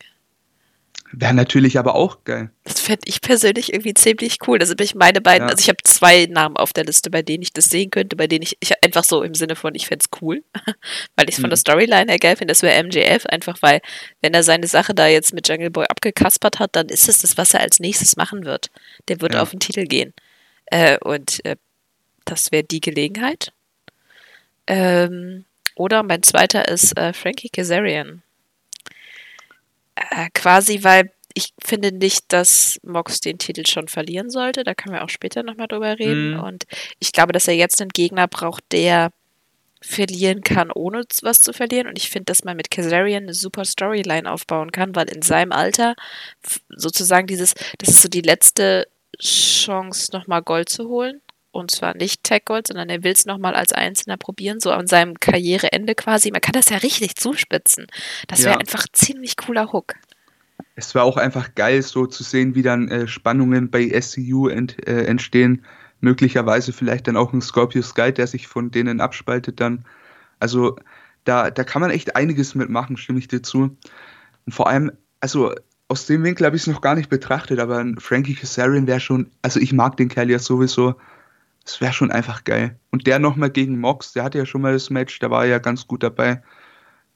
Wäre 1.13 1.33
natürlich 1.33 1.79
aber 1.79 1.95
auch 1.95 2.25
geil. 2.25 2.51
Das 2.65 2.81
fände 2.81 3.03
ich 3.05 3.21
persönlich 3.21 3.71
irgendwie 3.71 3.93
ziemlich 3.93 4.39
cool. 4.45 4.59
Das 4.59 4.67
sind 4.67 4.81
ich 4.81 4.93
meine 4.93 5.21
beiden, 5.21 5.47
ja. 5.47 5.51
also 5.51 5.61
ich 5.61 5.69
habe 5.69 5.77
zwei 5.83 6.25
Namen 6.25 6.57
auf 6.57 6.73
der 6.73 6.83
Liste, 6.83 7.09
bei 7.09 7.21
denen 7.21 7.43
ich 7.43 7.53
das 7.53 7.65
sehen 7.65 7.91
könnte, 7.91 8.17
bei 8.17 8.27
denen 8.27 8.43
ich, 8.43 8.57
ich 8.59 8.73
einfach 8.83 9.05
so 9.05 9.23
im 9.23 9.33
Sinne 9.33 9.55
von, 9.55 9.73
ich 9.73 9.87
fände 9.87 10.03
es 10.03 10.21
cool, 10.21 10.43
weil 11.15 11.29
ich 11.29 11.35
es 11.35 11.39
von 11.39 11.47
mhm. 11.47 11.51
der 11.51 11.57
Storyline 11.57 12.11
her 12.11 12.19
geil 12.19 12.35
finde, 12.35 12.51
das 12.51 12.61
wäre 12.61 12.83
MJF, 12.83 13.25
einfach 13.27 13.61
weil, 13.61 13.79
wenn 14.21 14.33
er 14.33 14.43
seine 14.43 14.67
Sache 14.67 14.93
da 14.93 15.07
jetzt 15.07 15.33
mit 15.33 15.47
Jungle 15.47 15.69
Boy 15.69 15.85
abgekaspert 15.87 16.59
hat, 16.59 16.75
dann 16.75 16.89
ist 16.89 17.07
es 17.07 17.19
das, 17.19 17.37
was 17.37 17.53
er 17.53 17.61
als 17.61 17.79
nächstes 17.79 18.17
machen 18.17 18.43
wird. 18.43 18.69
Der 19.07 19.21
wird 19.21 19.35
ja. 19.35 19.41
auf 19.41 19.51
den 19.51 19.61
Titel 19.61 19.85
gehen. 19.85 20.13
Äh, 20.67 20.97
und 20.99 21.43
äh, 21.45 21.55
das 22.25 22.51
wäre 22.51 22.63
die 22.63 22.81
Gelegenheit. 22.81 23.51
Ähm, 24.67 25.45
oder 25.75 26.03
mein 26.03 26.23
zweiter 26.23 26.67
ist 26.67 26.97
äh, 26.97 27.13
Frankie 27.13 27.49
Kazarian. 27.49 28.21
Äh, 29.95 30.29
quasi, 30.33 30.83
weil 30.83 31.11
ich 31.33 31.53
finde 31.63 31.91
nicht, 31.91 32.25
dass 32.33 32.79
Mox 32.83 33.21
den 33.21 33.37
Titel 33.37 33.63
schon 33.67 33.87
verlieren 33.87 34.29
sollte. 34.29 34.63
Da 34.63 34.73
können 34.73 34.95
wir 34.95 35.03
auch 35.03 35.09
später 35.09 35.43
nochmal 35.43 35.67
drüber 35.67 35.99
reden. 35.99 36.33
Mhm. 36.33 36.39
Und 36.39 36.63
ich 36.99 37.11
glaube, 37.11 37.31
dass 37.31 37.47
er 37.47 37.53
jetzt 37.53 37.79
einen 37.79 37.91
Gegner 37.91 38.27
braucht, 38.27 38.63
der 38.71 39.11
verlieren 39.79 40.41
kann, 40.41 40.71
ohne 40.71 41.03
was 41.21 41.43
zu 41.43 41.53
verlieren. 41.53 41.87
Und 41.87 41.97
ich 41.99 42.09
finde, 42.09 42.25
dass 42.25 42.43
man 42.43 42.57
mit 42.57 42.71
Kazarian 42.71 43.23
eine 43.23 43.35
super 43.35 43.65
Storyline 43.65 44.29
aufbauen 44.29 44.71
kann, 44.71 44.95
weil 44.95 45.09
in 45.09 45.21
seinem 45.21 45.51
Alter 45.51 45.95
sozusagen 46.69 47.27
dieses, 47.27 47.53
das 47.77 47.89
ist 47.89 48.01
so 48.01 48.09
die 48.09 48.21
letzte 48.21 48.87
Chance, 49.21 50.09
nochmal 50.13 50.41
Gold 50.41 50.69
zu 50.69 50.87
holen. 50.87 51.21
Und 51.51 51.71
zwar 51.71 51.95
nicht 51.95 52.23
Tech 52.23 52.43
Gold, 52.45 52.67
sondern 52.67 52.89
er 52.89 53.03
will 53.03 53.13
es 53.13 53.25
nochmal 53.25 53.55
als 53.55 53.73
Einzelner 53.73 54.17
probieren, 54.17 54.59
so 54.59 54.71
an 54.71 54.85
seinem 54.85 55.19
Karriereende 55.19 55.95
quasi. 55.95 56.29
Man 56.29 56.41
kann 56.41 56.53
das 56.53 56.69
ja 56.69 56.77
richtig 56.77 57.15
zuspitzen. 57.15 57.87
Das 58.27 58.43
wäre 58.43 58.51
ja. 58.51 58.59
einfach 58.59 58.81
ein 58.81 58.93
ziemlich 58.93 59.37
cooler 59.37 59.71
Hook. 59.71 59.95
Es 60.75 60.93
war 60.93 61.03
auch 61.03 61.17
einfach 61.17 61.55
geil, 61.55 61.81
so 61.81 62.05
zu 62.05 62.21
sehen, 62.23 62.53
wie 62.53 62.61
dann 62.61 62.89
äh, 62.89 63.07
Spannungen 63.07 63.71
bei 63.71 63.89
SCU 63.99 64.47
ent, 64.47 64.87
äh, 64.87 65.05
entstehen. 65.05 65.65
Möglicherweise 65.99 66.73
vielleicht 66.73 67.07
dann 67.07 67.17
auch 67.17 67.33
ein 67.33 67.41
Scorpio 67.41 67.81
Sky, 67.81 68.13
der 68.13 68.27
sich 68.27 68.47
von 68.47 68.69
denen 68.69 69.01
abspaltet 69.01 69.59
dann. 69.59 69.85
Also 70.39 70.77
da, 71.23 71.49
da 71.49 71.63
kann 71.63 71.81
man 71.81 71.89
echt 71.89 72.15
einiges 72.15 72.53
mitmachen, 72.53 72.97
stimme 72.97 73.17
ich 73.17 73.27
dir 73.27 73.41
zu. 73.41 73.75
Und 74.45 74.51
vor 74.51 74.67
allem, 74.67 74.91
also 75.19 75.55
aus 75.89 76.05
dem 76.05 76.23
Winkel 76.23 76.45
habe 76.45 76.55
ich 76.55 76.63
es 76.63 76.67
noch 76.67 76.81
gar 76.81 76.95
nicht 76.95 77.09
betrachtet, 77.09 77.59
aber 77.59 77.77
ein 77.79 77.97
Frankie 77.97 78.35
Kazarian 78.35 78.87
wäre 78.87 78.99
schon, 78.99 79.31
also 79.41 79.59
ich 79.59 79.73
mag 79.73 79.97
den 79.97 80.09
Kerl 80.09 80.29
ja 80.29 80.39
sowieso, 80.39 80.95
das 81.63 81.81
wäre 81.81 81.93
schon 81.93 82.11
einfach 82.11 82.43
geil. 82.43 82.77
Und 82.91 83.07
der 83.07 83.19
nochmal 83.19 83.49
gegen 83.49 83.79
Mox, 83.79 84.13
der 84.13 84.23
hatte 84.23 84.37
ja 84.37 84.45
schon 84.45 84.61
mal 84.61 84.73
das 84.73 84.89
Match, 84.89 85.19
der 85.19 85.31
war 85.31 85.45
ja 85.45 85.59
ganz 85.59 85.87
gut 85.87 86.03
dabei. 86.03 86.41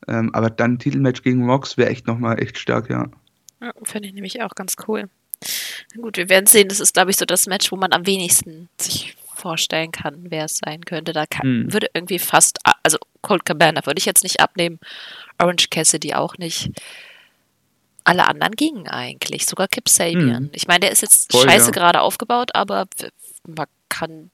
Ähm, 0.08 0.34
aber 0.34 0.50
dann 0.50 0.74
ein 0.74 0.80
Titelmatch 0.80 1.22
gegen 1.22 1.46
Mox 1.46 1.78
wäre 1.78 1.90
echt 1.90 2.08
nochmal 2.08 2.42
echt 2.42 2.58
stark, 2.58 2.90
ja. 2.90 3.08
ja 3.62 3.72
Finde 3.84 4.08
ich 4.08 4.14
nämlich 4.14 4.42
auch 4.42 4.56
ganz 4.56 4.76
cool. 4.88 5.10
Gut, 5.96 6.18
wir 6.18 6.30
werden 6.30 6.48
sehen, 6.48 6.68
das 6.70 6.80
ist, 6.80 6.94
glaube 6.94 7.12
ich, 7.12 7.18
so 7.18 7.26
das 7.26 7.48
Match, 7.48 7.72
wo 7.72 7.76
man 7.76 7.94
am 7.94 8.06
wenigsten 8.06 8.70
sich 8.80 9.16
vorstellen 9.36 9.92
kann, 9.92 10.26
wer 10.30 10.46
es 10.46 10.60
sein 10.64 10.86
könnte. 10.86 11.14
Da 11.14 11.26
kann, 11.26 11.66
hm. 11.66 11.74
würde 11.74 11.88
irgendwie 11.94 12.20
fast, 12.20 12.60
also 12.84 12.98
Cold 13.22 13.46
Cabana 13.46 13.86
würde 13.86 14.00
ich 14.00 14.06
jetzt 14.06 14.24
nicht 14.24 14.40
abnehmen, 14.40 14.80
Orange 15.40 15.70
Cassidy 15.70 16.14
auch 16.14 16.38
nicht. 16.38 16.72
Alle 18.04 18.28
anderen 18.28 18.54
gingen 18.56 18.88
eigentlich, 18.88 19.46
sogar 19.46 19.68
Kip 19.68 19.88
Sabian. 19.88 20.46
Hm. 20.46 20.50
Ich 20.54 20.68
meine, 20.68 20.82
der 20.82 20.92
ist 20.92 21.02
jetzt 21.02 21.32
Voll, 21.32 21.44
scheiße 21.44 21.68
ja. 21.68 21.72
gerade 21.72 22.02
aufgebaut, 22.02 22.56
aber 22.56 22.86
man 23.48 23.68
kann 23.90 24.32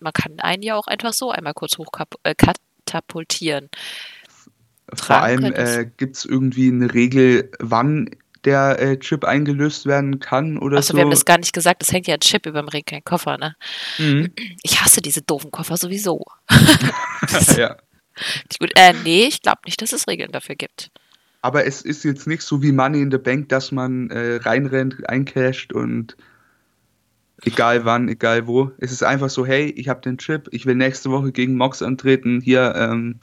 man 0.00 0.12
kann 0.12 0.40
einen 0.40 0.62
ja 0.62 0.76
auch 0.76 0.86
einfach 0.86 1.12
so 1.12 1.30
einmal 1.30 1.54
kurz 1.54 1.78
hochkatapultieren. 1.78 3.66
Äh, 3.66 4.96
Vor 4.96 5.16
allem 5.16 5.44
äh, 5.44 5.90
gibt 5.96 6.16
es 6.16 6.24
irgendwie 6.24 6.68
eine 6.68 6.92
Regel, 6.92 7.50
wann 7.58 8.10
der 8.44 8.80
äh, 8.80 8.98
Chip 8.98 9.24
eingelöst 9.24 9.86
werden 9.86 10.18
kann 10.18 10.56
oder 10.58 10.78
Achso, 10.78 10.92
so. 10.92 10.96
wir 10.96 11.02
haben 11.02 11.10
das 11.10 11.26
gar 11.26 11.38
nicht 11.38 11.52
gesagt, 11.52 11.82
es 11.82 11.92
hängt 11.92 12.06
ja 12.06 12.14
ein 12.14 12.20
Chip 12.20 12.46
über 12.46 12.62
dem 12.62 12.68
Ring, 12.68 12.84
kein 12.84 13.04
Koffer, 13.04 13.36
ne? 13.36 13.54
Mhm. 13.98 14.32
Ich 14.62 14.80
hasse 14.80 15.02
diese 15.02 15.20
doofen 15.22 15.50
Koffer 15.50 15.76
sowieso. 15.76 16.24
ja. 17.56 17.76
Gut, 18.58 18.72
äh, 18.76 18.94
nee, 19.04 19.24
ich 19.24 19.42
glaube 19.42 19.60
nicht, 19.66 19.80
dass 19.82 19.92
es 19.92 20.08
Regeln 20.08 20.32
dafür 20.32 20.54
gibt. 20.54 20.90
Aber 21.42 21.64
es 21.66 21.82
ist 21.82 22.04
jetzt 22.04 22.26
nicht 22.26 22.42
so 22.42 22.62
wie 22.62 22.72
Money 22.72 23.00
in 23.00 23.10
the 23.10 23.18
Bank, 23.18 23.48
dass 23.48 23.72
man 23.72 24.10
äh, 24.10 24.36
reinrennt, 24.36 25.08
eincasht 25.08 25.72
und 25.72 26.16
Egal 27.42 27.84
wann, 27.84 28.08
egal 28.08 28.46
wo. 28.46 28.70
Es 28.78 28.92
ist 28.92 29.02
einfach 29.02 29.30
so, 29.30 29.46
hey, 29.46 29.70
ich 29.70 29.88
habe 29.88 30.00
den 30.00 30.18
Chip, 30.18 30.48
ich 30.50 30.66
will 30.66 30.74
nächste 30.74 31.10
Woche 31.10 31.32
gegen 31.32 31.56
Mox 31.56 31.82
antreten. 31.82 32.40
Hier, 32.40 32.74
ähm, 32.76 33.18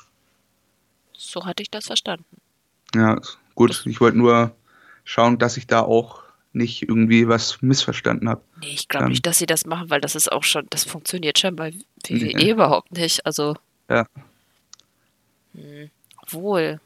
So 1.14 1.46
hatte 1.46 1.62
ich 1.62 1.70
das 1.70 1.86
verstanden. 1.86 2.26
Ja, 2.96 3.20
gut. 3.56 3.84
Ich 3.86 4.02
wollte 4.02 4.18
nur 4.18 4.56
schauen, 5.04 5.38
dass 5.38 5.58
ich 5.58 5.68
da 5.68 5.82
auch 5.82 6.24
nicht 6.54 6.84
irgendwie 6.84 7.28
was 7.28 7.62
missverstanden 7.62 8.28
habe. 8.28 8.42
Nee, 8.62 8.70
ich 8.70 8.88
glaube 8.88 9.10
nicht, 9.10 9.26
dass 9.26 9.38
sie 9.38 9.46
das 9.46 9.66
machen, 9.66 9.90
weil 9.92 10.02
das 10.02 10.16
ist 10.16 10.32
auch 10.32 10.44
schon, 10.44 10.66
das 10.72 10.84
funktioniert 10.84 11.38
schon 11.38 11.56
bei 11.56 11.74
WWE 11.74 12.16
nee. 12.36 12.50
überhaupt 12.50 12.92
nicht. 12.94 13.24
Also. 13.26 13.56
Ja. 13.90 14.08
Hm, 15.54 15.92
wohl. 16.30 16.80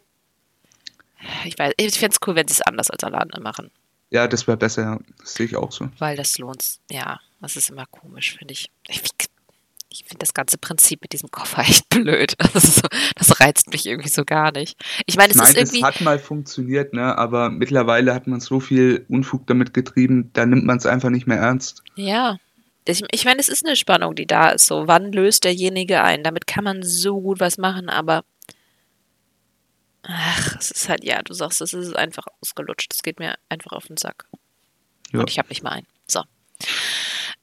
Ich 1.46 1.58
weiß, 1.58 1.74
ich 1.78 2.00
fände 2.00 2.16
es 2.20 2.28
cool, 2.28 2.36
wenn 2.36 2.48
sie 2.48 2.54
es 2.54 2.62
anders 2.62 2.90
als 2.90 3.04
alle 3.04 3.20
anderen 3.20 3.44
machen. 3.44 3.72
Ja, 4.12 4.28
das 4.28 4.46
wäre 4.46 4.58
besser, 4.58 4.82
ja. 4.82 5.00
Das 5.20 5.34
sehe 5.34 5.46
ich 5.46 5.56
auch 5.56 5.72
so. 5.72 5.90
Weil 5.98 6.18
das 6.18 6.38
lohnt, 6.38 6.80
ja, 6.90 7.20
das 7.40 7.56
ist 7.56 7.70
immer 7.70 7.86
komisch, 7.86 8.36
finde 8.38 8.54
ich. 8.54 8.70
ich. 8.90 9.02
ich 9.90 10.00
finde 10.00 10.20
das 10.20 10.34
ganze 10.34 10.58
Prinzip 10.58 11.02
mit 11.02 11.14
diesem 11.14 11.32
Koffer 11.32 11.62
echt 11.62 11.90
blöd. 11.90 12.36
Das, 12.54 12.76
so, 12.76 12.88
das 13.16 13.40
reizt 13.40 13.72
mich 13.72 13.86
irgendwie 13.86 14.10
so 14.10 14.26
gar 14.26 14.52
nicht. 14.52 14.78
Ich 15.06 15.16
meine, 15.16 15.32
es 15.32 15.40
ist 15.40 15.56
irgendwie. 15.56 15.80
Es 15.80 15.84
hat 15.84 16.02
mal 16.02 16.20
funktioniert, 16.20 16.94
ne? 16.94 17.18
aber 17.18 17.50
mittlerweile 17.50 18.14
hat 18.14 18.28
man 18.28 18.42
so 18.42 18.60
viel 18.60 19.06
Unfug 19.08 19.48
damit 19.48 19.74
getrieben, 19.74 20.30
da 20.34 20.46
nimmt 20.46 20.66
man 20.66 20.78
es 20.78 20.86
einfach 20.86 21.10
nicht 21.10 21.28
mehr 21.28 21.38
ernst. 21.38 21.82
Ja. 21.96 22.38
Ich, 22.84 23.04
ich 23.12 23.26
meine, 23.26 23.40
es 23.40 23.48
ist 23.48 23.66
eine 23.66 23.76
Spannung, 23.76 24.16
die 24.16 24.26
da 24.26 24.50
ist. 24.50 24.66
So, 24.66 24.88
wann 24.88 25.12
löst 25.14 25.46
derjenige 25.46 26.02
ein? 26.02 26.24
Damit 26.24 26.48
kann 26.48 26.64
man 26.64 26.84
so 26.84 27.22
gut 27.22 27.40
was 27.40 27.58
machen, 27.58 27.90
aber. 27.90 28.24
Ach, 30.04 30.56
es 30.58 30.72
ist 30.72 30.90
halt, 30.90 31.04
ja, 31.04 31.22
du 31.22 31.34
sagst, 31.34 31.62
es 31.62 31.74
ist 31.74 31.96
einfach 31.96 32.26
ausgelutscht. 32.42 32.94
Es 32.94 33.04
geht 33.04 33.20
mir 33.20 33.36
einfach 33.50 33.72
auf 33.72 33.88
den 33.88 33.98
Sack. 33.98 34.26
Ja. 35.12 35.20
Und 35.20 35.30
ich 35.30 35.38
habe 35.38 35.50
nicht 35.50 35.64
mal 35.64 35.72
einen. 35.72 35.88
So. 36.08 36.24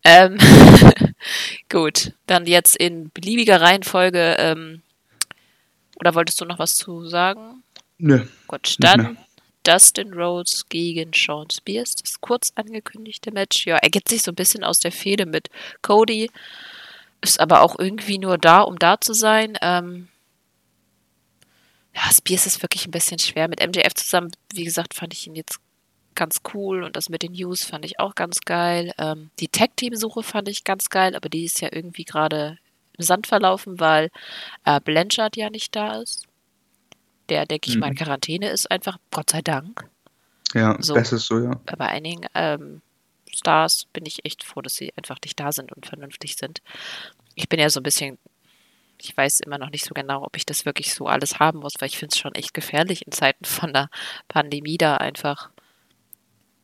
Ähm, 0.05 0.39
gut, 1.69 2.13
dann 2.27 2.47
jetzt 2.47 2.77
in 2.77 3.11
beliebiger 3.11 3.61
Reihenfolge. 3.61 4.37
Ähm, 4.39 4.83
oder 5.97 6.15
wolltest 6.15 6.41
du 6.41 6.45
noch 6.45 6.59
was 6.59 6.75
zu 6.75 7.07
sagen? 7.07 7.63
Nö. 7.99 8.27
Gut, 8.47 8.77
dann 8.79 9.19
Dustin 9.65 10.15
Rhodes 10.15 10.69
gegen 10.69 11.13
Sean 11.13 11.51
Spears. 11.51 11.97
Das 11.97 12.21
kurz 12.21 12.53
angekündigte 12.55 13.33
Match. 13.33 13.67
Ja, 13.67 13.77
ergibt 13.77 14.09
sich 14.09 14.23
so 14.23 14.33
ein 14.33 14.37
bisschen 14.37 14.65
aus 14.65 14.79
der 14.79 14.93
Fehde 14.93 15.27
mit 15.27 15.51
Cody. 15.83 16.31
Ist 17.21 17.41
aber 17.41 17.63
auch 17.63 17.79
irgendwie 17.79 18.19
nur 18.19 18.39
da, 18.39 18.61
um 18.61 18.79
da 18.79 19.01
zu 19.01 19.13
sein. 19.13 19.59
Ähm, 19.61 20.09
ja, 21.99 22.13
Spears 22.13 22.47
ist 22.47 22.63
wirklich 22.63 22.87
ein 22.87 22.93
bisschen 22.93 23.19
schwer. 23.19 23.49
Mit 23.49 23.61
MJF 23.61 23.95
zusammen, 23.95 24.31
wie 24.53 24.65
gesagt, 24.65 24.95
fand 24.95 25.13
ich 25.13 25.27
ihn 25.27 25.35
jetzt 25.35 25.59
ganz 26.15 26.41
cool 26.55 26.83
und 26.83 26.97
das 26.97 27.09
mit 27.09 27.23
den 27.23 27.33
News 27.33 27.65
fand 27.65 27.85
ich 27.85 27.99
auch 27.99 28.15
ganz 28.15 28.41
geil. 28.41 28.93
Ähm, 28.99 29.31
die 29.41 29.49
Tag-Team-Suche 29.49 30.23
fand 30.23 30.49
ich 30.49 30.65
ganz 30.65 30.91
geil, 30.91 31.15
aber 31.17 31.29
die 31.29 31.45
ist 31.45 31.61
ja 31.61 31.69
irgendwie 31.73 32.05
gerade 32.05 32.59
im 32.97 33.05
Sand 33.05 33.27
verlaufen, 33.27 33.81
weil 33.81 34.11
äh, 34.65 34.81
Blanchard 34.81 35.37
ja 35.37 35.51
nicht 35.51 35.75
da 35.75 36.01
ist. 36.01 36.27
Der, 37.29 37.47
denke 37.47 37.69
ich 37.69 37.75
mhm. 37.75 37.81
mal, 37.81 37.89
in 37.89 37.97
Quarantäne 37.97 38.49
ist 38.51 38.71
einfach, 38.71 38.99
Gott 39.11 39.31
sei 39.31 39.43
Dank. 39.43 39.89
Ja, 40.55 40.77
so, 40.81 40.95
das 40.95 41.13
ist 41.13 41.27
so, 41.27 41.39
ja. 41.39 41.61
Bei 41.67 41.87
einigen 41.87 42.27
ähm, 42.35 42.81
Stars 43.33 43.87
bin 43.93 44.07
ich 44.07 44.25
echt 44.25 44.45
froh, 44.45 44.63
dass 44.63 44.75
sie 44.75 44.93
einfach 44.97 45.19
nicht 45.23 45.39
da 45.39 45.53
sind 45.53 45.73
und 45.73 45.87
vernünftig 45.87 46.37
sind. 46.37 46.63
Ich 47.35 47.49
bin 47.49 47.61
ja 47.61 47.71
so 47.71 47.81
ein 47.81 47.85
bisschen 47.85 48.19
ich 49.01 49.17
weiß 49.17 49.41
immer 49.41 49.59
noch 49.59 49.71
nicht 49.71 49.85
so 49.85 49.95
genau, 49.95 50.25
ob 50.25 50.37
ich 50.37 50.47
das 50.47 50.65
wirklich 50.65 50.93
so 50.93 51.07
alles 51.07 51.39
haben 51.39 51.61
muss, 51.61 51.75
weil 51.79 51.89
ich 51.89 51.99
finde 51.99 52.13
es 52.15 52.19
schon 52.19 52.35
echt 52.35 52.55
gefährlich 52.55 53.07
in 53.07 53.13
Zeiten 53.13 53.45
von 53.45 53.73
der 53.73 53.89
Pandemie 54.29 54.79
da 54.79 54.97
einfach 54.97 55.51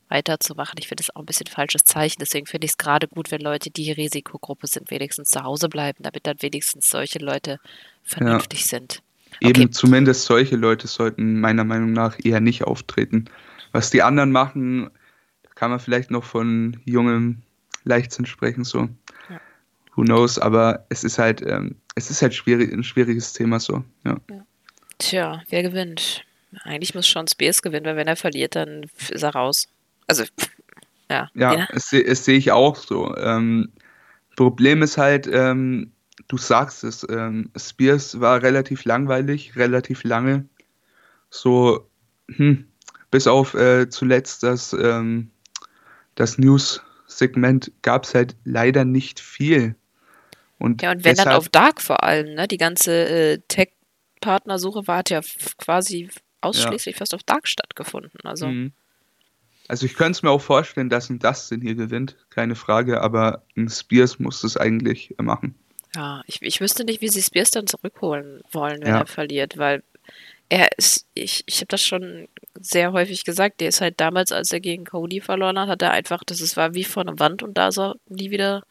weiterzumachen. 0.09 0.76
Ich 0.78 0.89
finde 0.89 1.03
es 1.03 1.14
auch 1.14 1.20
ein 1.20 1.26
bisschen 1.26 1.47
falsches 1.47 1.85
Zeichen. 1.85 2.20
Deswegen 2.20 2.47
finde 2.47 2.66
ich 2.66 2.72
es 2.72 2.78
gerade 2.78 3.09
gut, 3.09 3.30
wenn 3.30 3.41
Leute, 3.41 3.70
die 3.70 3.91
Risikogruppe 3.91 4.66
sind, 4.66 4.91
wenigstens 4.91 5.30
zu 5.30 5.43
Hause 5.43 5.68
bleiben, 5.68 6.03
damit 6.03 6.26
dann 6.26 6.41
wenigstens 6.41 6.89
solche 6.89 7.18
Leute 7.18 7.59
vernünftig 8.03 8.61
ja. 8.61 8.66
sind. 8.66 9.03
Okay. 9.37 9.62
Eben 9.62 9.72
zumindest 9.72 10.24
solche 10.26 10.57
Leute 10.57 10.87
sollten 10.87 11.41
meiner 11.41 11.64
Meinung 11.64 11.93
nach 11.93 12.18
eher 12.22 12.41
nicht 12.41 12.64
auftreten. 12.64 13.24
Was 13.72 13.91
die 13.91 14.03
anderen 14.03 14.30
machen, 14.30 14.91
kann 15.55 15.70
man 15.70 15.80
vielleicht 15.80 16.11
noch 16.11 16.24
von 16.24 16.80
jungem 16.85 17.43
Leichtsinn 17.85 18.26
sprechen, 18.26 18.64
so. 18.64 18.89
Ja. 19.97 19.97
Who 19.97 20.03
knows, 20.03 20.38
aber 20.38 20.86
es 20.88 21.05
ist 21.05 21.18
halt, 21.18 21.42
ähm, 21.42 21.76
es 21.95 22.11
ist 22.11 22.22
halt 22.22 22.34
schwierig, 22.34 22.72
ein 22.72 22.84
schwieriges 22.84 23.32
Thema 23.32 23.61
so, 23.61 23.84
ja. 24.05 24.16
ja. 24.30 24.47
Tja, 24.99 25.42
wer 25.51 25.62
gewinnt? 25.62 26.24
Eigentlich 26.62 26.95
muss 26.95 27.09
schon 27.09 27.26
Spears 27.26 27.62
gewinnen, 27.62 27.86
weil 27.86 27.97
wenn 27.97 28.07
er 28.07 28.16
verliert, 28.16 28.55
dann 28.55 28.86
ist 29.11 29.22
er 29.22 29.34
raus. 29.34 29.68
Also, 30.07 30.24
ja. 31.11 31.30
Ja, 31.34 31.68
es, 31.72 31.92
es 31.92 32.24
sehe 32.24 32.38
ich 32.38 32.53
auch 32.53 32.76
so. 32.76 33.16
Ähm, 33.16 33.72
Problem 34.36 34.82
ist 34.82 34.99
halt, 34.99 35.28
ähm, 35.30 35.92
du 36.28 36.36
sagst 36.36 36.84
es, 36.84 37.07
ähm, 37.09 37.51
Spears 37.57 38.20
war 38.20 38.42
relativ 38.42 38.84
langweilig, 38.84 39.57
relativ 39.57 40.05
lange. 40.05 40.47
So, 41.30 41.88
hm, 42.28 42.66
bis 43.11 43.26
auf 43.26 43.55
äh, 43.55 43.88
zuletzt 43.88 44.42
das, 44.42 44.72
ähm, 44.72 45.30
das 46.14 46.38
News-Segment 46.38 47.72
gab 47.82 48.05
es 48.05 48.14
halt 48.14 48.36
leider 48.45 48.84
nicht 48.84 49.20
viel. 49.20 49.74
Und 50.59 50.83
ja, 50.83 50.93
und 50.93 51.05
wenn 51.05 51.17
dann 51.17 51.29
auf 51.29 51.49
Dark 51.49 51.81
vor 51.81 52.03
allem, 52.05 52.35
ne? 52.35 52.49
Die 52.49 52.57
ganze 52.57 52.93
äh, 52.93 53.39
Tech-Partnersuche 53.49 54.87
war 54.87 54.99
hat 54.99 55.11
ja 55.11 55.21
quasi 55.59 56.09
ausschließlich 56.41 56.95
ja. 56.95 56.99
fast 56.99 57.15
auf 57.15 57.23
Dark 57.23 57.49
stattgefunden. 57.49 58.21
Also. 58.23 58.47
Mhm. 58.47 58.73
Also 59.67 59.87
ich 59.87 59.95
könnte 59.95 60.13
es 60.13 60.23
mir 60.23 60.31
auch 60.31 60.43
vorstellen, 60.43 60.91
dass 60.91 61.09
ein 61.09 61.19
Dustin 61.19 61.63
hier 61.63 61.75
gewinnt, 61.75 62.17
keine 62.29 62.55
Frage, 62.55 63.01
aber 63.01 63.45
ein 63.57 63.71
Spears 63.71 64.19
muss 64.19 64.45
es 64.45 64.59
eigentlich 64.59 65.15
machen. 65.17 65.55
Ja, 65.95 66.23
ich, 66.27 66.43
ich 66.43 66.61
wüsste 66.61 66.85
nicht, 66.85 67.01
wie 67.01 67.09
sie 67.09 67.23
Spears 67.23 67.51
dann 67.51 67.67
zurückholen 67.67 68.43
wollen, 68.53 68.83
wenn 68.83 68.89
ja. 68.89 68.99
er 69.01 69.07
verliert, 69.07 69.57
weil 69.57 69.83
er 70.49 70.69
ist, 70.77 71.07
ich, 71.15 71.45
ich 71.47 71.57
habe 71.57 71.69
das 71.69 71.83
schon 71.83 72.29
sehr 72.61 72.93
häufig 72.93 73.25
gesagt, 73.25 73.61
der 73.61 73.69
ist 73.69 73.81
halt 73.81 74.01
damals, 74.01 74.33
als 74.33 74.53
er 74.53 74.61
gegen 74.61 74.85
Cody 74.85 75.21
verloren 75.21 75.59
hat, 75.59 75.69
hat 75.69 75.83
er 75.83 75.93
einfach, 75.93 76.23
das 76.25 76.41
ist, 76.41 76.57
war 76.57 76.75
wie 76.75 76.85
vor 76.85 77.03
einer 77.03 77.19
Wand 77.19 77.43
und 77.43 77.57
da 77.57 77.69
ist 77.69 77.79
er 77.79 77.97
nie 78.09 78.31
wieder, 78.31 78.65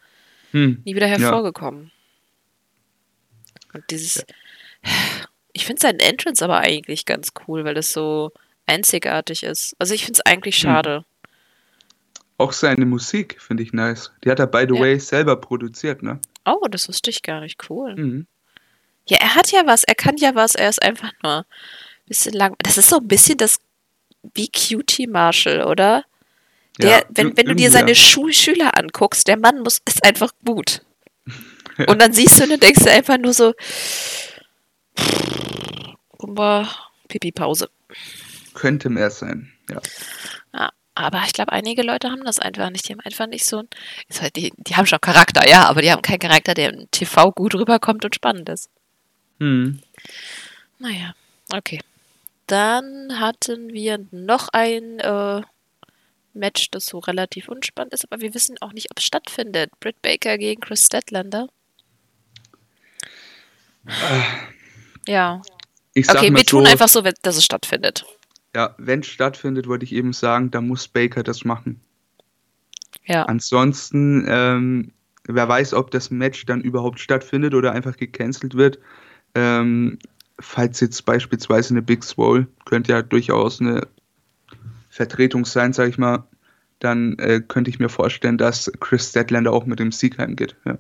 hm. 0.53 0.81
nie 0.85 0.95
wieder 0.95 1.07
hervorgekommen. 1.07 1.91
Ja. 3.53 3.75
Und 3.75 3.83
dieses, 3.91 4.15
ja. 4.15 4.23
ich 5.51 5.65
finde 5.65 5.81
seinen 5.81 5.99
Entrance 5.99 6.43
aber 6.43 6.59
eigentlich 6.59 7.05
ganz 7.05 7.33
cool, 7.47 7.65
weil 7.65 7.77
es 7.77 7.91
so, 7.91 8.31
einzigartig 8.65 9.43
ist. 9.43 9.75
Also 9.79 9.93
ich 9.93 10.05
finde 10.05 10.19
es 10.19 10.25
eigentlich 10.25 10.55
hm. 10.55 10.61
schade. 10.61 11.05
Auch 12.37 12.51
seine 12.51 12.85
Musik 12.85 13.39
finde 13.39 13.63
ich 13.63 13.73
nice. 13.73 14.11
Die 14.23 14.31
hat 14.31 14.39
er, 14.39 14.47
by 14.47 14.65
the 14.67 14.75
ja. 14.75 14.81
way, 14.81 14.99
selber 14.99 15.35
produziert, 15.35 16.01
ne? 16.01 16.19
Oh, 16.45 16.67
das 16.69 16.87
wusste 16.87 17.09
ich 17.09 17.21
gar 17.21 17.41
nicht. 17.41 17.69
Cool. 17.69 17.95
Mhm. 17.95 18.27
Ja, 19.07 19.17
er 19.19 19.35
hat 19.35 19.51
ja 19.51 19.61
was, 19.65 19.83
er 19.83 19.95
kann 19.95 20.17
ja 20.17 20.33
was, 20.33 20.55
er 20.55 20.69
ist 20.69 20.81
einfach 20.81 21.11
nur 21.21 21.39
ein 21.39 21.45
bisschen 22.07 22.33
lang. 22.33 22.55
Das 22.59 22.77
ist 22.77 22.89
so 22.89 22.97
ein 22.97 23.07
bisschen 23.07 23.37
das 23.37 23.59
wie 24.33 24.49
Cutie 24.49 25.07
Marshall, 25.07 25.63
oder? 25.63 26.05
Der, 26.79 26.89
ja, 26.89 27.01
wenn, 27.09 27.37
wenn 27.37 27.45
du 27.45 27.55
dir 27.55 27.69
seine 27.69 27.95
Schu 27.95 28.31
Schüler 28.31 28.77
anguckst, 28.77 29.27
der 29.27 29.37
Mann 29.37 29.59
muss, 29.59 29.79
ist 29.87 30.03
einfach 30.03 30.31
gut. 30.45 30.81
ja. 31.77 31.85
Und 31.87 32.01
dann 32.01 32.13
siehst 32.13 32.39
du 32.39 32.51
und 32.51 32.61
denkst 32.61 32.83
du 32.83 32.91
einfach 32.91 33.17
nur 33.17 33.33
so, 33.33 33.53
Pipi-Pause. 37.07 37.69
Könnte 38.53 38.89
mehr 38.89 39.09
sein, 39.11 39.51
ja. 39.69 39.81
Ja, 40.53 40.71
aber 40.95 41.23
ich 41.25 41.33
glaube, 41.33 41.51
einige 41.51 41.83
Leute 41.83 42.11
haben 42.11 42.23
das 42.23 42.39
einfach 42.39 42.69
nicht. 42.69 42.87
Die 42.87 42.93
haben 42.93 43.01
einfach 43.01 43.27
nicht 43.27 43.45
so 43.45 43.59
ein. 43.59 43.67
Halt, 44.19 44.35
die, 44.35 44.53
die 44.57 44.75
haben 44.75 44.85
schon 44.85 45.01
Charakter, 45.01 45.47
ja, 45.47 45.67
aber 45.67 45.81
die 45.81 45.91
haben 45.91 46.01
keinen 46.01 46.19
Charakter, 46.19 46.53
der 46.53 46.73
im 46.73 46.91
TV 46.91 47.31
gut 47.31 47.55
rüberkommt 47.55 48.05
und 48.05 48.15
spannend 48.15 48.49
ist. 48.49 48.69
Hm. 49.39 49.79
Naja, 50.79 51.15
okay. 51.53 51.79
Dann 52.47 53.19
hatten 53.19 53.73
wir 53.73 54.05
noch 54.11 54.49
ein 54.53 54.99
äh, 54.99 55.41
Match, 56.33 56.69
das 56.71 56.85
so 56.85 56.99
relativ 56.99 57.47
unspannend 57.47 57.93
ist, 57.93 58.05
aber 58.09 58.21
wir 58.21 58.33
wissen 58.33 58.57
auch 58.61 58.73
nicht, 58.73 58.89
ob 58.91 58.99
es 58.99 59.05
stattfindet. 59.05 59.71
Britt 59.79 60.01
Baker 60.01 60.37
gegen 60.37 60.61
Chris 60.61 60.85
Statlander. 60.85 61.47
Äh, 63.85 65.11
ja. 65.11 65.41
okay, 65.95 66.31
wir 66.31 66.37
so, 66.39 66.43
tun 66.43 66.65
einfach 66.65 66.87
so, 66.87 67.01
dass 67.01 67.37
es 67.37 67.43
stattfindet. 67.43 68.05
Ja, 68.55 68.75
wenn 68.77 69.01
es 69.01 69.07
stattfindet, 69.07 69.67
wollte 69.67 69.85
ich 69.85 69.93
eben 69.93 70.13
sagen, 70.13 70.51
da 70.51 70.61
muss 70.61 70.87
Baker 70.87 71.23
das 71.23 71.43
machen. 71.43 71.81
Ja. 73.05 73.23
Ansonsten, 73.23 74.25
ähm, 74.27 74.91
wer 75.25 75.47
weiß, 75.47 75.73
ob 75.73 75.91
das 75.91 76.11
Match 76.11 76.45
dann 76.45 76.61
überhaupt 76.61 76.99
stattfindet 76.99 77.53
oder 77.53 77.71
einfach 77.71 77.97
gecancelt 77.97 78.55
wird. 78.55 78.79
Ähm, 79.35 79.99
falls 80.39 80.79
jetzt 80.79 81.03
beispielsweise 81.05 81.73
eine 81.73 81.81
Big 81.81 82.03
Swole, 82.03 82.47
könnte 82.65 82.93
ja 82.93 83.01
durchaus 83.01 83.59
eine 83.59 83.87
Vertretung 84.93 85.43
sein, 85.43 85.73
sag 85.73 85.89
ich 85.89 85.97
mal, 85.97 86.27
dann 86.77 87.17
äh, 87.17 87.41
könnte 87.41 87.71
ich 87.71 87.79
mir 87.79 87.89
vorstellen, 87.89 88.37
dass 88.37 88.71
Chris 88.79 89.09
Statlander 89.09 89.51
auch 89.51 89.65
mit 89.65 89.79
dem 89.79 89.91
Sieg 89.91 90.19
heimgeht. 90.19 90.55
Ja. 90.65 90.77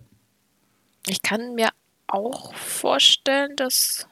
Ich 1.07 1.23
kann 1.23 1.55
mir 1.55 1.69
auch 2.05 2.53
vorstellen, 2.53 3.55
dass 3.55 4.07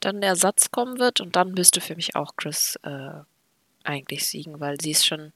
dann 0.00 0.20
der 0.20 0.30
Ersatz 0.30 0.70
kommen 0.70 0.98
wird 0.98 1.22
und 1.22 1.36
dann 1.36 1.52
müsste 1.52 1.80
für 1.80 1.96
mich 1.96 2.16
auch 2.16 2.36
Chris 2.36 2.78
äh, 2.82 3.20
eigentlich 3.82 4.26
siegen, 4.26 4.60
weil 4.60 4.78
sie 4.78 4.90
ist 4.90 5.06
schon 5.06 5.32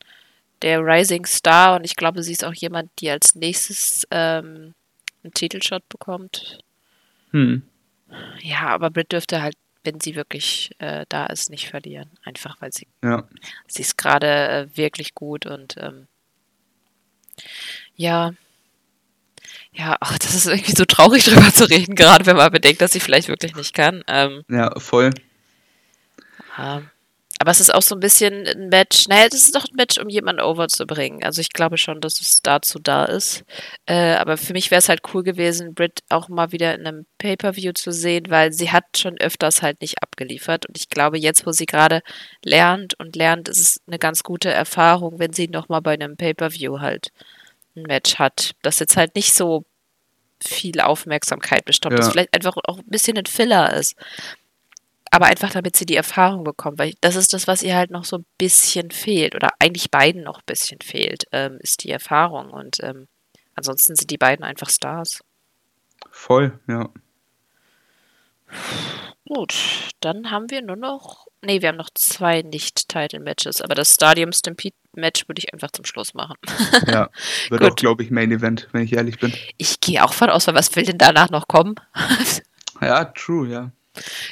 der 0.60 0.80
Rising 0.80 1.24
Star 1.24 1.76
und 1.76 1.84
ich 1.84 1.96
glaube, 1.96 2.22
sie 2.22 2.32
ist 2.32 2.44
auch 2.44 2.52
jemand, 2.52 2.90
die 2.98 3.08
als 3.08 3.34
nächstes 3.34 4.06
ähm, 4.10 4.74
einen 5.24 5.32
Titelshot 5.32 5.88
bekommt. 5.88 6.58
Hm. 7.30 7.62
Ja, 8.42 8.66
aber 8.66 8.90
Britt 8.90 9.12
dürfte 9.12 9.40
halt, 9.40 9.56
wenn 9.84 10.00
sie 10.00 10.14
wirklich 10.14 10.70
äh, 10.78 11.06
da 11.08 11.26
ist, 11.26 11.50
nicht 11.50 11.68
verlieren. 11.68 12.10
Einfach 12.24 12.60
weil 12.60 12.72
sie, 12.72 12.88
ja. 13.02 13.26
sie 13.66 13.82
ist 13.82 13.96
gerade 13.96 14.26
äh, 14.26 14.76
wirklich 14.76 15.14
gut 15.14 15.46
und 15.46 15.76
ähm, 15.78 16.06
ja, 17.96 18.32
ja, 19.72 19.96
ach, 20.00 20.18
das 20.18 20.34
ist 20.34 20.46
irgendwie 20.46 20.76
so 20.76 20.84
traurig 20.84 21.24
drüber 21.26 21.52
zu 21.52 21.64
reden, 21.64 21.94
gerade 21.94 22.26
wenn 22.26 22.36
man 22.36 22.52
bedenkt, 22.52 22.80
dass 22.80 22.92
sie 22.92 23.00
vielleicht 23.00 23.28
wirklich 23.28 23.54
nicht 23.54 23.74
kann. 23.74 24.02
Ähm, 24.08 24.44
ja, 24.48 24.78
voll. 24.78 25.10
Äh, 26.58 26.80
Aber 27.42 27.52
es 27.52 27.60
ist 27.60 27.74
auch 27.74 27.80
so 27.80 27.94
ein 27.94 28.00
bisschen 28.00 28.46
ein 28.46 28.68
Match. 28.68 29.08
Naja, 29.08 29.26
das 29.30 29.40
ist 29.40 29.56
doch 29.56 29.64
ein 29.64 29.74
Match, 29.74 29.96
um 29.96 30.10
jemanden 30.10 30.42
overzubringen. 30.42 31.24
Also 31.24 31.40
ich 31.40 31.54
glaube 31.54 31.78
schon, 31.78 32.02
dass 32.02 32.20
es 32.20 32.42
dazu 32.42 32.78
da 32.78 33.06
ist. 33.06 33.44
Äh, 33.86 34.16
aber 34.16 34.36
für 34.36 34.52
mich 34.52 34.70
wäre 34.70 34.80
es 34.80 34.90
halt 34.90 35.00
cool 35.14 35.22
gewesen, 35.22 35.72
Britt 35.72 36.00
auch 36.10 36.28
mal 36.28 36.52
wieder 36.52 36.74
in 36.74 36.86
einem 36.86 37.06
Pay-Per-View 37.16 37.72
zu 37.72 37.92
sehen, 37.92 38.26
weil 38.28 38.52
sie 38.52 38.70
hat 38.70 38.84
schon 38.98 39.18
öfters 39.18 39.62
halt 39.62 39.80
nicht 39.80 40.02
abgeliefert. 40.02 40.66
Und 40.66 40.76
ich 40.76 40.90
glaube, 40.90 41.16
jetzt, 41.16 41.46
wo 41.46 41.52
sie 41.52 41.64
gerade 41.64 42.02
lernt 42.44 42.92
und 43.00 43.16
lernt, 43.16 43.48
ist 43.48 43.60
es 43.60 43.80
eine 43.86 43.98
ganz 43.98 44.22
gute 44.22 44.50
Erfahrung, 44.50 45.18
wenn 45.18 45.32
sie 45.32 45.48
nochmal 45.48 45.80
bei 45.80 45.94
einem 45.94 46.18
Pay-Per-View 46.18 46.80
halt 46.80 47.10
ein 47.74 47.84
Match 47.84 48.16
hat. 48.16 48.50
Das 48.60 48.80
jetzt 48.80 48.98
halt 48.98 49.14
nicht 49.14 49.32
so 49.32 49.64
viel 50.44 50.78
Aufmerksamkeit 50.80 51.64
bestoppt, 51.64 51.94
ja. 51.94 52.00
das 52.00 52.10
vielleicht 52.10 52.34
einfach 52.34 52.56
auch 52.64 52.78
ein 52.78 52.88
bisschen 52.88 53.16
ein 53.16 53.26
Filler 53.26 53.72
ist 53.74 53.96
aber 55.10 55.26
einfach 55.26 55.50
damit 55.50 55.76
sie 55.76 55.86
die 55.86 55.96
Erfahrung 55.96 56.44
bekommt, 56.44 56.78
weil 56.78 56.94
das 57.00 57.16
ist 57.16 57.32
das, 57.32 57.46
was 57.46 57.62
ihr 57.62 57.76
halt 57.76 57.90
noch 57.90 58.04
so 58.04 58.18
ein 58.18 58.26
bisschen 58.38 58.90
fehlt 58.90 59.34
oder 59.34 59.50
eigentlich 59.58 59.90
beiden 59.90 60.22
noch 60.22 60.38
ein 60.38 60.46
bisschen 60.46 60.80
fehlt, 60.80 61.24
ähm, 61.32 61.58
ist 61.60 61.84
die 61.84 61.90
Erfahrung 61.90 62.50
und 62.50 62.78
ähm, 62.82 63.08
ansonsten 63.54 63.96
sind 63.96 64.10
die 64.10 64.18
beiden 64.18 64.44
einfach 64.44 64.70
Stars. 64.70 65.22
Voll, 66.10 66.58
ja. 66.68 66.88
Gut, 69.26 69.54
dann 70.00 70.30
haben 70.30 70.50
wir 70.50 70.62
nur 70.62 70.76
noch, 70.76 71.26
nee, 71.42 71.62
wir 71.62 71.68
haben 71.68 71.76
noch 71.76 71.90
zwei 71.94 72.42
Nicht-Title-Matches, 72.42 73.60
aber 73.60 73.74
das 73.74 73.94
Stadium 73.94 74.32
Stampede-Match 74.32 75.28
würde 75.28 75.40
ich 75.40 75.52
einfach 75.52 75.70
zum 75.70 75.84
Schluss 75.84 76.14
machen. 76.14 76.36
ja, 76.86 77.10
wird 77.48 77.62
auch, 77.62 77.76
glaube 77.76 78.02
ich, 78.02 78.10
Main 78.10 78.32
Event, 78.32 78.68
wenn 78.72 78.82
ich 78.82 78.92
ehrlich 78.92 79.18
bin. 79.18 79.32
Ich 79.56 79.80
gehe 79.80 80.04
auch 80.04 80.14
von 80.14 80.30
aus, 80.30 80.48
was 80.48 80.74
will 80.74 80.84
denn 80.84 80.98
danach 80.98 81.30
noch 81.30 81.46
kommen? 81.46 81.76
ja, 82.80 83.04
true, 83.04 83.48
ja. 83.48 83.70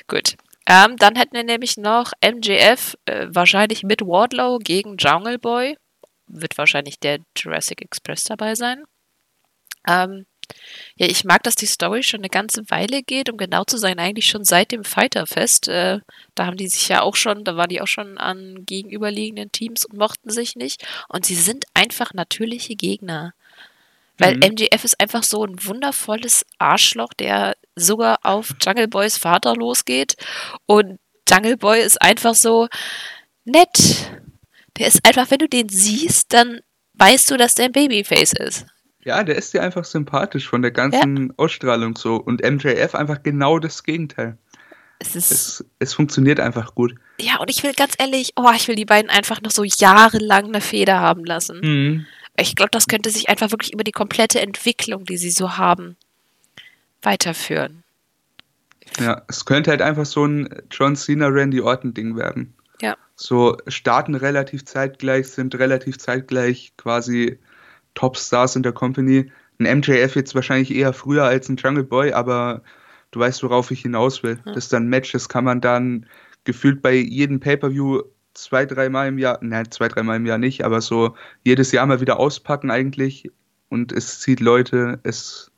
Gut, 0.09 0.37
ähm, 0.69 0.97
dann 0.99 1.17
hätten 1.17 1.35
wir 1.35 1.45
nämlich 1.45 1.79
noch 1.79 2.13
MJF, 2.23 2.97
äh, 3.07 3.27
wahrscheinlich 3.31 3.85
mit 3.85 4.03
Wardlow 4.03 4.59
gegen 4.59 4.99
Jungle 4.99 5.39
Boy. 5.39 5.79
Wird 6.27 6.59
wahrscheinlich 6.59 7.01
der 7.01 7.21
Jurassic 7.35 7.81
Express 7.81 8.25
dabei 8.25 8.55
sein. 8.55 8.85
Ähm, 9.89 10.27
ja, 10.97 11.07
ich 11.07 11.25
mag, 11.25 11.43
dass 11.43 11.55
die 11.55 11.67
Story 11.67 12.03
schon 12.03 12.21
eine 12.21 12.29
ganze 12.29 12.71
Weile 12.71 13.03
geht, 13.03 13.31
um 13.31 13.39
genau 13.39 13.65
zu 13.65 13.79
sein, 13.79 13.99
eigentlich 13.99 14.27
schon 14.27 14.45
seit 14.45 14.73
dem 14.73 14.85
Fighterfest. 14.85 15.69
Äh, 15.69 16.01
da 16.35 16.47
haben 16.47 16.59
die 16.59 16.69
sich 16.69 16.89
ja 16.89 17.01
auch 17.01 17.17
schon, 17.17 17.45
da 17.45 17.57
waren 17.57 17.69
die 17.71 17.81
auch 17.81 17.87
schon 17.87 18.19
an 18.19 18.67
gegenüberliegenden 18.67 19.51
Teams 19.53 19.87
und 19.87 19.99
mochten 19.99 20.31
sich 20.31 20.55
nicht. 20.55 20.87
Und 21.09 21.25
sie 21.25 21.35
sind 21.35 21.65
einfach 21.73 22.13
natürliche 22.13 22.77
Gegner. 22.77 23.33
Weil 24.19 24.37
mhm. 24.37 24.43
MGF 24.43 24.85
ist 24.85 25.01
einfach 25.01 25.23
so 25.23 25.45
ein 25.45 25.57
wundervolles 25.65 26.45
Arschloch, 26.59 27.15
der 27.15 27.57
sogar 27.77 28.19
auf 28.23 28.55
Jungle 28.61 28.89
Boys 28.89 29.17
Vater 29.17 29.55
losgeht. 29.55 30.17
Und 30.67 30.99
Jungle 31.29 31.57
Boy 31.57 31.81
ist 31.81 32.01
einfach 32.03 32.35
so 32.35 32.69
nett. 33.45 34.11
Der 34.77 34.89
ist 34.89 35.05
einfach, 35.05 35.31
wenn 35.31 35.39
du 35.39 35.49
den 35.49 35.69
siehst, 35.69 36.33
dann 36.33 36.61
weißt 36.95 37.31
du, 37.31 37.37
dass 37.37 37.55
der 37.55 37.67
ein 37.67 37.73
Babyface 37.73 38.33
ist. 38.35 38.67
Ja, 39.05 39.23
der 39.23 39.37
ist 39.37 39.55
dir 39.55 39.63
einfach 39.63 39.85
sympathisch 39.85 40.49
von 40.49 40.63
der 40.63 40.71
ganzen 40.71 41.29
ja. 41.29 41.35
Ausstrahlung 41.37 41.97
so. 41.97 42.17
Und 42.17 42.43
MJF 42.43 42.95
einfach 42.95 43.23
genau 43.23 43.59
das 43.59 43.85
Gegenteil. 43.85 44.37
Es, 45.01 45.15
ist, 45.15 45.31
es, 45.31 45.65
es, 45.79 45.95
funktioniert 45.95 46.41
einfach 46.41 46.75
gut. 46.75 46.93
Ja, 47.21 47.39
und 47.39 47.49
ich 47.51 47.63
will 47.63 47.73
ganz 47.73 47.95
ehrlich, 47.99 48.33
oh, 48.35 48.51
ich 48.55 48.67
will 48.67 48.75
die 48.75 48.85
beiden 48.85 49.11
einfach 49.11 49.41
noch 49.41 49.53
so 49.53 49.63
jahrelang 49.63 50.47
eine 50.47 50.61
Feder 50.61 50.99
haben 50.99 51.25
lassen. 51.25 51.61
Mhm. 51.61 52.07
Ich 52.41 52.55
glaube, 52.55 52.71
das 52.71 52.87
könnte 52.87 53.11
sich 53.11 53.29
einfach 53.29 53.51
wirklich 53.51 53.73
über 53.73 53.85
die 53.85 53.93
komplette 53.93 54.41
Entwicklung, 54.41 55.05
die 55.05 55.17
sie 55.17 55.31
so 55.31 55.57
haben, 55.57 55.97
weiterführen. 57.03 57.83
Ja, 59.01 59.23
es 59.29 59.45
könnte 59.45 59.71
halt 59.71 59.83
einfach 59.83 60.07
so 60.07 60.25
ein 60.25 60.49
John 60.71 60.97
Cena 60.97 61.27
Randy 61.27 61.61
Orton 61.61 61.95
Ding 61.95 62.17
werden. 62.17 62.55
Ja. 62.81 62.97
So 63.17 63.57
starten 63.67 64.15
relativ 64.15 64.65
zeitgleich, 64.65 65.29
sind 65.29 65.55
relativ 65.57 65.99
zeitgleich 65.99 66.73
quasi 66.77 67.39
Topstars 67.95 68.57
in 68.57 68.63
der 68.63 68.73
Company. 68.73 69.31
Ein 69.59 69.79
MJF 69.79 70.15
jetzt 70.15 70.35
wahrscheinlich 70.35 70.73
eher 70.73 70.93
früher 70.93 71.25
als 71.25 71.49
ein 71.49 71.57
Jungle 71.57 71.85
Boy, 71.85 72.13
aber 72.13 72.63
du 73.11 73.21
weißt, 73.21 73.43
worauf 73.43 73.71
ich 73.73 73.83
hinaus 73.83 74.23
will. 74.23 74.41
Ja. 74.47 74.53
Das 74.53 74.65
ist 74.65 74.73
dann 74.73 74.85
ein 74.85 74.89
Match, 74.89 75.13
das 75.13 75.29
kann 75.29 75.45
man 75.45 75.61
dann 75.61 76.07
gefühlt 76.45 76.81
bei 76.81 76.95
jedem 76.95 77.41
Pay-Per-View 77.41 78.03
zwei, 78.43 78.67
dreimal 78.67 79.09
im 79.09 79.19
Jahr, 79.19 79.39
nein, 79.43 79.71
zwei, 79.71 79.89
dreimal 79.89 80.17
im 80.17 80.27
Jahr 80.27 80.39
nicht, 80.39 80.65
aber 80.65 80.81
so 80.81 81.17
jedes 81.45 81.73
Jahr 81.73 81.87
mal 81.87 82.01
wieder 82.01 82.19
auspacken 82.19 82.71
eigentlich. 82.71 83.31
Und 83.69 83.93
es 83.93 84.21
zieht 84.21 84.41
Leute, 84.41 84.99
es, 85.03 85.51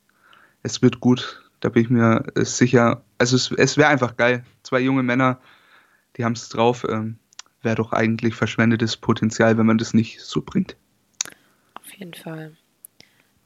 es 0.63 0.81
wird 0.81 0.99
gut, 0.99 1.49
da 1.61 1.69
bin 1.69 1.83
ich 1.83 1.89
mir 1.89 2.25
sicher. 2.35 3.03
Also 3.17 3.35
es, 3.35 3.51
es 3.51 3.77
wäre 3.77 3.89
einfach 3.89 4.17
geil. 4.17 4.43
Zwei 4.63 4.79
junge 4.79 5.03
Männer, 5.03 5.39
die 6.17 6.25
haben 6.25 6.33
es 6.33 6.49
drauf. 6.49 6.85
Ähm, 6.89 7.17
wäre 7.61 7.75
doch 7.75 7.93
eigentlich 7.93 8.35
verschwendetes 8.35 8.97
Potenzial, 8.97 9.57
wenn 9.57 9.65
man 9.65 9.77
das 9.77 9.93
nicht 9.93 10.19
so 10.19 10.41
bringt. 10.41 10.75
Auf 11.75 11.93
jeden 11.93 12.13
Fall. 12.13 12.57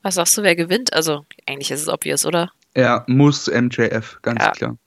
Was 0.01 0.15
sagst 0.15 0.37
du, 0.37 0.43
wer 0.43 0.55
gewinnt? 0.55 0.93
Also, 0.93 1.25
eigentlich 1.45 1.71
ist 1.71 1.81
es 1.81 1.89
obvious, 1.89 2.25
oder? 2.25 2.51
Ja, 2.75 3.03
muss 3.07 3.47
MJF, 3.47 4.19
ganz 4.21 4.43
ja. 4.43 4.51
klar. 4.51 4.77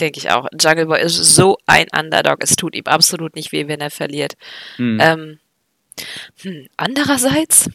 Denke 0.00 0.18
ich 0.18 0.30
auch. 0.30 0.48
Jungle 0.58 0.86
Boy 0.86 1.02
ist 1.02 1.16
so 1.16 1.58
ein 1.66 1.86
Underdog. 1.96 2.38
Es 2.40 2.56
tut 2.56 2.74
ihm 2.74 2.86
absolut 2.86 3.34
nicht 3.36 3.52
weh, 3.52 3.68
wenn 3.68 3.80
er 3.80 3.90
verliert. 3.90 4.34
Mhm. 4.78 4.98
Ähm, 5.00 5.38
hm, 6.42 6.68
andererseits, 6.76 7.68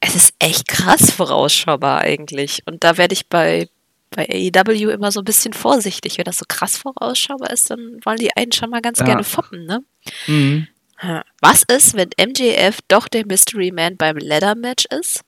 es 0.00 0.14
ist 0.14 0.34
echt 0.38 0.68
krass 0.68 1.10
vorausschaubar 1.10 2.02
eigentlich. 2.02 2.62
Und 2.66 2.84
da 2.84 2.98
werde 2.98 3.14
ich 3.14 3.28
bei, 3.28 3.68
bei 4.10 4.28
AEW 4.28 4.90
immer 4.90 5.10
so 5.10 5.20
ein 5.20 5.24
bisschen 5.24 5.54
vorsichtig. 5.54 6.18
Wenn 6.18 6.24
das 6.24 6.38
so 6.38 6.44
krass 6.46 6.76
vorausschaubar 6.76 7.50
ist, 7.50 7.70
dann 7.70 8.00
wollen 8.04 8.18
die 8.18 8.36
einen 8.36 8.52
schon 8.52 8.70
mal 8.70 8.82
ganz 8.82 8.98
ja. 8.98 9.06
gerne 9.06 9.24
foppen, 9.24 9.64
ne? 9.64 9.82
Mhm. 10.26 10.68
Was 11.40 11.64
ist, 11.64 11.94
wenn 11.94 12.10
MJF 12.16 12.78
doch 12.86 13.08
der 13.08 13.26
Mystery 13.26 13.72
Man 13.72 13.96
beim 13.96 14.18
Leather 14.18 14.54
Match 14.54 14.84
ist? 14.86 15.22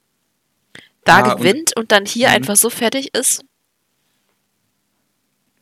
Da 1.05 1.21
ja, 1.21 1.35
gewinnt 1.35 1.77
und, 1.77 1.83
und, 1.83 1.93
dann 1.93 2.07
hier 2.07 2.29
mhm. 2.29 2.35
einfach 2.35 2.57
so 2.57 2.71
fertig 2.71 3.15
ist? 3.15 3.45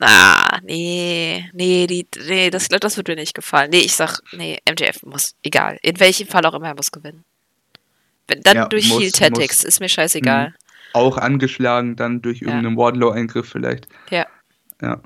Ah, 0.02 0.58
nee, 0.62 1.48
nee, 1.52 1.86
die, 1.86 2.06
nee, 2.26 2.50
das, 2.50 2.68
das 2.68 2.96
wird 2.96 3.08
mir 3.08 3.16
nicht 3.16 3.34
gefallen. 3.34 3.70
Nee, 3.70 3.80
ich 3.80 3.94
sag, 3.94 4.20
nee, 4.32 4.58
MJF 4.68 5.02
muss, 5.04 5.34
egal. 5.42 5.78
In 5.82 6.00
welchem 6.00 6.26
Fall 6.26 6.44
auch 6.46 6.54
immer, 6.54 6.68
er 6.68 6.74
muss 6.74 6.90
gewinnen. 6.90 7.24
Wenn, 8.26 8.40
dann 8.42 8.56
ja, 8.56 8.66
durch 8.66 8.88
muss, 8.88 9.00
Heal 9.00 9.12
Tactics, 9.12 9.64
ist 9.64 9.80
mir 9.80 9.88
scheißegal. 9.88 10.48
Mhm. 10.48 10.54
Auch 10.94 11.16
angeschlagen, 11.18 11.96
dann 11.96 12.20
durch 12.20 12.40
ja. 12.40 12.48
irgendeinen 12.48 12.76
Wardlow-Eingriff 12.76 13.48
vielleicht. 13.48 13.86
Ja. 14.10 14.26
Ja. 14.80 15.00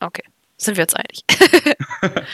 Okay, 0.00 0.24
sind 0.56 0.76
wir 0.76 0.84
uns 0.84 0.94
einig. 0.94 1.24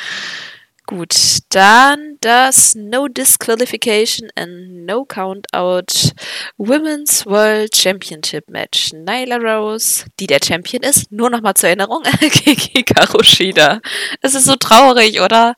Gut, 0.88 1.40
dann 1.50 2.16
das 2.22 2.74
No 2.74 3.08
Disqualification 3.08 4.30
and 4.36 4.86
No 4.86 5.04
Countout 5.04 6.14
Women's 6.56 7.26
World 7.26 7.76
Championship 7.76 8.48
Match. 8.48 8.94
Nyla 8.94 9.36
Rose, 9.36 10.06
die 10.18 10.26
der 10.26 10.40
Champion 10.42 10.82
ist, 10.82 11.12
nur 11.12 11.28
nochmal 11.28 11.52
zur 11.52 11.68
Erinnerung, 11.68 12.04
gegen 12.20 12.58
Hikaru 12.58 13.22
Shida. 13.22 13.82
Es 14.22 14.34
ist 14.34 14.46
so 14.46 14.56
traurig, 14.56 15.20
oder? 15.20 15.56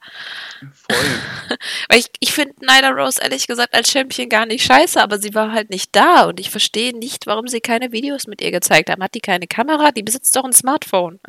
Voll. 0.72 0.98
Weil 1.88 2.00
ich, 2.00 2.06
ich 2.18 2.32
finde 2.32 2.54
Nyla 2.62 2.88
Rose 2.88 3.20
ehrlich 3.22 3.46
gesagt 3.46 3.72
als 3.72 3.88
Champion 3.88 4.28
gar 4.28 4.46
nicht 4.46 4.64
scheiße, 4.64 5.00
aber 5.00 5.20
sie 5.20 5.32
war 5.36 5.52
halt 5.52 5.70
nicht 5.70 5.94
da 5.94 6.24
und 6.24 6.40
ich 6.40 6.50
verstehe 6.50 6.92
nicht, 6.92 7.28
warum 7.28 7.46
sie 7.46 7.60
keine 7.60 7.92
Videos 7.92 8.26
mit 8.26 8.42
ihr 8.42 8.50
gezeigt 8.50 8.90
haben. 8.90 9.00
Hat 9.04 9.14
die 9.14 9.20
keine 9.20 9.46
Kamera? 9.46 9.92
Die 9.92 10.02
besitzt 10.02 10.34
doch 10.34 10.42
ein 10.42 10.52
Smartphone. 10.52 11.20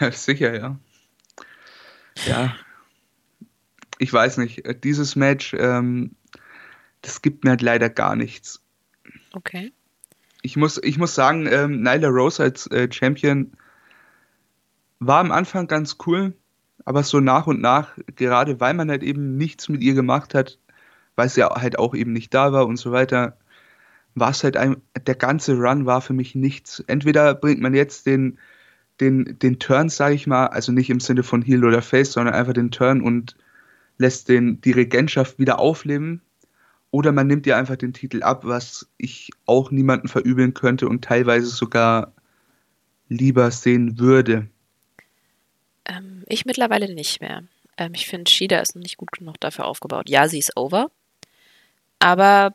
Ja, 0.00 0.10
sicher, 0.10 0.54
ja. 0.54 0.76
Ja, 2.26 2.56
ich 4.02 4.12
weiß 4.12 4.38
nicht, 4.38 4.66
äh, 4.66 4.74
dieses 4.74 5.14
Match, 5.14 5.54
ähm, 5.56 6.16
das 7.02 7.22
gibt 7.22 7.44
mir 7.44 7.50
halt 7.50 7.62
leider 7.62 7.88
gar 7.88 8.16
nichts. 8.16 8.60
Okay. 9.32 9.72
Ich 10.42 10.56
muss, 10.56 10.80
ich 10.82 10.98
muss 10.98 11.14
sagen, 11.14 11.46
ähm, 11.46 11.82
Nyla 11.82 12.08
Rose 12.08 12.42
als 12.42 12.66
äh, 12.66 12.88
Champion 12.90 13.52
war 14.98 15.20
am 15.20 15.30
Anfang 15.30 15.68
ganz 15.68 15.98
cool, 16.06 16.34
aber 16.84 17.04
so 17.04 17.20
nach 17.20 17.46
und 17.46 17.60
nach, 17.60 17.96
gerade 18.16 18.58
weil 18.58 18.74
man 18.74 18.90
halt 18.90 19.04
eben 19.04 19.36
nichts 19.36 19.68
mit 19.68 19.82
ihr 19.82 19.94
gemacht 19.94 20.34
hat, 20.34 20.58
weil 21.14 21.28
sie 21.28 21.44
halt 21.44 21.78
auch 21.78 21.94
eben 21.94 22.12
nicht 22.12 22.34
da 22.34 22.52
war 22.52 22.66
und 22.66 22.78
so 22.78 22.90
weiter, 22.90 23.36
war 24.16 24.30
es 24.30 24.42
halt 24.42 24.56
ein, 24.56 24.78
der 25.06 25.14
ganze 25.14 25.54
Run 25.54 25.86
war 25.86 26.00
für 26.00 26.12
mich 26.12 26.34
nichts. 26.34 26.80
Entweder 26.88 27.34
bringt 27.34 27.60
man 27.60 27.72
jetzt 27.72 28.06
den, 28.06 28.38
den, 28.98 29.38
den 29.38 29.60
Turn, 29.60 29.88
sage 29.88 30.16
ich 30.16 30.26
mal, 30.26 30.48
also 30.48 30.72
nicht 30.72 30.90
im 30.90 30.98
Sinne 30.98 31.22
von 31.22 31.40
Heel 31.40 31.64
oder 31.64 31.82
Face, 31.82 32.12
sondern 32.12 32.34
einfach 32.34 32.52
den 32.52 32.72
Turn 32.72 33.00
und 33.00 33.36
lässt 34.02 34.28
den, 34.28 34.60
die 34.60 34.72
Regentschaft 34.72 35.38
wieder 35.38 35.58
aufleben 35.58 36.20
oder 36.90 37.10
man 37.10 37.26
nimmt 37.26 37.46
ihr 37.46 37.56
einfach 37.56 37.76
den 37.76 37.94
Titel 37.94 38.22
ab, 38.22 38.44
was 38.44 38.86
ich 38.98 39.30
auch 39.46 39.70
niemanden 39.70 40.08
verübeln 40.08 40.52
könnte 40.52 40.88
und 40.88 41.02
teilweise 41.02 41.46
sogar 41.46 42.12
lieber 43.08 43.50
sehen 43.50 43.98
würde. 43.98 44.48
Ähm, 45.86 46.22
ich 46.26 46.44
mittlerweile 46.44 46.94
nicht 46.94 47.20
mehr. 47.20 47.44
Ähm, 47.78 47.92
ich 47.94 48.06
finde, 48.06 48.30
Shida 48.30 48.60
ist 48.60 48.74
noch 48.74 48.82
nicht 48.82 48.98
gut 48.98 49.12
genug 49.12 49.40
dafür 49.40 49.64
aufgebaut. 49.64 50.10
Ja, 50.10 50.28
sie 50.28 50.38
ist 50.38 50.56
over, 50.56 50.90
aber 51.98 52.54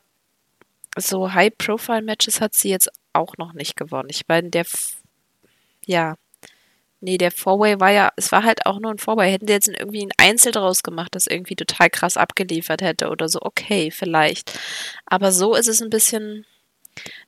so 0.96 1.32
High-Profile-Matches 1.32 2.40
hat 2.40 2.54
sie 2.54 2.70
jetzt 2.70 2.90
auch 3.12 3.36
noch 3.38 3.52
nicht 3.52 3.76
gewonnen. 3.76 4.08
Ich 4.10 4.22
meine, 4.28 4.50
der, 4.50 4.62
F 4.62 4.96
ja, 5.84 6.14
Nee, 7.00 7.16
der 7.16 7.30
Fourway 7.30 7.78
war 7.78 7.90
ja, 7.90 8.10
es 8.16 8.32
war 8.32 8.42
halt 8.42 8.66
auch 8.66 8.80
nur 8.80 8.90
ein 8.90 8.98
Fourway. 8.98 9.30
Hätten 9.30 9.46
die 9.46 9.52
jetzt 9.52 9.68
irgendwie 9.68 10.04
ein 10.04 10.12
Einzel 10.16 10.50
draus 10.50 10.82
gemacht, 10.82 11.14
das 11.14 11.28
irgendwie 11.28 11.54
total 11.54 11.90
krass 11.90 12.16
abgeliefert 12.16 12.82
hätte 12.82 13.08
oder 13.08 13.28
so, 13.28 13.38
okay, 13.42 13.90
vielleicht. 13.90 14.58
Aber 15.06 15.30
so 15.30 15.54
ist 15.54 15.68
es 15.68 15.80
ein 15.80 15.90
bisschen. 15.90 16.44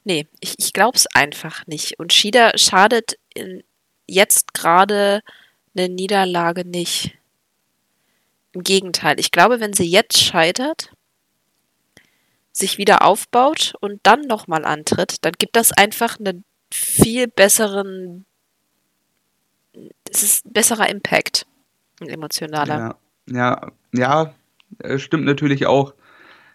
Nee, 0.03 0.27
ich, 0.41 0.55
ich 0.59 0.73
glaube 0.73 0.97
es 0.97 1.07
einfach 1.07 1.67
nicht. 1.69 2.01
Und 2.01 2.13
Shida 2.13 2.59
schadet 2.59 3.19
in, 3.35 3.63
jetzt 4.09 4.55
gerade 4.55 5.23
eine 5.77 5.89
Niederlage 5.89 6.65
nicht. 6.65 7.17
Im 8.53 8.65
Gegenteil, 8.65 9.21
ich 9.21 9.31
glaube, 9.31 9.61
wenn 9.61 9.73
sie 9.73 9.89
jetzt 9.89 10.19
scheitert, 10.21 10.91
sich 12.53 12.79
wieder 12.79 13.03
aufbaut 13.07 13.75
und 13.81 14.01
dann 14.03 14.23
nochmal 14.23 14.65
antritt, 14.65 15.25
dann 15.25 15.35
gibt 15.39 15.55
das 15.55 15.71
einfach 15.71 16.19
einen 16.19 16.45
viel 16.73 17.29
besseren 17.29 18.27
es 20.11 20.23
ist 20.23 20.47
ein 20.47 20.53
besserer 20.53 20.89
Impact, 20.89 21.47
ein 22.01 22.09
emotionaler. 22.09 22.97
Ja, 23.29 23.73
ja, 23.93 24.33
ja 24.83 24.99
stimmt 24.99 25.25
natürlich 25.25 25.67
auch. 25.67 25.95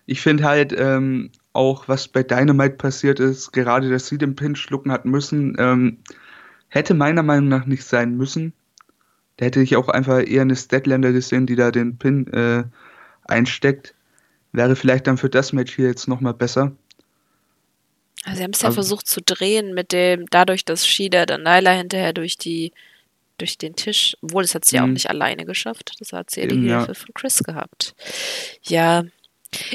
Ich 0.06 0.22
finde 0.22 0.44
halt 0.44 0.74
ähm, 0.78 1.32
auch, 1.54 1.88
was 1.88 2.08
bei 2.08 2.24
Dynamite 2.24 2.76
passiert 2.76 3.20
ist, 3.20 3.52
gerade 3.52 3.90
dass 3.90 4.08
sie 4.08 4.18
den 4.18 4.36
Pin 4.36 4.56
schlucken 4.56 4.92
hat 4.92 5.06
müssen, 5.06 5.56
ähm, 5.58 5.98
hätte 6.70 6.94
meiner 6.94 7.24
Meinung 7.24 7.48
nach 7.48 7.66
nicht 7.66 7.84
sein 7.84 8.16
müssen. 8.16 8.54
Da 9.38 9.46
hätte 9.46 9.62
ich 9.62 9.76
auch 9.76 9.90
einfach 9.90 10.26
eher 10.26 10.44
eine 10.44 10.56
Statlander 10.56 11.12
gesehen, 11.12 11.46
die 11.46 11.56
da 11.56 11.72
den 11.72 11.98
Pin 11.98 12.28
äh, 12.34 12.64
einsteckt. 13.24 13.96
Wäre 14.52 14.76
vielleicht 14.76 15.08
dann 15.08 15.18
für 15.18 15.30
das 15.30 15.52
Match 15.54 15.76
hier 15.76 15.88
jetzt 15.88 16.08
nochmal 16.08 16.34
besser. 16.34 16.72
Also 18.24 18.38
sie 18.38 18.44
haben 18.44 18.52
es 18.52 18.62
ja 18.62 18.72
versucht 18.72 19.08
zu 19.08 19.22
drehen 19.22 19.74
mit 19.74 19.92
dem, 19.92 20.26
dadurch, 20.30 20.66
dass 20.66 20.88
Shida 20.88 21.26
dann 21.26 21.44
Nyla 21.44 21.72
hinterher 21.72 22.14
durch 22.14 22.38
die 22.38 22.72
durch 23.38 23.58
den 23.58 23.76
Tisch, 23.76 24.16
obwohl 24.22 24.44
das 24.44 24.56
hat 24.56 24.66
sie 24.66 24.78
ja 24.78 24.84
auch 24.84 24.88
mhm. 24.88 24.94
nicht 24.94 25.10
alleine 25.10 25.46
geschafft. 25.46 25.94
Das 26.00 26.14
hat 26.14 26.32
sie 26.32 26.42
ja 26.42 26.48
die 26.48 26.56
Hilfe 26.56 26.88
ja. 26.88 26.94
von 26.94 27.14
Chris 27.14 27.44
gehabt. 27.44 27.96
Ja, 28.64 29.04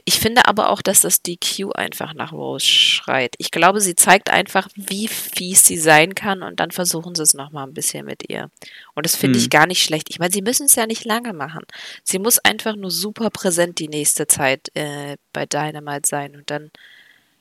ich 0.04 0.18
finde 0.18 0.46
aber 0.46 0.70
auch, 0.70 0.82
dass 0.82 1.00
das 1.00 1.22
DQ 1.22 1.72
einfach 1.74 2.14
nach 2.14 2.32
Rose 2.32 2.66
schreit. 2.66 3.34
Ich 3.38 3.50
glaube, 3.50 3.80
sie 3.80 3.96
zeigt 3.96 4.30
einfach, 4.30 4.68
wie 4.74 5.08
fies 5.08 5.64
sie 5.64 5.78
sein 5.78 6.14
kann 6.14 6.42
und 6.42 6.60
dann 6.60 6.70
versuchen 6.70 7.14
sie 7.14 7.22
es 7.22 7.34
nochmal 7.34 7.66
ein 7.66 7.74
bisschen 7.74 8.04
mit 8.04 8.28
ihr. 8.28 8.50
Und 8.94 9.06
das 9.06 9.16
finde 9.16 9.38
hm. 9.38 9.40
ich 9.40 9.46
mhm. 9.46 9.50
gar 9.50 9.66
nicht 9.66 9.82
schlecht. 9.82 10.08
Ich 10.10 10.18
meine, 10.18 10.32
sie 10.32 10.42
müssen 10.42 10.66
es 10.66 10.74
ja 10.74 10.86
nicht 10.86 11.04
lange 11.04 11.32
machen. 11.32 11.64
Sie 12.04 12.18
muss 12.18 12.38
einfach 12.38 12.76
nur 12.76 12.90
super 12.90 13.30
präsent 13.30 13.78
die 13.78 13.88
nächste 13.88 14.26
Zeit 14.26 14.70
äh, 14.74 15.16
bei 15.32 15.46
Dynamite 15.46 16.08
sein 16.08 16.36
und 16.36 16.50
dann, 16.50 16.70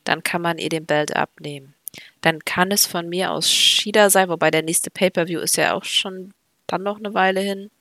dann 0.03 0.23
kann 0.23 0.41
man 0.41 0.57
ihr 0.57 0.69
den 0.69 0.85
Belt 0.85 1.15
abnehmen 1.15 1.73
dann 2.21 2.39
kann 2.39 2.71
es 2.71 2.85
von 2.85 3.09
mir 3.09 3.31
aus 3.31 3.51
Shida 3.51 4.09
sein, 4.09 4.29
wobei 4.29 4.51
der 4.51 4.63
nächste 4.63 4.91
Pay-Per-View 4.91 5.39
ist 5.39 5.57
ja 5.57 5.73
auch 5.73 5.83
schon 5.83 6.33
dann 6.67 6.83
noch 6.83 6.97
eine 6.97 7.13
Weile 7.13 7.41
hin. 7.41 7.71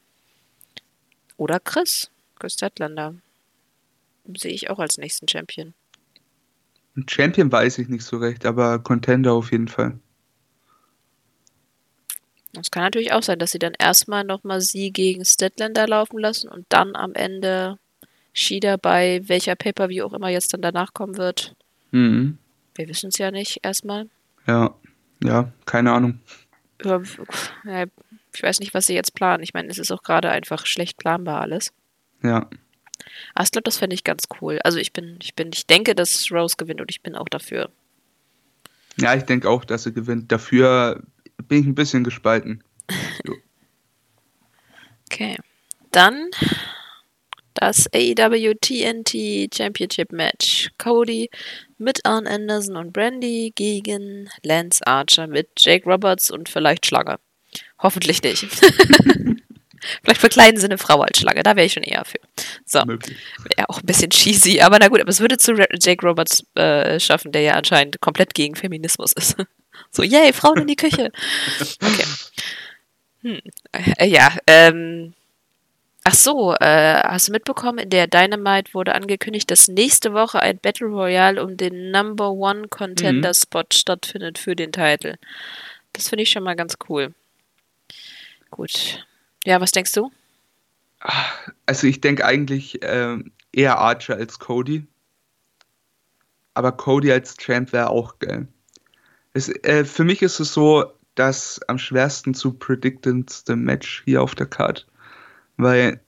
Oder 1.37 1.61
Chris, 1.61 2.11
Chris 2.39 2.55
Statlander. 2.55 3.15
Sehe 4.37 4.53
ich 4.53 4.71
auch 4.71 4.79
als 4.79 4.99
nächsten 4.99 5.29
Champion. 5.29 5.75
Champion 7.09 7.51
weiß 7.51 7.79
ich 7.79 7.89
nicht 7.89 8.05
so 8.05 8.19
recht, 8.19 8.45
aber 8.45 8.79
Contender 8.81 9.33
auf 9.33 9.53
jeden 9.53 9.69
Fall. 9.69 9.99
Es 12.59 12.71
kann 12.71 12.83
natürlich 12.83 13.13
auch 13.13 13.23
sein, 13.23 13.39
dass 13.39 13.53
sie 13.53 13.59
dann 13.59 13.75
erstmal 13.79 14.25
nochmal 14.25 14.61
sie 14.61 14.91
gegen 14.91 15.25
Statlander 15.25 15.87
laufen 15.87 16.19
lassen 16.19 16.49
und 16.49 16.67
dann 16.71 16.97
am 16.97 17.15
Ende 17.15 17.79
Shida 18.33 18.77
bei 18.77 19.21
welcher 19.27 19.55
Pay-Per-View 19.55 20.05
auch 20.05 20.13
immer 20.13 20.29
jetzt 20.29 20.53
dann 20.53 20.63
danach 20.63 20.93
kommen 20.93 21.17
wird. 21.17 21.55
Mhm. 21.91 22.39
Wir 22.79 22.89
wissen 22.89 23.09
es 23.09 23.19
ja 23.19 23.33
nicht 23.33 23.59
erstmal. 23.65 24.09
Ja, 24.47 24.73
ja, 25.23 25.53
keine 25.67 25.93
Ahnung. 25.93 26.21
ich 26.81 28.43
weiß 28.43 28.61
nicht, 28.61 28.73
was 28.73 28.87
sie 28.87 28.95
jetzt 28.95 29.15
planen. 29.15 29.43
Ich 29.43 29.53
meine, 29.53 29.69
es 29.69 29.79
ist 29.79 29.91
auch 29.91 30.05
gerade 30.05 30.31
einfach 30.31 30.65
schlecht 30.65 30.97
planbar 30.97 31.41
alles. 31.41 31.73
Ja. 32.23 32.49
Aber 33.35 33.45
ich 33.45 33.51
glaube, 33.51 33.65
das 33.65 33.79
fände 33.79 33.95
ich 33.95 34.05
ganz 34.05 34.29
cool. 34.41 34.61
Also 34.63 34.79
ich 34.79 34.93
bin, 34.93 35.19
ich 35.21 35.35
bin, 35.35 35.51
ich 35.53 35.67
denke, 35.67 35.97
dass 35.97 36.31
Rose 36.31 36.55
gewinnt 36.57 36.81
und 36.81 36.91
ich 36.91 37.03
bin 37.03 37.17
auch 37.17 37.29
dafür. 37.29 37.71
Ja, 39.01 39.15
ich 39.17 39.25
denke 39.25 39.51
auch, 39.51 39.65
dass 39.65 39.83
sie 39.83 39.93
gewinnt. 39.93 40.31
Dafür 40.31 41.03
bin 41.49 41.61
ich 41.61 41.67
ein 41.67 41.75
bisschen 41.75 42.05
gespalten. 42.05 42.63
okay. 45.11 45.37
Dann 45.91 46.31
das 47.55 47.89
AEW 47.93 48.55
TNT 48.61 49.53
Championship 49.53 50.13
Match. 50.13 50.71
Cody 50.79 51.29
mit 51.79 52.05
Arn 52.05 52.27
Anderson 52.27 52.77
und 52.77 52.93
Brandy 52.93 53.53
gegen 53.55 54.29
Lance 54.43 54.87
Archer 54.87 55.27
mit 55.27 55.49
Jake 55.59 55.89
Roberts 55.89 56.31
und 56.31 56.49
vielleicht 56.49 56.87
Schlange. 56.87 57.19
Hoffentlich 57.81 58.23
nicht. 58.23 58.45
vielleicht 60.03 60.21
verkleiden 60.21 60.61
sie 60.61 60.67
eine 60.67 60.79
Frau 60.79 61.01
als 61.01 61.19
Schlange, 61.19 61.43
da 61.43 61.57
wäre 61.57 61.67
ich 61.67 61.73
schon 61.73 61.83
eher 61.83 62.05
für. 62.05 62.19
So. 62.67 62.81
Wäre 62.81 63.69
auch 63.69 63.79
ein 63.79 63.87
bisschen 63.87 64.11
cheesy, 64.11 64.61
aber 64.61 64.79
na 64.79 64.89
gut, 64.89 65.01
aber 65.01 65.11
es 65.11 65.21
würde 65.21 65.39
zu 65.39 65.55
Jake 65.81 66.07
Roberts 66.07 66.45
äh, 66.55 66.99
schaffen, 67.01 67.33
der 67.33 67.43
ja 67.43 67.53
anscheinend 67.55 68.01
komplett 68.01 68.35
gegen 68.35 68.57
Feminismus 68.57 69.13
ist. 69.13 69.37
so, 69.91 70.03
yay, 70.03 70.33
Frauen 70.33 70.59
in 70.59 70.67
die 70.67 70.77
Küche. 70.77 71.11
Okay. 71.81 72.05
Hm. 73.23 73.41
Äh, 73.73 74.07
ja, 74.07 74.33
ähm, 74.47 75.13
Ach 76.11 76.15
so, 76.15 76.55
äh, 76.55 77.03
hast 77.03 77.29
du 77.29 77.33
mitbekommen, 77.33 77.81
in 77.81 77.91
der 77.91 78.07
Dynamite 78.07 78.73
wurde 78.73 78.95
angekündigt, 78.95 79.51
dass 79.51 79.69
nächste 79.69 80.15
Woche 80.15 80.41
ein 80.41 80.59
Battle 80.59 80.87
Royale 80.87 81.45
um 81.45 81.59
den 81.59 81.91
Number 81.91 82.31
One 82.31 82.69
Contender 82.69 83.35
Spot 83.35 83.61
mhm. 83.61 83.75
stattfindet 83.75 84.39
für 84.39 84.57
den 84.57 84.73
Titel. 84.73 85.17
Das 85.93 86.09
finde 86.09 86.23
ich 86.23 86.31
schon 86.31 86.45
mal 86.45 86.57
ganz 86.57 86.79
cool. 86.89 87.13
Gut. 88.51 89.07
Ja, 89.45 89.61
was 89.61 89.71
denkst 89.73 89.93
du? 89.93 90.11
Also 91.67 91.87
ich 91.87 92.01
denke 92.01 92.25
eigentlich 92.25 92.83
äh, 92.83 93.19
eher 93.53 93.77
Archer 93.77 94.17
als 94.17 94.39
Cody. 94.39 94.87
Aber 96.55 96.73
Cody 96.73 97.13
als 97.13 97.37
Champ 97.37 97.75
wäre 97.75 97.91
auch 97.91 98.19
geil. 98.19 98.49
Es, 99.35 99.51
äh, 99.51 99.85
für 99.85 100.05
mich 100.05 100.23
ist 100.23 100.41
es 100.41 100.55
so 100.55 100.91
das 101.17 101.61
am 101.69 101.79
schwersten 101.79 102.33
zu 102.33 102.55
predictendste 102.55 103.57
Match 103.57 104.05
hier 104.07 104.23
auf 104.23 104.35
der 104.35 104.47
Card 104.47 104.87
weil 105.59 106.01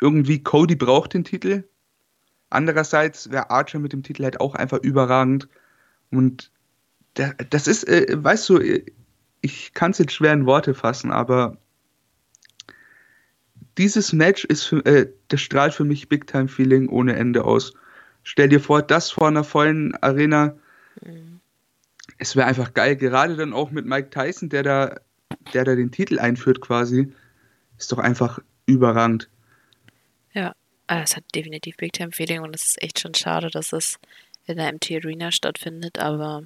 irgendwie 0.00 0.42
Cody 0.42 0.76
braucht 0.76 1.14
den 1.14 1.24
Titel. 1.24 1.64
Andererseits 2.50 3.30
wäre 3.30 3.50
Archer 3.50 3.78
mit 3.78 3.92
dem 3.92 4.02
Titel 4.02 4.24
halt 4.24 4.40
auch 4.40 4.54
einfach 4.54 4.78
überragend. 4.78 5.48
Und 6.10 6.50
das 7.14 7.66
ist, 7.66 7.88
äh, 7.88 8.06
weißt 8.10 8.48
du, 8.50 8.60
ich 9.40 9.72
kann 9.74 9.92
es 9.92 9.98
jetzt 9.98 10.12
schwer 10.12 10.32
in 10.32 10.46
Worte 10.46 10.74
fassen, 10.74 11.10
aber 11.10 11.56
dieses 13.76 14.12
Match 14.12 14.44
ist 14.44 14.64
für, 14.64 14.84
äh, 14.86 15.12
das 15.28 15.40
strahlt 15.40 15.74
für 15.74 15.84
mich 15.84 16.08
Big 16.08 16.26
Time 16.26 16.48
Feeling 16.48 16.88
ohne 16.88 17.14
Ende 17.14 17.44
aus. 17.44 17.74
Stell 18.24 18.48
dir 18.48 18.60
vor, 18.60 18.82
das 18.82 19.10
vor 19.10 19.28
einer 19.28 19.44
vollen 19.44 19.94
Arena. 20.02 20.56
Mhm. 21.02 21.40
Es 22.18 22.34
wäre 22.34 22.48
einfach 22.48 22.74
geil, 22.74 22.96
gerade 22.96 23.36
dann 23.36 23.52
auch 23.52 23.70
mit 23.70 23.86
Mike 23.86 24.10
Tyson, 24.10 24.48
der 24.48 24.64
da, 24.64 25.00
der 25.52 25.64
da 25.64 25.76
den 25.76 25.92
Titel 25.92 26.18
einführt 26.18 26.60
quasi. 26.60 27.12
Ist 27.78 27.92
doch 27.92 27.98
einfach 27.98 28.40
überragend. 28.68 29.28
Ja, 30.32 30.54
ah, 30.86 31.02
es 31.02 31.16
hat 31.16 31.24
definitiv 31.34 31.76
Big 31.76 31.92
Time 31.92 32.12
Feeling 32.12 32.40
und 32.40 32.54
es 32.54 32.64
ist 32.64 32.82
echt 32.82 33.00
schon 33.00 33.14
schade, 33.14 33.50
dass 33.50 33.72
es 33.72 33.98
in 34.46 34.56
der 34.56 34.72
MT 34.72 34.92
Arena 34.92 35.32
stattfindet, 35.32 35.98
aber 35.98 36.44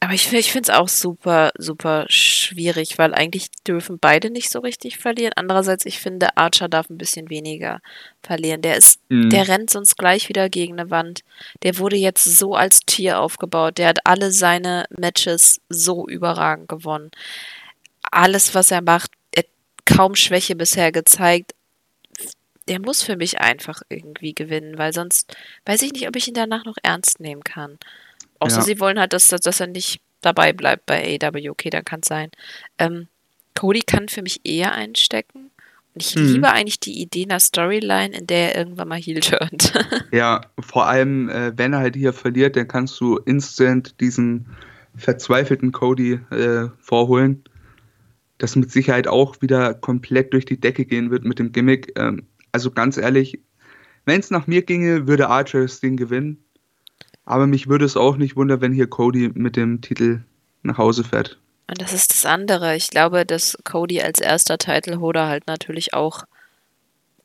aber 0.00 0.12
ich, 0.12 0.32
ich 0.32 0.50
finde 0.50 0.72
es 0.72 0.76
auch 0.76 0.88
super, 0.88 1.52
super 1.56 2.06
schwierig, 2.08 2.98
weil 2.98 3.14
eigentlich 3.14 3.50
dürfen 3.66 3.98
beide 4.00 4.30
nicht 4.30 4.50
so 4.50 4.58
richtig 4.58 4.98
verlieren. 4.98 5.34
Andererseits, 5.36 5.86
ich 5.86 6.00
finde, 6.00 6.36
Archer 6.36 6.68
darf 6.68 6.90
ein 6.90 6.98
bisschen 6.98 7.30
weniger 7.30 7.80
verlieren. 8.22 8.62
Der 8.62 8.76
ist, 8.76 9.00
mhm. 9.08 9.30
der 9.30 9.46
rennt 9.46 9.70
sonst 9.70 9.96
gleich 9.96 10.28
wieder 10.28 10.48
gegen 10.48 10.78
eine 10.78 10.90
Wand. 10.90 11.20
Der 11.62 11.78
wurde 11.78 11.96
jetzt 11.96 12.24
so 12.24 12.54
als 12.54 12.80
Tier 12.80 13.20
aufgebaut. 13.20 13.78
Der 13.78 13.88
hat 13.88 14.00
alle 14.04 14.32
seine 14.32 14.86
Matches 14.90 15.60
so 15.68 16.08
überragend 16.08 16.68
gewonnen. 16.68 17.10
Alles, 18.10 18.54
was 18.54 18.72
er 18.72 18.82
macht, 18.82 19.12
kaum 19.86 20.14
Schwäche 20.14 20.54
bisher 20.54 20.92
gezeigt. 20.92 21.54
Der 22.68 22.80
muss 22.80 23.02
für 23.02 23.16
mich 23.16 23.40
einfach 23.40 23.82
irgendwie 23.88 24.34
gewinnen, 24.34 24.76
weil 24.76 24.92
sonst 24.92 25.34
weiß 25.64 25.82
ich 25.82 25.92
nicht, 25.92 26.08
ob 26.08 26.16
ich 26.16 26.28
ihn 26.28 26.34
danach 26.34 26.64
noch 26.64 26.76
ernst 26.82 27.20
nehmen 27.20 27.44
kann. 27.44 27.78
Außer 28.40 28.58
ja. 28.58 28.62
sie 28.62 28.80
wollen 28.80 28.98
halt, 28.98 29.12
dass, 29.12 29.28
dass 29.28 29.60
er 29.60 29.68
nicht 29.68 30.00
dabei 30.20 30.52
bleibt 30.52 30.84
bei 30.86 31.18
AW. 31.22 31.50
Okay, 31.50 31.70
dann 31.70 31.84
kann 31.84 32.00
es 32.02 32.08
sein. 32.08 32.30
Ähm, 32.78 33.08
Cody 33.54 33.80
kann 33.80 34.08
für 34.08 34.22
mich 34.22 34.40
eher 34.44 34.72
einstecken. 34.72 35.50
Und 35.94 36.02
ich 36.02 36.14
mhm. 36.14 36.26
liebe 36.26 36.50
eigentlich 36.50 36.80
die 36.80 37.00
Idee 37.00 37.24
einer 37.24 37.40
Storyline, 37.40 38.14
in 38.14 38.26
der 38.26 38.54
er 38.54 38.58
irgendwann 38.58 38.88
mal 38.88 38.98
heel 38.98 39.20
turnt. 39.20 39.72
ja, 40.12 40.42
vor 40.58 40.86
allem, 40.86 41.28
äh, 41.30 41.56
wenn 41.56 41.72
er 41.72 41.78
halt 41.78 41.96
hier 41.96 42.12
verliert, 42.12 42.56
dann 42.56 42.68
kannst 42.68 43.00
du 43.00 43.16
instant 43.18 43.98
diesen 44.00 44.46
verzweifelten 44.96 45.72
Cody 45.72 46.20
äh, 46.30 46.68
vorholen 46.80 47.44
das 48.38 48.56
mit 48.56 48.70
Sicherheit 48.70 49.08
auch 49.08 49.40
wieder 49.40 49.74
komplett 49.74 50.32
durch 50.32 50.44
die 50.44 50.60
Decke 50.60 50.84
gehen 50.84 51.10
wird 51.10 51.24
mit 51.24 51.38
dem 51.38 51.52
Gimmick. 51.52 51.92
Ähm, 51.96 52.26
also 52.52 52.70
ganz 52.70 52.96
ehrlich, 52.96 53.40
wenn 54.04 54.20
es 54.20 54.30
nach 54.30 54.46
mir 54.46 54.62
ginge, 54.62 55.06
würde 55.06 55.28
Archer 55.28 55.62
das 55.62 55.80
Ding 55.80 55.96
gewinnen. 55.96 56.42
Aber 57.24 57.46
mich 57.46 57.68
würde 57.68 57.84
es 57.84 57.96
auch 57.96 58.16
nicht 58.16 58.36
wundern, 58.36 58.60
wenn 58.60 58.72
hier 58.72 58.86
Cody 58.86 59.30
mit 59.34 59.56
dem 59.56 59.80
Titel 59.80 60.22
nach 60.62 60.78
Hause 60.78 61.02
fährt. 61.02 61.38
Und 61.68 61.82
das 61.82 61.92
ist 61.92 62.12
das 62.12 62.24
andere. 62.24 62.76
Ich 62.76 62.88
glaube, 62.88 63.26
dass 63.26 63.58
Cody 63.64 64.00
als 64.00 64.20
erster 64.20 64.58
Titleholder 64.58 65.26
halt 65.26 65.48
natürlich 65.48 65.92
auch 65.92 66.24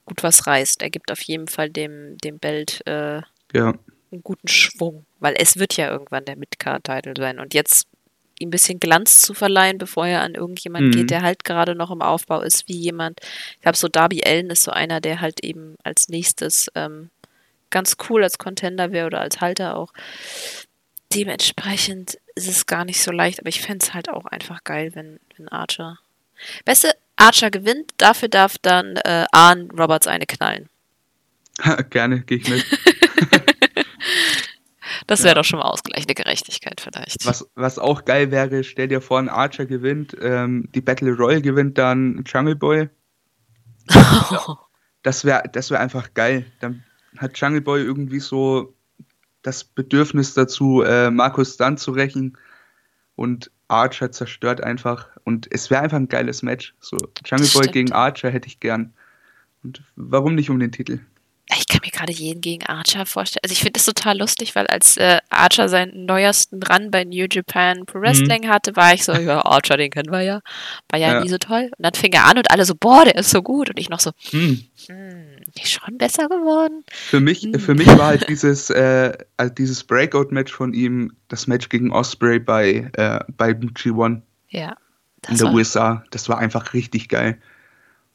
gut 0.05 0.23
was 0.23 0.47
reißt. 0.47 0.81
Er 0.81 0.89
gibt 0.89 1.11
auf 1.11 1.21
jeden 1.21 1.47
Fall 1.47 1.69
dem, 1.69 2.17
dem 2.17 2.39
Belt 2.39 2.81
äh, 2.87 3.21
ja. 3.53 3.73
einen 4.11 4.23
guten 4.23 4.47
Schwung, 4.47 5.05
weil 5.19 5.35
es 5.37 5.57
wird 5.57 5.77
ja 5.77 5.91
irgendwann 5.91 6.25
der 6.25 6.37
Midcard-Title 6.37 7.13
sein. 7.15 7.39
Und 7.39 7.53
jetzt 7.53 7.85
ihm 8.41 8.49
ein 8.49 8.51
bisschen 8.51 8.79
Glanz 8.79 9.21
zu 9.21 9.33
verleihen, 9.33 9.77
bevor 9.77 10.07
er 10.07 10.21
an 10.21 10.35
irgendjemand 10.35 10.87
mhm. 10.87 10.91
geht, 10.91 11.09
der 11.09 11.21
halt 11.21 11.43
gerade 11.43 11.75
noch 11.75 11.91
im 11.91 12.01
Aufbau 12.01 12.41
ist, 12.41 12.67
wie 12.67 12.77
jemand. 12.77 13.19
Ich 13.55 13.61
glaube, 13.61 13.77
so 13.77 13.87
Darby 13.87 14.23
Allen 14.25 14.49
ist 14.49 14.63
so 14.63 14.71
einer, 14.71 15.01
der 15.01 15.21
halt 15.21 15.43
eben 15.43 15.75
als 15.83 16.09
nächstes 16.09 16.67
ähm, 16.75 17.09
ganz 17.69 17.97
cool 18.09 18.23
als 18.23 18.37
Contender 18.37 18.91
wäre 18.91 19.07
oder 19.07 19.21
als 19.21 19.41
Halter 19.41 19.77
auch. 19.77 19.93
Dementsprechend 21.13 22.17
ist 22.35 22.47
es 22.47 22.65
gar 22.65 22.85
nicht 22.85 23.01
so 23.01 23.11
leicht, 23.11 23.39
aber 23.39 23.49
ich 23.49 23.61
fände 23.61 23.85
es 23.85 23.93
halt 23.93 24.09
auch 24.09 24.25
einfach 24.25 24.63
geil, 24.63 24.91
wenn, 24.93 25.19
wenn 25.37 25.47
Archer. 25.49 25.99
Beste 26.65 26.95
Archer 27.15 27.51
gewinnt, 27.51 27.91
dafür 27.97 28.29
darf 28.29 28.57
dann 28.61 28.97
äh, 28.97 29.25
Arn 29.31 29.69
Roberts 29.71 30.07
eine 30.07 30.25
knallen. 30.25 30.69
Gerne, 31.89 32.21
gehe 32.21 32.37
ich 32.37 32.47
mit. 32.47 32.65
Das 35.07 35.23
wäre 35.23 35.29
ja. 35.29 35.35
doch 35.35 35.43
schon 35.43 35.59
mal 35.59 35.65
ausgleichende 35.65 36.13
Gerechtigkeit 36.13 36.81
vielleicht. 36.81 37.25
Was, 37.25 37.47
was 37.55 37.79
auch 37.79 38.05
geil 38.05 38.31
wäre, 38.31 38.63
stell 38.63 38.87
dir 38.87 39.01
vor, 39.01 39.19
ein 39.19 39.29
Archer 39.29 39.65
gewinnt, 39.65 40.15
ähm, 40.21 40.69
die 40.73 40.81
Battle 40.81 41.13
Royale 41.13 41.41
gewinnt 41.41 41.77
dann 41.77 42.23
Jungle 42.25 42.55
Boy. 42.55 42.89
das 45.03 45.25
wäre 45.25 45.43
das 45.51 45.71
wär 45.71 45.79
einfach 45.79 46.13
geil. 46.13 46.45
Dann 46.59 46.83
hat 47.17 47.37
Jungle 47.37 47.61
Boy 47.61 47.81
irgendwie 47.81 48.19
so 48.19 48.75
das 49.41 49.63
Bedürfnis 49.63 50.33
dazu, 50.33 50.83
äh, 50.83 51.09
Markus 51.09 51.57
Dunn 51.57 51.77
zu 51.77 51.91
rächen 51.91 52.37
und 53.15 53.51
Archer 53.67 54.11
zerstört 54.11 54.61
einfach. 54.61 55.07
Und 55.23 55.47
es 55.51 55.69
wäre 55.69 55.81
einfach 55.81 55.97
ein 55.97 56.09
geiles 56.09 56.43
Match. 56.43 56.75
So 56.79 56.97
Jungle 57.25 57.49
Boy 57.53 57.67
gegen 57.67 57.91
Archer 57.91 58.29
hätte 58.29 58.47
ich 58.47 58.59
gern. 58.59 58.93
Und 59.63 59.83
warum 59.95 60.35
nicht 60.35 60.49
um 60.49 60.59
den 60.59 60.71
Titel? 60.71 60.99
Ich 61.57 61.67
kann 61.67 61.81
mir 61.83 61.91
gerade 61.91 62.13
jeden 62.13 62.39
gegen 62.39 62.65
Archer 62.65 63.05
vorstellen. 63.05 63.41
Also 63.43 63.53
ich 63.53 63.59
finde 63.59 63.73
das 63.73 63.85
total 63.85 64.17
lustig, 64.17 64.55
weil 64.55 64.67
als 64.67 64.95
äh, 64.97 65.19
Archer 65.29 65.67
seinen 65.67 66.05
neuesten 66.05 66.63
Run 66.63 66.91
bei 66.91 67.03
New 67.03 67.25
Japan 67.29 67.85
Pro 67.85 67.99
Wrestling 67.99 68.43
mhm. 68.43 68.49
hatte, 68.49 68.75
war 68.75 68.93
ich 68.93 69.03
so, 69.03 69.13
ja, 69.13 69.43
Archer, 69.45 69.75
den 69.75 69.91
kennen 69.91 70.11
wir 70.11 70.21
ja. 70.21 70.41
War 70.89 70.99
ja, 70.99 71.13
ja, 71.13 71.21
nie 71.21 71.29
so 71.29 71.37
toll. 71.37 71.69
Und 71.77 71.85
dann 71.85 71.93
fing 71.93 72.13
er 72.13 72.25
an 72.25 72.37
und 72.37 72.51
alle 72.51 72.65
so, 72.65 72.73
boah, 72.75 73.03
der 73.03 73.15
ist 73.15 73.31
so 73.31 73.41
gut. 73.41 73.69
Und 73.69 73.79
ich 73.79 73.89
noch 73.89 73.99
so, 73.99 74.11
hm, 74.29 74.63
hm 74.87 75.31
ist 75.61 75.71
schon 75.71 75.97
besser 75.97 76.29
geworden. 76.29 76.83
Für 76.91 77.19
mich, 77.19 77.41
hm. 77.41 77.59
für 77.59 77.75
mich 77.75 77.87
war 77.87 78.07
halt 78.07 78.29
dieses, 78.29 78.69
äh, 78.69 79.11
also 79.37 79.53
dieses 79.53 79.83
Breakout-Match 79.83 80.53
von 80.53 80.73
ihm, 80.73 81.13
das 81.27 81.47
Match 81.47 81.69
gegen 81.69 81.91
Osprey 81.91 82.39
bei, 82.39 82.89
äh, 82.93 83.19
bei 83.35 83.51
G1. 83.51 84.21
Ja. 84.49 84.75
In 85.29 85.37
der 85.37 85.53
USA. 85.53 86.03
Das 86.11 86.29
war 86.29 86.39
einfach 86.39 86.73
richtig 86.73 87.09
geil. 87.09 87.39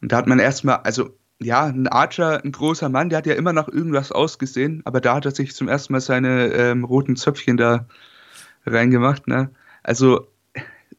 Und 0.00 0.12
da 0.12 0.16
hat 0.16 0.26
man 0.26 0.38
erstmal, 0.38 0.76
also 0.78 1.10
ja, 1.40 1.66
ein 1.66 1.86
Archer, 1.88 2.42
ein 2.42 2.52
großer 2.52 2.88
Mann, 2.88 3.10
der 3.10 3.18
hat 3.18 3.26
ja 3.26 3.34
immer 3.34 3.52
nach 3.52 3.68
irgendwas 3.68 4.10
ausgesehen, 4.10 4.82
aber 4.84 5.00
da 5.00 5.16
hat 5.16 5.26
er 5.26 5.32
sich 5.32 5.54
zum 5.54 5.68
ersten 5.68 5.92
Mal 5.92 6.00
seine 6.00 6.46
ähm, 6.52 6.84
roten 6.84 7.16
Zöpfchen 7.16 7.56
da 7.56 7.86
reingemacht. 8.64 9.28
Ne? 9.28 9.50
Also 9.82 10.28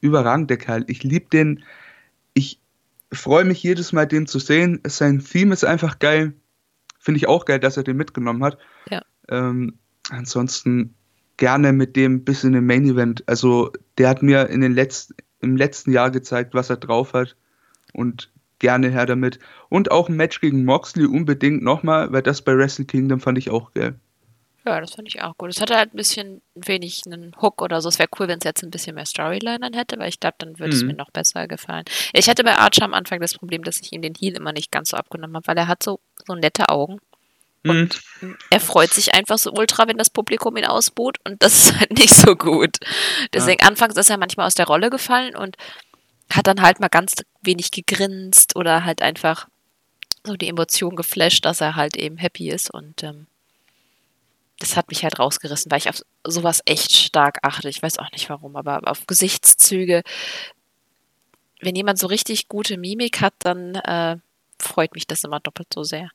überragend, 0.00 0.50
der 0.50 0.58
Kerl. 0.58 0.84
Ich 0.86 1.02
liebe 1.02 1.28
den. 1.30 1.64
Ich 2.34 2.60
freue 3.12 3.44
mich 3.44 3.62
jedes 3.62 3.92
Mal, 3.92 4.06
den 4.06 4.26
zu 4.26 4.38
sehen. 4.38 4.80
Sein 4.86 5.20
Theme 5.20 5.52
ist 5.52 5.64
einfach 5.64 5.98
geil. 5.98 6.34
Finde 7.00 7.18
ich 7.18 7.28
auch 7.28 7.44
geil, 7.44 7.58
dass 7.58 7.76
er 7.76 7.82
den 7.82 7.96
mitgenommen 7.96 8.44
hat. 8.44 8.58
Ja. 8.90 9.02
Ähm, 9.28 9.78
ansonsten 10.10 10.94
gerne 11.36 11.72
mit 11.72 11.96
dem 11.96 12.24
bis 12.24 12.44
in 12.44 12.52
den 12.52 12.66
Main 12.66 12.84
Event. 12.84 13.24
Also 13.26 13.72
der 13.96 14.08
hat 14.08 14.22
mir 14.22 14.48
in 14.48 14.60
den 14.60 14.74
letzten, 14.74 15.14
im 15.40 15.56
letzten 15.56 15.92
Jahr 15.92 16.10
gezeigt, 16.10 16.54
was 16.54 16.70
er 16.70 16.76
drauf 16.76 17.12
hat. 17.12 17.36
Und 17.92 18.30
gerne 18.58 18.90
her 18.90 19.06
damit. 19.06 19.38
Und 19.68 19.90
auch 19.90 20.08
ein 20.08 20.16
Match 20.16 20.40
gegen 20.40 20.64
Moxley 20.64 21.06
unbedingt 21.06 21.62
nochmal, 21.62 22.12
weil 22.12 22.22
das 22.22 22.42
bei 22.42 22.56
Wrestle 22.56 22.84
Kingdom 22.84 23.20
fand 23.20 23.38
ich 23.38 23.50
auch 23.50 23.72
geil. 23.72 23.98
Ja, 24.68 24.80
das 24.80 24.94
fand 24.94 25.08
ich 25.08 25.22
auch 25.22 25.36
gut. 25.38 25.48
Es 25.48 25.62
hatte 25.62 25.76
halt 25.76 25.94
ein 25.94 25.96
bisschen 25.96 26.42
wenig 26.54 27.02
einen 27.06 27.34
Hook 27.40 27.62
oder 27.62 27.80
so. 27.80 27.88
Es 27.88 27.98
wäre 27.98 28.10
cool, 28.18 28.28
wenn 28.28 28.38
es 28.38 28.44
jetzt 28.44 28.62
ein 28.62 28.70
bisschen 28.70 28.96
mehr 28.96 29.06
Storyline 29.06 29.60
dann 29.60 29.72
hätte, 29.72 29.98
weil 29.98 30.10
ich 30.10 30.20
glaube, 30.20 30.34
dann 30.38 30.58
würde 30.58 30.74
mhm. 30.74 30.80
es 30.80 30.84
mir 30.84 30.94
noch 30.94 31.10
besser 31.10 31.48
gefallen. 31.48 31.84
Ich 32.12 32.28
hatte 32.28 32.44
bei 32.44 32.54
Archer 32.54 32.84
am 32.84 32.92
Anfang 32.92 33.20
das 33.20 33.34
Problem, 33.34 33.64
dass 33.64 33.80
ich 33.80 33.92
ihm 33.92 34.02
den 34.02 34.14
Heal 34.14 34.36
immer 34.36 34.52
nicht 34.52 34.70
ganz 34.70 34.90
so 34.90 34.98
abgenommen 34.98 35.36
habe, 35.36 35.46
weil 35.46 35.56
er 35.56 35.68
hat 35.68 35.82
so, 35.82 36.00
so 36.26 36.34
nette 36.34 36.68
Augen. 36.68 36.98
Und 37.64 38.00
mhm. 38.20 38.36
er 38.50 38.60
freut 38.60 38.92
sich 38.92 39.14
einfach 39.14 39.38
so 39.38 39.52
ultra, 39.52 39.88
wenn 39.88 39.96
das 39.96 40.10
Publikum 40.10 40.56
ihn 40.56 40.66
ausbuht 40.66 41.16
und 41.24 41.42
das 41.42 41.70
ist 41.70 41.80
halt 41.80 41.92
nicht 41.92 42.14
so 42.14 42.36
gut. 42.36 42.76
Deswegen 43.32 43.62
ja. 43.62 43.68
anfangs 43.68 43.96
ist 43.96 44.10
er 44.10 44.18
manchmal 44.18 44.46
aus 44.46 44.54
der 44.54 44.66
Rolle 44.66 44.90
gefallen 44.90 45.34
und 45.34 45.56
hat 46.32 46.46
dann 46.46 46.62
halt 46.62 46.80
mal 46.80 46.88
ganz 46.88 47.14
wenig 47.42 47.70
gegrinst 47.70 48.56
oder 48.56 48.84
halt 48.84 49.02
einfach 49.02 49.48
so 50.24 50.36
die 50.36 50.48
Emotion 50.48 50.96
geflasht, 50.96 51.44
dass 51.44 51.60
er 51.60 51.76
halt 51.76 51.96
eben 51.96 52.18
happy 52.18 52.50
ist 52.50 52.72
und 52.72 53.02
ähm, 53.02 53.26
das 54.58 54.76
hat 54.76 54.88
mich 54.88 55.04
halt 55.04 55.18
rausgerissen, 55.18 55.70
weil 55.70 55.78
ich 55.78 55.88
auf 55.88 56.02
sowas 56.24 56.62
echt 56.64 56.92
stark 56.92 57.38
achte. 57.42 57.68
Ich 57.68 57.82
weiß 57.82 57.98
auch 57.98 58.10
nicht 58.10 58.28
warum, 58.28 58.56
aber 58.56 58.80
auf 58.84 59.06
Gesichtszüge. 59.06 60.02
Wenn 61.60 61.76
jemand 61.76 61.98
so 61.98 62.08
richtig 62.08 62.48
gute 62.48 62.76
Mimik 62.76 63.20
hat, 63.20 63.34
dann 63.38 63.76
äh, 63.76 64.16
freut 64.60 64.94
mich 64.94 65.06
das 65.06 65.24
immer 65.24 65.40
doppelt 65.40 65.68
so 65.72 65.84
sehr. 65.84 66.10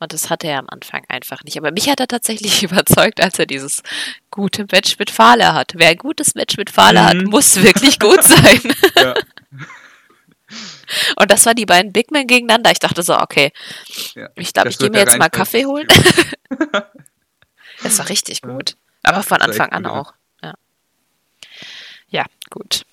Und 0.00 0.12
das 0.12 0.30
hatte 0.30 0.48
er 0.48 0.58
am 0.58 0.68
Anfang 0.68 1.04
einfach 1.08 1.44
nicht. 1.44 1.56
Aber 1.56 1.70
mich 1.70 1.88
hat 1.88 2.00
er 2.00 2.08
tatsächlich 2.08 2.62
überzeugt, 2.64 3.20
als 3.20 3.38
er 3.38 3.46
dieses 3.46 3.82
gute 4.30 4.66
Match 4.72 4.98
mit 4.98 5.10
Fahle 5.10 5.54
hat. 5.54 5.72
Wer 5.76 5.90
ein 5.90 5.96
gutes 5.96 6.34
Match 6.34 6.56
mit 6.56 6.70
Fahle 6.70 7.00
mhm. 7.00 7.04
hat, 7.04 7.22
muss 7.24 7.62
wirklich 7.62 7.98
gut 7.98 8.22
sein. 8.22 8.60
Ja. 8.96 9.14
Und 11.16 11.30
das 11.30 11.46
waren 11.46 11.56
die 11.56 11.66
beiden 11.66 11.92
Big 11.92 12.10
Men 12.10 12.26
gegeneinander. 12.26 12.70
Ich 12.70 12.78
dachte 12.78 13.02
so, 13.02 13.18
okay, 13.18 13.52
ja, 14.14 14.28
ich 14.36 14.52
glaube, 14.52 14.68
ich 14.68 14.78
gehe 14.78 14.90
mir 14.90 15.00
jetzt 15.00 15.18
mal 15.18 15.30
Kaffee 15.30 15.64
holen. 15.64 15.88
das 17.82 17.98
war 17.98 18.08
richtig 18.08 18.42
gut. 18.42 18.76
Aber 19.02 19.22
von 19.22 19.40
Anfang 19.40 19.70
an 19.70 19.86
auch. 19.86 20.14
Ja. 20.42 20.54
ja, 22.08 22.24
gut. 22.50 22.84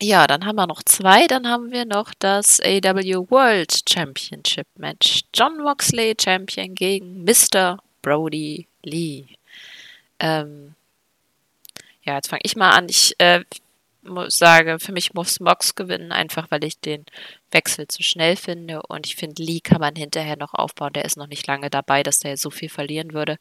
Ja, 0.00 0.26
dann 0.26 0.44
haben 0.44 0.56
wir 0.56 0.66
noch 0.66 0.82
zwei. 0.82 1.26
Dann 1.26 1.48
haben 1.48 1.70
wir 1.70 1.86
noch 1.86 2.12
das 2.18 2.60
AW 2.60 3.30
World 3.30 3.82
Championship 3.88 4.66
Match. 4.76 5.22
John 5.34 5.58
Moxley 5.58 6.14
Champion 6.20 6.74
gegen 6.74 7.24
Mr. 7.24 7.78
Brody 8.02 8.68
Lee. 8.82 9.26
Ähm, 10.18 10.74
ja, 12.02 12.16
jetzt 12.16 12.28
fange 12.28 12.42
ich 12.44 12.56
mal 12.56 12.70
an. 12.70 12.88
Ich 12.88 13.14
äh, 13.18 13.42
sage, 14.28 14.78
für 14.78 14.92
mich 14.92 15.14
muss 15.14 15.40
Mox 15.40 15.74
gewinnen, 15.74 16.12
einfach 16.12 16.50
weil 16.50 16.64
ich 16.64 16.80
den 16.80 17.04
Wechsel 17.50 17.88
zu 17.88 18.02
schnell 18.02 18.36
finde 18.36 18.82
und 18.82 19.06
ich 19.06 19.16
finde, 19.16 19.42
Lee 19.42 19.60
kann 19.60 19.80
man 19.80 19.96
hinterher 19.96 20.36
noch 20.36 20.54
aufbauen. 20.54 20.92
Der 20.92 21.04
ist 21.04 21.16
noch 21.16 21.26
nicht 21.26 21.46
lange 21.46 21.70
dabei, 21.70 22.02
dass 22.02 22.18
der 22.18 22.36
so 22.36 22.50
viel 22.50 22.68
verlieren 22.68 23.12
würde. 23.12 23.36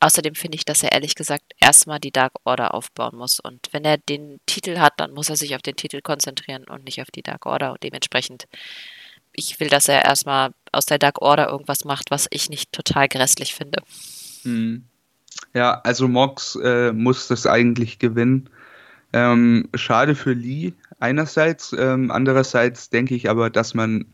Außerdem 0.00 0.36
finde 0.36 0.56
ich, 0.56 0.64
dass 0.64 0.82
er 0.82 0.92
ehrlich 0.92 1.16
gesagt 1.16 1.54
erstmal 1.58 1.98
die 1.98 2.12
Dark 2.12 2.32
Order 2.44 2.72
aufbauen 2.74 3.16
muss. 3.16 3.40
Und 3.40 3.68
wenn 3.72 3.84
er 3.84 3.98
den 3.98 4.38
Titel 4.46 4.78
hat, 4.78 4.94
dann 4.98 5.12
muss 5.12 5.28
er 5.28 5.36
sich 5.36 5.56
auf 5.56 5.62
den 5.62 5.74
Titel 5.74 6.00
konzentrieren 6.02 6.64
und 6.64 6.84
nicht 6.84 7.02
auf 7.02 7.10
die 7.10 7.22
Dark 7.22 7.46
Order. 7.46 7.72
Und 7.72 7.82
dementsprechend, 7.82 8.46
ich 9.32 9.58
will, 9.58 9.68
dass 9.68 9.88
er 9.88 10.04
erstmal 10.04 10.50
aus 10.70 10.86
der 10.86 10.98
Dark 10.98 11.20
Order 11.20 11.48
irgendwas 11.48 11.84
macht, 11.84 12.12
was 12.12 12.28
ich 12.30 12.48
nicht 12.48 12.72
total 12.72 13.08
grässlich 13.08 13.54
finde. 13.54 13.82
Hm. 14.42 14.84
Ja, 15.54 15.80
also 15.80 16.06
Mox 16.06 16.56
äh, 16.56 16.92
muss 16.92 17.26
das 17.28 17.46
eigentlich 17.46 17.98
gewinnen. 17.98 18.50
Ähm, 19.12 19.68
schade 19.74 20.14
für 20.14 20.32
Lee 20.32 20.74
einerseits, 21.00 21.74
ähm, 21.78 22.10
andererseits 22.10 22.90
denke 22.90 23.14
ich 23.14 23.30
aber, 23.30 23.50
dass 23.50 23.74
man, 23.74 24.06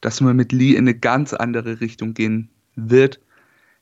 dass 0.00 0.20
man 0.20 0.36
mit 0.36 0.52
Lee 0.52 0.72
in 0.72 0.88
eine 0.88 0.94
ganz 0.94 1.32
andere 1.32 1.80
Richtung 1.80 2.14
gehen 2.14 2.50
wird. 2.74 3.20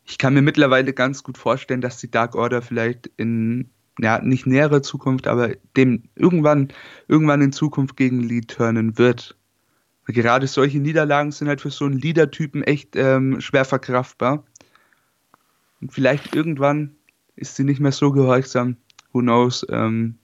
Ich 0.04 0.18
kann 0.18 0.34
mir 0.34 0.42
mittlerweile 0.42 0.92
ganz 0.92 1.22
gut 1.22 1.38
vorstellen, 1.38 1.80
dass 1.80 1.98
die 1.98 2.10
Dark 2.10 2.34
Order 2.34 2.62
vielleicht 2.62 3.10
in 3.16 3.70
ja, 3.98 4.20
nicht 4.20 4.46
näherer 4.46 4.82
Zukunft, 4.82 5.26
aber 5.26 5.54
dem 5.76 6.04
irgendwann, 6.14 6.68
irgendwann 7.08 7.42
in 7.42 7.52
Zukunft 7.52 7.96
gegen 7.96 8.20
Lee 8.20 8.42
turnen 8.42 8.96
wird. 8.96 9.36
Gerade 10.06 10.46
solche 10.46 10.78
Niederlagen 10.78 11.32
sind 11.32 11.48
halt 11.48 11.60
für 11.60 11.70
so 11.70 11.84
einen 11.84 11.98
Leader-Typen 11.98 12.62
echt 12.62 12.96
ähm, 12.96 13.40
schwer 13.40 13.64
verkraftbar. 13.66 14.44
Und 15.80 15.92
vielleicht 15.92 16.34
irgendwann 16.34 16.96
ist 17.36 17.56
sie 17.56 17.64
nicht 17.64 17.80
mehr 17.80 17.92
so 17.92 18.10
gehorsam. 18.10 18.76
Who 19.12 19.20
knows? 19.20 19.66
Ähm, 19.68 20.18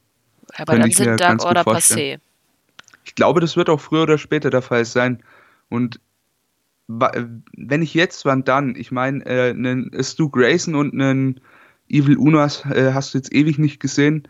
aber 0.57 0.79
dann 0.79 0.91
sind 0.91 1.21
Dark 1.21 1.45
Order 1.45 1.63
passé. 1.63 2.19
Ich 3.05 3.15
glaube, 3.15 3.41
das 3.41 3.57
wird 3.57 3.69
auch 3.69 3.81
früher 3.81 4.03
oder 4.03 4.19
später 4.19 4.51
der 4.51 4.63
Fall 4.63 4.85
sein. 4.85 5.23
Und 5.69 6.01
wenn 6.87 7.83
ich 7.83 7.95
jetzt, 7.95 8.25
wann 8.25 8.45
dann? 8.45 8.75
Ich 8.77 8.91
meine, 8.91 9.25
äh, 9.27 9.51
einen 9.51 9.91
Stu 10.03 10.29
Grayson 10.29 10.75
und 10.75 10.95
einen 10.95 11.41
Evil 11.89 12.17
Unas 12.17 12.65
äh, 12.67 12.93
hast 12.93 13.15
du 13.15 13.19
jetzt 13.19 13.33
ewig 13.33 13.59
nicht 13.59 13.81
gesehen. 13.81 14.29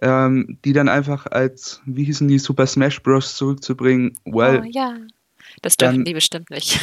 Ähm, 0.00 0.58
die 0.64 0.72
dann 0.72 0.88
einfach 0.88 1.26
als, 1.26 1.80
wie 1.86 2.02
hießen 2.04 2.26
die, 2.26 2.40
Super 2.40 2.66
Smash 2.66 3.02
Bros. 3.02 3.36
zurückzubringen. 3.36 4.18
Well, 4.24 4.62
oh, 4.64 4.68
ja, 4.68 4.96
das 5.60 5.76
dürfen 5.76 5.98
dann, 5.98 6.04
die 6.04 6.14
bestimmt 6.14 6.50
nicht. 6.50 6.80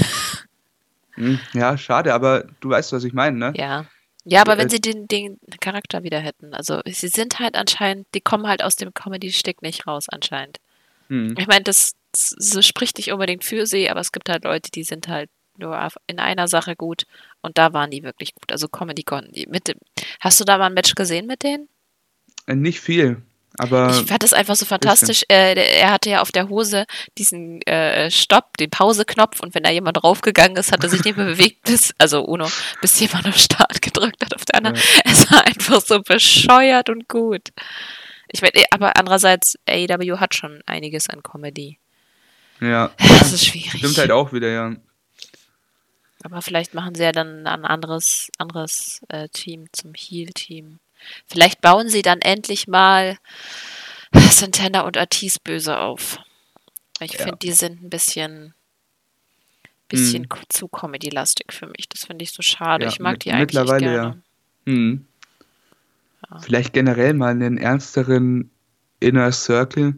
Hm, 1.15 1.38
ja, 1.51 1.78
schade, 1.78 2.13
aber 2.13 2.45
du 2.61 2.70
weißt, 2.70 2.93
was 2.93 3.03
ich 3.03 3.11
meine, 3.11 3.38
ne? 3.38 3.53
Ja. 3.57 3.86
Ja, 4.26 4.41
aber 4.41 4.55
äh, 4.55 4.57
wenn 4.59 4.70
sie 4.70 4.82
den, 4.82 5.07
den 5.07 5.39
Charakter 5.59 6.03
wieder 6.03 6.20
hätten, 6.20 6.53
also 6.53 6.82
sie 6.86 7.07
sind 7.07 7.39
halt 7.39 7.55
anscheinend, 7.55 8.07
die 8.13 8.22
kommen 8.22 8.47
halt 8.47 8.63
aus 8.63 8.76
dem 8.76 8.93
Comedy-Stick 8.93 9.61
nicht 9.61 9.88
raus 9.88 10.09
anscheinend. 10.09 10.59
Hm. 11.07 11.36
Ich 11.38 11.47
meine, 11.47 11.63
das, 11.63 11.95
das 12.11 12.65
spricht 12.65 12.97
nicht 12.97 13.11
unbedingt 13.11 13.43
für 13.43 13.65
sie, 13.65 13.89
aber 13.89 13.99
es 13.99 14.11
gibt 14.11 14.30
halt 14.30 14.43
Leute, 14.43 14.72
die 14.72 14.84
sind 14.84 15.07
halt 15.07 15.30
nur 15.57 15.89
in 16.07 16.20
einer 16.20 16.47
Sache 16.47 16.76
gut 16.76 17.05
und 17.41 17.57
da 17.57 17.74
waren 17.74 17.91
die 17.91 18.03
wirklich 18.03 18.34
gut. 18.34 18.51
Also 18.51 18.67
Comedy 18.67 19.03
konnten 19.03 19.34
die. 19.34 19.47
Mit 19.47 19.67
dem, 19.67 19.78
hast 20.20 20.39
du 20.39 20.45
da 20.45 20.57
mal 20.57 20.67
ein 20.67 20.74
Match 20.74 20.95
gesehen 20.95 21.28
mit 21.28 21.43
denen? 21.43 21.67
Äh, 22.47 22.55
nicht 22.55 22.80
viel. 22.80 23.22
Aber 23.60 23.89
ich 23.89 24.07
fand 24.07 24.24
das 24.24 24.32
einfach 24.32 24.55
so 24.55 24.66
fantastisch. 24.66 25.24
Äh, 25.28 25.80
er 25.80 25.91
hatte 25.91 26.10
ja 26.10 26.22
auf 26.22 26.32
der 26.32 26.47
Hose 26.47 26.86
diesen 27.18 27.62
äh, 27.64 28.10
Stopp, 28.10 28.55
den 28.55 28.70
Pauseknopf 28.70 29.41
und 29.41 29.53
wenn 29.53 29.64
da 29.64 29.70
jemand 29.70 30.01
draufgegangen 30.01 30.55
ist, 30.55 30.72
hat 30.72 30.82
er 30.82 30.89
sich 30.89 31.03
nicht 31.03 31.18
mehr 31.18 31.26
bewegt, 31.34 31.64
bis, 31.64 31.93
also 31.97 32.24
Uno, 32.24 32.47
bis 32.82 32.97
jemand 33.01 33.28
auf 33.28 33.38
Start 33.38 33.82
gedrückt 33.82 34.24
hat 34.24 34.34
auf 34.34 34.45
der 34.45 34.55
anderen. 34.55 34.78
Ja. 34.78 35.12
Es 35.12 35.30
war 35.30 35.45
einfach 35.45 35.82
so 35.82 36.01
bescheuert 36.01 36.89
und 36.89 37.10
gut. 37.10 37.49
Ich 38.30 38.41
meine, 38.41 38.64
aber 38.72 38.95
andererseits, 38.95 39.57
AEW 39.68 40.20
hat 40.20 40.36
schon 40.36 40.62
einiges 40.66 41.10
an 41.10 41.22
Comedy. 41.22 41.80
Ja. 42.62 42.91
Das 42.97 43.34
ist 43.34 43.45
schwierig. 43.45 43.80
Stimmt 43.80 43.97
halt 43.97 44.12
auch 44.12 44.32
wieder, 44.32 44.49
ja. 44.49 44.76
Aber 46.24 46.41
vielleicht 46.41 46.74
machen 46.74 46.95
sie 46.95 47.03
ja 47.03 47.12
dann 47.12 47.45
ein 47.45 47.66
anderes, 47.66 48.30
anderes 48.38 49.01
äh, 49.10 49.28
Team 49.30 49.68
zum 49.74 49.93
Heal-Team. 49.93 50.80
Vielleicht 51.28 51.62
bauen 51.62 51.89
sie 51.89 52.02
dann 52.02 52.20
endlich 52.22 52.68
mal 52.68 53.18
Santana 54.14 54.82
und 54.82 54.97
Ortiz 54.97 55.39
böse 55.39 55.78
auf. 55.78 56.20
Ich 57.00 57.14
ja. 57.14 57.20
finde, 57.20 57.38
die 57.38 57.52
sind 57.52 57.82
ein 57.84 57.89
bisschen, 57.89 58.54
bisschen 59.88 60.24
hm. 60.24 60.41
zu 60.50 60.68
Comedy-lastig 60.68 61.54
für 61.54 61.68
mich. 61.68 61.88
Das 61.89 62.06
finde 62.06 62.24
ich 62.24 62.32
so 62.32 62.41
schade. 62.41 62.86
Ja, 62.86 62.91
ich 62.91 63.00
mag 63.00 63.20
die 63.20 63.32
eigentlich 63.32 63.60
mittlerweile 63.60 63.80
gerne. 63.80 63.97
Ja. 64.66 64.72
Hm. 64.72 65.06
ja. 66.30 66.39
Vielleicht 66.39 66.74
generell 66.74 67.14
mal 67.14 67.32
einen 67.32 67.58
ernsteren 67.58 68.52
Inner 69.00 69.32
Circle. 69.32 69.95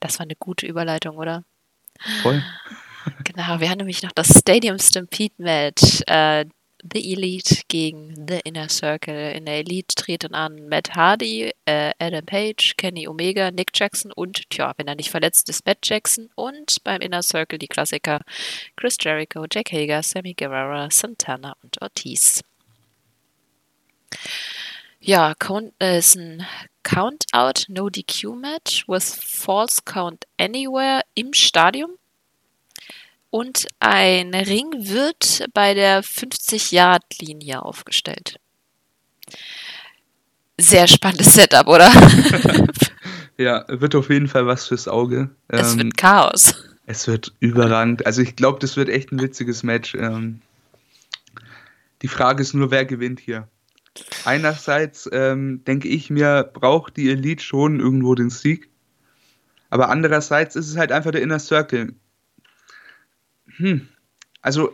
Das 0.00 0.18
war 0.18 0.24
eine 0.24 0.36
gute 0.36 0.66
Überleitung, 0.66 1.16
oder? 1.16 1.44
Voll. 2.22 2.42
Genau, 3.24 3.60
wir 3.60 3.68
haben 3.68 3.78
nämlich 3.78 4.02
noch 4.02 4.12
das 4.12 4.38
Stadium 4.38 4.78
Stampede 4.78 5.34
Match. 5.38 6.02
Äh, 6.06 6.46
The 6.92 7.12
Elite 7.12 7.62
gegen 7.68 8.14
The 8.28 8.40
Inner 8.44 8.68
Circle. 8.68 9.32
In 9.32 9.46
der 9.46 9.60
Elite 9.60 9.94
treten 9.94 10.34
an 10.34 10.68
Matt 10.68 10.94
Hardy, 10.94 11.50
äh, 11.64 11.92
Adam 11.98 12.26
Page, 12.26 12.74
Kenny 12.76 13.08
Omega, 13.08 13.50
Nick 13.50 13.70
Jackson 13.74 14.12
und, 14.12 14.50
tja, 14.50 14.74
wenn 14.76 14.86
er 14.86 14.94
nicht 14.94 15.10
verletzt 15.10 15.48
ist, 15.48 15.64
Matt 15.64 15.78
Jackson. 15.82 16.28
Und 16.34 16.84
beim 16.84 17.00
Inner 17.00 17.22
Circle 17.22 17.58
die 17.58 17.68
Klassiker 17.68 18.20
Chris 18.76 18.96
Jericho, 19.00 19.46
Jack 19.50 19.72
Hager, 19.72 20.02
Sammy 20.02 20.34
Guevara, 20.34 20.90
Santana 20.90 21.56
und 21.62 21.80
Ortiz. 21.80 22.42
Ja, 25.00 25.34
Count, 25.34 25.72
äh, 25.80 25.98
ist 25.98 26.16
ein 26.16 26.46
Count-Out 26.82 27.66
No 27.68 27.88
DQ 27.88 28.36
Match 28.36 28.86
with 28.88 29.14
False 29.14 29.80
Count 29.84 30.26
Anywhere 30.38 31.00
im 31.14 31.32
Stadion. 31.32 31.96
Und 33.34 33.66
ein 33.80 34.32
Ring 34.32 34.70
wird 34.78 35.44
bei 35.54 35.74
der 35.74 36.04
50-Yard-Linie 36.04 37.64
aufgestellt. 37.64 38.38
Sehr 40.56 40.86
spannendes 40.86 41.34
Setup, 41.34 41.66
oder? 41.66 41.90
ja, 43.36 43.64
wird 43.66 43.96
auf 43.96 44.08
jeden 44.08 44.28
Fall 44.28 44.46
was 44.46 44.68
fürs 44.68 44.86
Auge. 44.86 45.30
Es 45.48 45.72
ähm, 45.72 45.78
wird 45.78 45.96
Chaos. 45.96 46.54
Es 46.86 47.08
wird 47.08 47.34
überrannt. 47.40 48.06
Also 48.06 48.22
ich 48.22 48.36
glaube, 48.36 48.60
das 48.60 48.76
wird 48.76 48.88
echt 48.88 49.10
ein 49.10 49.20
witziges 49.20 49.64
Match. 49.64 49.96
Ähm, 49.96 50.40
die 52.02 52.08
Frage 52.08 52.40
ist 52.40 52.54
nur, 52.54 52.70
wer 52.70 52.84
gewinnt 52.84 53.18
hier. 53.18 53.48
Einerseits 54.24 55.10
ähm, 55.12 55.64
denke 55.64 55.88
ich 55.88 56.08
mir, 56.08 56.44
braucht 56.54 56.96
die 56.96 57.10
Elite 57.10 57.42
schon 57.42 57.80
irgendwo 57.80 58.14
den 58.14 58.30
Sieg. 58.30 58.70
Aber 59.70 59.88
andererseits 59.88 60.54
ist 60.54 60.68
es 60.68 60.76
halt 60.76 60.92
einfach 60.92 61.10
der 61.10 61.22
Inner 61.22 61.40
Circle. 61.40 61.96
Hm. 63.56 63.88
Also 64.42 64.72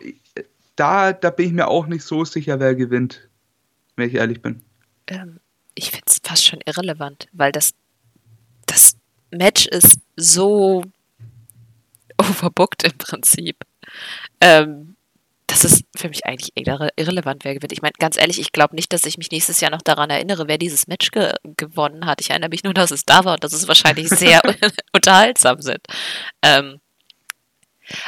da, 0.77 1.13
da 1.13 1.31
bin 1.31 1.47
ich 1.47 1.53
mir 1.53 1.69
auch 1.69 1.87
nicht 1.87 2.05
so 2.05 2.25
sicher, 2.25 2.59
wer 2.59 2.75
gewinnt, 2.75 3.29
wenn 3.97 4.09
ich 4.09 4.15
ehrlich 4.15 4.43
bin. 4.43 4.63
Ähm, 5.07 5.41
ich 5.75 5.91
finde 5.91 6.05
es 6.09 6.19
fast 6.23 6.47
schon 6.47 6.61
irrelevant, 6.65 7.29
weil 7.33 7.53
das, 7.53 7.73
das 8.67 8.97
Match 9.31 9.67
ist 9.67 10.01
so 10.17 10.85
overbooked 12.19 12.85
im 12.85 12.99
Prinzip. 12.99 13.57
Ähm, 14.41 14.97
das 15.47 15.65
ist 15.65 15.85
für 15.97 16.09
mich 16.09 16.27
eigentlich 16.27 16.53
irre 16.55 16.91
irrelevant, 16.97 17.45
wer 17.45 17.55
gewinnt. 17.55 17.73
Ich 17.73 17.83
meine, 17.83 17.93
ganz 17.99 18.17
ehrlich, 18.17 18.41
ich 18.41 18.53
glaube 18.53 18.77
nicht, 18.77 18.93
dass 18.93 19.05
ich 19.05 19.19
mich 19.19 19.33
nächstes 19.33 19.61
Jahr 19.61 19.73
noch 19.73 19.83
daran 19.83 20.09
erinnere, 20.09 20.47
wer 20.47 20.59
dieses 20.59 20.87
Match 20.87 21.11
ge 21.11 21.33
gewonnen 21.57 22.07
hat. 22.07 22.21
Ich 22.21 22.31
erinnere 22.31 22.51
mich 22.51 22.63
nur, 22.63 22.73
dass 22.73 22.93
es 22.93 23.05
da 23.05 23.25
war 23.25 23.35
und 23.35 23.45
dass 23.45 23.53
es 23.53 23.67
wahrscheinlich 23.67 24.09
sehr 24.11 24.41
unterhaltsam 24.95 25.61
sind. 25.61 25.81
Ähm, 26.43 26.81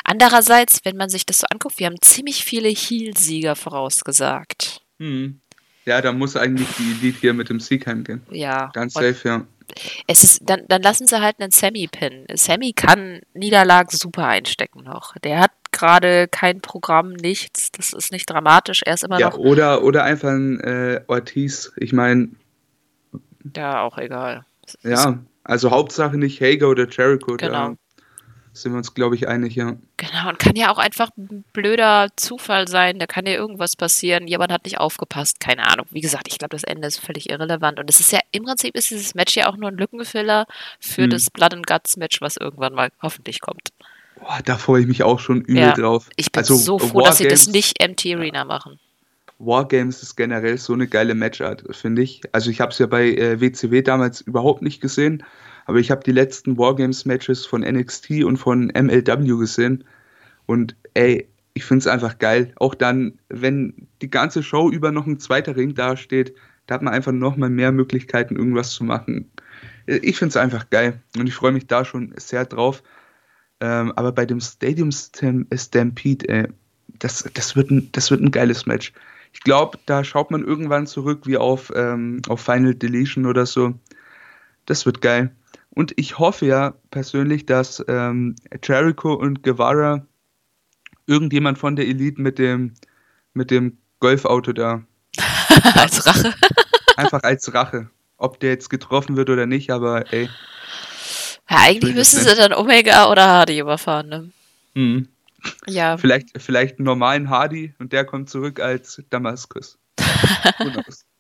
Andererseits, 0.05 0.81
wenn 0.85 0.97
man 0.97 1.09
sich 1.09 1.27
das 1.27 1.39
so 1.39 1.47
anguckt, 1.51 1.79
wir 1.79 1.87
haben 1.87 2.01
ziemlich 2.01 2.45
viele 2.45 2.69
Heal-Sieger 2.69 3.57
vorausgesagt. 3.57 4.81
Hm. 4.99 5.41
Ja, 5.85 6.01
da 6.01 6.13
muss 6.13 6.37
eigentlich 6.37 6.69
die 6.79 6.93
Elite 6.93 7.19
hier 7.21 7.35
mit 7.35 7.49
dem 7.49 7.59
Sieg 7.59 7.87
heimgehen. 7.87 8.23
Ja. 8.31 8.71
Ganz 8.73 8.95
safe, 8.95 9.17
ja. 9.25 9.47
Es 10.07 10.23
ist, 10.23 10.43
dann, 10.45 10.63
dann 10.69 10.83
lassen 10.83 11.07
sie 11.07 11.21
halt 11.21 11.41
einen 11.41 11.51
Sammy 11.51 11.89
pinnen. 11.91 12.27
Sammy 12.35 12.73
kann 12.73 13.21
Niederlagen 13.35 13.97
super 13.97 14.27
einstecken 14.27 14.85
noch. 14.85 15.17
Der 15.19 15.41
hat 15.41 15.51
gerade 15.73 16.29
kein 16.29 16.61
Programm, 16.61 17.15
nichts. 17.15 17.73
Das 17.73 17.93
ist 17.93 18.13
nicht 18.13 18.29
dramatisch. 18.29 18.83
Er 18.85 18.95
ist 18.95 19.05
immer 19.05 19.19
ja, 19.19 19.31
noch. 19.31 19.39
Oder, 19.39 19.83
oder 19.83 20.05
einfach 20.05 20.29
ein 20.29 20.61
äh, 20.61 21.01
Ortiz. 21.07 21.73
Ich 21.77 21.93
meine. 21.93 22.29
Ja, 23.57 23.83
auch 23.83 23.99
egal. 23.99 24.45
Ja, 24.83 25.19
also 25.43 25.71
Hauptsache 25.71 26.17
nicht 26.17 26.41
Hager 26.41 26.69
oder 26.69 26.89
Jericho. 26.89 27.37
Genau. 27.37 27.53
Da 27.53 27.75
sind 28.53 28.73
wir 28.73 28.79
uns, 28.79 28.95
glaube 28.95 29.15
ich, 29.15 29.29
einig, 29.29 29.55
ja. 29.55 29.77
Genau, 29.97 30.29
und 30.29 30.39
kann 30.39 30.57
ja 30.57 30.71
auch 30.71 30.79
einfach 30.79 31.11
ein 31.17 31.45
blöder 31.53 32.09
Zufall 32.17 32.69
sein, 32.69 32.99
da 32.99 33.07
kann 33.07 33.27
ja 33.27 33.33
irgendwas 33.33 33.77
passieren, 33.77 34.27
jemand 34.27 34.53
hat 34.53 34.65
nicht 34.65 34.79
aufgepasst, 34.79 35.41
keine 35.41 35.67
Ahnung. 35.67 35.87
Wie 35.91 36.01
gesagt, 36.01 36.29
ich 36.29 36.39
glaube, 36.39 36.55
das 36.55 36.65
Ende 36.65 36.87
ist 36.89 36.99
völlig 36.99 37.31
irrelevant. 37.31 37.81
Und 37.81 37.89
es 37.89 38.01
ist 38.01 38.13
ja, 38.13 38.21
im 38.31 38.45
Prinzip 38.45 38.77
ist 38.77 38.91
dieses 38.91 39.15
Match 39.15 39.37
ja 39.37 39.49
auch 39.49 39.57
nur 39.57 39.71
ein 39.71 39.77
Lückenfiller 39.77 40.47
für 40.81 41.05
hm. 41.05 41.11
das 41.11 41.31
Blood 41.31 41.55
and 41.55 41.67
Guts 41.67 41.97
Match, 41.97 42.21
was 42.21 42.37
irgendwann 42.37 42.75
mal 42.75 42.91
hoffentlich 43.01 43.41
kommt. 43.41 43.71
Boah, 44.21 44.41
da 44.45 44.57
freue 44.57 44.83
ich 44.83 44.87
mich 44.87 45.03
auch 45.03 45.19
schon 45.19 45.41
übel 45.41 45.57
ja, 45.57 45.73
drauf. 45.73 46.09
Ich 46.17 46.31
bin 46.31 46.41
also, 46.41 46.55
so 46.55 46.79
froh, 46.79 46.99
War 46.99 47.05
dass 47.07 47.19
sie 47.19 47.29
das 47.29 47.49
nicht 47.49 47.83
MT 47.83 48.07
Arena 48.15 48.45
machen. 48.45 48.79
Wargames 49.39 50.03
ist 50.03 50.15
generell 50.15 50.57
so 50.59 50.73
eine 50.73 50.87
geile 50.87 51.15
Matchart, 51.15 51.65
finde 51.71 52.03
ich. 52.03 52.23
Also 52.33 52.51
ich 52.51 52.61
habe 52.61 52.71
es 52.71 52.79
ja 52.79 52.87
bei 52.87 53.09
äh, 53.09 53.41
WCW 53.41 53.83
damals 53.83 54.21
überhaupt 54.21 54.63
nicht 54.63 54.81
gesehen. 54.81 55.25
Aber 55.67 55.79
ich 55.79 55.91
habe 55.91 56.03
die 56.05 56.13
letzten 56.13 56.59
Wargames-Matches 56.59 57.47
von 57.47 57.63
NXT 57.63 58.25
und 58.25 58.37
von 58.37 58.67
MLW 58.67 59.39
gesehen. 59.39 59.85
Und 60.47 60.77
ey, 60.95 61.29
ich 61.55 61.65
finde 61.65 61.81
es 61.81 61.87
einfach 61.87 62.19
geil. 62.19 62.53
Auch 62.57 62.75
dann, 62.75 63.19
wenn 63.29 63.89
die 64.01 64.11
ganze 64.11 64.43
Show 64.43 64.71
über 64.71 64.91
noch 64.91 65.07
ein 65.07 65.19
zweiter 65.19 65.57
Ring 65.57 65.75
dasteht, 65.75 66.35
da 66.67 66.75
hat 66.77 66.83
man 66.83 66.95
einfach 66.95 67.13
noch 67.13 67.37
mal 67.37 67.51
mehr 67.51 67.73
Möglichkeiten, 67.73 68.37
irgendwas 68.37 68.71
zu 68.71 68.85
machen. 68.85 69.31
Ich 69.87 70.17
finde 70.17 70.31
es 70.31 70.37
einfach 70.37 70.71
geil 70.71 71.03
und 71.19 71.27
ich 71.27 71.35
freue 71.35 71.53
mich 71.53 71.67
da 71.67 71.85
schon 71.85 72.15
sehr 72.17 72.45
drauf. 72.45 72.83
Ähm, 73.61 73.93
aber 73.97 74.13
bei 74.13 74.27
dem 74.27 74.41
Stadium 74.41 74.91
Stampede, 74.93 76.29
ey, 76.29 76.49
das, 76.99 77.29
das, 77.35 77.57
wird 77.57 77.71
ein, 77.71 77.91
das 77.93 78.11
wird 78.11 78.21
ein 78.21 78.31
geiles 78.31 78.67
Match. 78.67 78.93
Ich 79.33 79.41
glaube, 79.41 79.79
da 79.87 80.05
schaut 80.05 80.31
man 80.31 80.45
irgendwann 80.45 80.87
zurück 80.87 81.27
wie 81.27 81.37
auf, 81.37 81.73
ähm, 81.75 82.23
auf 82.29 82.41
Final 82.41 82.75
Deletion 82.75 83.27
oder 83.27 83.47
so. 83.47 83.75
Das 84.67 84.87
wird 84.87 85.01
geil. 85.01 85.35
Und 85.71 85.93
ich 85.97 86.19
hoffe 86.19 86.47
ja 86.47 86.75
persönlich, 86.91 87.47
dass 87.47 87.83
ähm, 87.89 88.37
Jericho 88.63 89.15
und 89.15 89.43
Guevara 89.43 90.07
irgendjemand 91.07 91.59
von 91.59 91.77
der 91.77 91.87
Elite 91.87 92.21
mit 92.21 92.39
dem, 92.39 92.75
mit 93.33 93.51
dem 93.51 93.79
Golfauto 93.99 94.53
da. 94.53 94.83
als 95.75 96.07
Rache? 96.07 96.35
einfach 96.97 97.23
als 97.23 97.53
Rache. 97.55 97.91
Ob 98.19 98.39
der 98.41 98.51
jetzt 98.51 98.71
getroffen 98.71 99.17
wird 99.17 99.31
oder 99.31 99.47
nicht, 99.47 99.71
aber 99.71 100.13
ey. 100.13 100.29
Ja, 101.51 101.57
eigentlich 101.59 101.95
müssen 101.95 102.21
sie 102.21 102.35
dann 102.35 102.53
Omega 102.53 103.11
oder 103.11 103.27
Hardy 103.27 103.59
überfahren, 103.59 104.09
ne? 104.09 104.31
Mhm. 104.75 105.09
Ja. 105.67 105.97
Vielleicht, 105.99 106.29
vielleicht 106.41 106.79
einen 106.79 106.87
normalen 106.87 107.31
Hardy 107.31 107.75
und 107.79 107.93
der 107.93 108.05
kommt 108.05 108.31
zurück 108.31 108.61
als 108.61 109.03
Damaskus. 109.11 109.79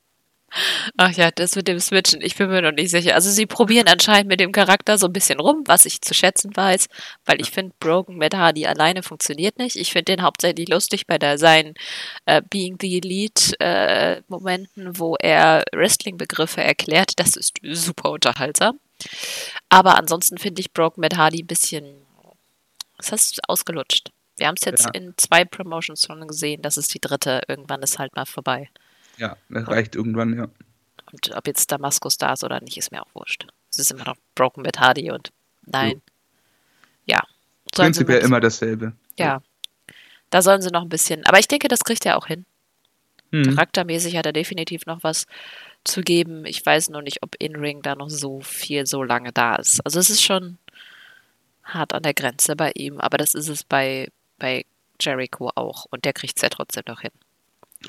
Ach 0.97 1.13
ja, 1.13 1.31
das 1.31 1.57
mit 1.57 1.69
dem 1.69 1.81
Switchen, 1.81 2.21
ich 2.21 2.37
bin 2.37 2.49
mir 2.49 2.63
noch 2.63 2.73
nicht 2.73 2.91
sicher. 2.91 3.15
Also 3.15 3.31
sie 3.31 3.47
probieren 3.47 3.89
anscheinend 3.89 4.29
mit 4.29 4.41
dem 4.41 4.53
Charakter 4.53 4.99
so 4.99 5.07
ein 5.07 5.13
bisschen 5.13 5.41
rum, 5.41 5.63
was 5.67 5.87
ich 5.87 6.03
zu 6.03 6.13
schätzen 6.13 6.55
weiß, 6.55 6.89
weil 7.25 7.41
ich 7.41 7.51
finde, 7.51 7.75
Broken 7.81 8.19
Matt 8.19 8.35
Hardy 8.35 8.67
alleine 8.67 9.03
funktioniert 9.03 9.59
nicht. 9.59 9.77
Ich 9.77 9.93
finde 9.93 10.17
den 10.17 10.23
hauptsächlich 10.23 10.69
lustig 10.69 11.07
bei 11.07 11.19
der 11.19 11.39
seinen 11.39 11.75
äh, 12.27 12.43
Being 12.43 12.77
the 12.81 12.99
Elite 12.99 13.59
äh, 13.61 14.23
Momenten, 14.29 14.99
wo 14.99 15.17
er 15.17 15.65
Wrestling-Begriffe 15.73 16.63
erklärt. 16.63 17.13
Das 17.17 17.37
ist 17.37 17.55
super 17.63 18.11
unterhaltsam. 18.11 18.79
Aber 19.69 19.97
ansonsten 19.97 20.39
finde 20.39 20.61
ich 20.61 20.73
Broken 20.73 21.01
Matt 21.01 21.17
Hardy 21.17 21.43
ein 21.43 21.47
bisschen, 21.47 21.85
was 22.99 23.11
hast 23.11 23.39
du 23.39 23.41
ausgelutscht? 23.49 24.11
Wir 24.37 24.49
haben 24.49 24.57
es 24.59 24.65
jetzt 24.65 24.85
ja. 24.85 24.91
in 24.93 25.15
zwei 25.17 25.45
Promotions 25.45 26.03
schon 26.07 26.27
gesehen. 26.27 26.63
Das 26.63 26.77
ist 26.77 26.93
die 26.95 27.01
dritte. 27.01 27.43
Irgendwann 27.49 27.83
ist 27.83 27.99
halt 27.99 28.15
mal 28.17 28.27
vorbei. 28.27 28.69
Ja, 29.17 29.37
das 29.49 29.69
reicht 29.69 29.95
irgendwann, 29.95 30.37
ja. 30.37 30.49
Und 31.13 31.35
ob 31.35 31.47
jetzt 31.47 31.71
Damaskus 31.71 32.17
da 32.17 32.33
ist 32.33 32.45
oder 32.45 32.61
nicht, 32.61 32.77
ist 32.77 32.91
mir 32.91 33.03
auch 33.03 33.15
wurscht. 33.15 33.47
Es 33.71 33.79
ist 33.79 33.93
immer 33.93 34.05
noch 34.05 34.17
Broken 34.35 34.63
mit 34.63 34.81
Hardy 34.81 35.11
und 35.11 35.33
nein. 35.67 36.01
Ja. 37.07 37.17
ja. 37.17 37.23
Prinzipiell 37.73 38.21
immer 38.21 38.41
dasselbe. 38.41 38.93
Ja. 39.19 39.43
Da 40.31 40.41
sollen 40.41 40.63
sie 40.63 40.71
noch 40.71 40.83
ein 40.83 40.89
bisschen, 40.89 41.27
aber 41.27 41.39
ich 41.39 41.49
denke, 41.49 41.69
das 41.69 41.81
kriegt 41.81 42.07
er 42.07 42.17
auch 42.17 42.27
hin. 42.27 42.47
Hm. 43.33 43.45
Charaktermäßig 43.45 44.17
hat 44.17 44.27
er 44.27 44.33
definitiv 44.33 44.87
noch 44.87 45.03
was 45.03 45.27
zu 45.85 46.03
geben. 46.03 46.45
Ich 46.47 46.65
weiß 46.65 46.91
nur 46.91 47.03
nicht, 47.03 47.23
ob 47.23 47.35
In-Ring 47.39 47.83
da 47.83 47.95
noch 47.95 48.11
so 48.11 48.41
viel 48.41 48.87
so 48.87 49.03
lange 49.03 49.33
da 49.33 49.57
ist. 49.57 49.85
Also 49.85 49.99
es 49.99 50.11
ist 50.11 50.23
schon 50.23 50.59
hart 51.65 51.95
an 51.95 52.03
der 52.03 52.15
Grenze 52.15 52.57
bei 52.57 52.73
ihm, 52.75 53.01
aber 53.01 53.19
das 53.19 53.35
ist 53.35 53.49
es 53.49 53.65
bei, 53.65 54.09
bei 54.39 54.65
Jericho 55.01 55.51
auch 55.55 55.87
und 55.91 56.05
der 56.05 56.13
kriegt 56.13 56.37
es 56.37 56.43
ja 56.43 56.49
trotzdem 56.49 56.85
noch 56.87 57.01
hin. 57.01 57.13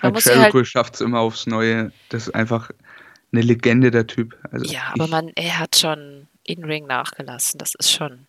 Man 0.02 0.16
Jericho 0.16 0.58
halt, 0.58 0.68
schafft 0.68 0.96
es 0.96 1.02
immer 1.02 1.20
aufs 1.20 1.46
Neue. 1.46 1.92
Das 2.10 2.28
ist 2.28 2.36
einfach 2.36 2.72
eine 3.32 3.42
Legende, 3.42 3.92
der 3.92 4.08
Typ. 4.08 4.38
Also 4.52 4.66
ja, 4.72 4.92
aber 4.94 5.08
man, 5.08 5.32
er 5.36 5.60
hat 5.60 5.76
schon 5.76 6.28
In-Ring 6.46 6.86
nachgelassen. 6.86 7.58
Das 7.58 7.74
ist 7.76 7.92
schon 7.92 8.28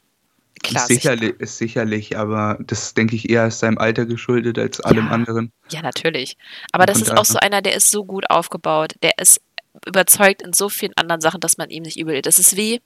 klar. 0.63 0.87
Sicherlich, 0.87 1.39
ist 1.39 1.59
sicherlich, 1.59 2.17
aber 2.17 2.59
das 2.61 2.95
denke 2.95 3.17
ich 3.17 3.29
eher 3.29 3.51
seinem 3.51 3.79
Alter 3.79 4.07
geschuldet 4.07 4.59
als 4.59 4.81
allem 4.81 5.07
ja, 5.07 5.11
anderen. 5.13 5.53
Ja, 5.71 5.83
natürlich. 5.83 6.37
Aber 6.73 6.87
das 6.87 7.01
ist 7.01 7.17
auch 7.17 7.25
so 7.25 7.39
einer, 7.39 7.63
der 7.63 7.75
ist 7.75 7.91
so 7.91 8.05
gut 8.05 8.29
aufgebaut. 8.31 8.95
Der 9.03 9.19
ist 9.19 9.41
überzeugt 9.87 10.43
in 10.43 10.53
so 10.53 10.69
vielen 10.69 10.97
anderen 10.97 11.21
Sachen, 11.21 11.41
dass 11.41 11.59
man 11.59 11.71
ihm 11.71 11.83
nicht 11.83 11.99
übel. 11.99 12.23
Das 12.23 12.39
ist 12.39 12.57
wie, 12.57 12.81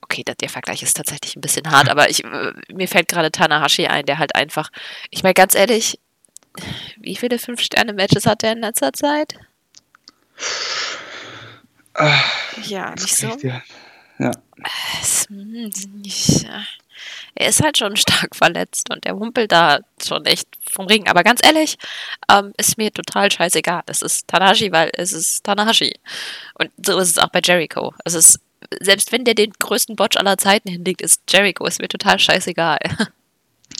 okay, 0.00 0.22
der 0.24 0.48
Vergleich 0.48 0.82
ist 0.82 0.96
tatsächlich 0.96 1.36
ein 1.36 1.40
bisschen 1.40 1.70
hart, 1.70 1.88
aber 1.90 2.08
ich, 2.08 2.24
äh, 2.24 2.52
mir 2.72 2.88
fällt 2.88 3.08
gerade 3.08 3.30
Tanahashi 3.30 3.86
ein, 3.86 4.06
der 4.06 4.18
halt 4.18 4.34
einfach, 4.34 4.70
ich 5.10 5.22
meine 5.22 5.34
ganz 5.34 5.54
ehrlich, 5.54 5.98
wie 6.98 7.16
viele 7.16 7.38
Fünf-Sterne-Matches 7.38 8.26
hat 8.26 8.42
er 8.42 8.52
in 8.52 8.60
letzter 8.60 8.92
Zeit? 8.92 9.34
Ach, 11.94 12.24
ja, 12.62 12.90
nicht 12.90 13.16
so. 13.16 13.36
Ja. 13.42 13.62
ja. 14.18 14.30
Hm, 15.28 15.70
er 17.34 17.48
ist 17.48 17.62
halt 17.62 17.78
schon 17.78 17.96
stark 17.96 18.34
verletzt 18.34 18.90
und 18.90 19.04
er 19.06 19.16
humpelt 19.16 19.52
da 19.52 19.80
schon 20.04 20.24
echt 20.24 20.48
vom 20.70 20.86
Ring. 20.86 21.08
Aber 21.08 21.22
ganz 21.22 21.40
ehrlich, 21.44 21.76
ähm, 22.30 22.52
ist 22.56 22.78
mir 22.78 22.92
total 22.92 23.30
scheißegal. 23.30 23.82
Es 23.86 24.02
ist 24.02 24.28
Tanahashi, 24.28 24.72
weil 24.72 24.90
es 24.94 25.12
ist 25.12 25.44
Tanahashi. 25.44 25.94
Und 26.54 26.70
so 26.84 26.98
ist 26.98 27.10
es 27.10 27.18
auch 27.18 27.28
bei 27.28 27.40
Jericho. 27.44 27.94
Es 28.04 28.14
ist 28.14 28.40
selbst 28.80 29.12
wenn 29.12 29.24
der 29.24 29.34
den 29.34 29.52
größten 29.52 29.96
Botch 29.96 30.16
aller 30.16 30.38
Zeiten 30.38 30.68
hinlegt, 30.68 31.02
ist 31.02 31.22
Jericho, 31.28 31.66
ist 31.66 31.80
mir 31.80 31.88
total 31.88 32.18
scheißegal. 32.18 32.78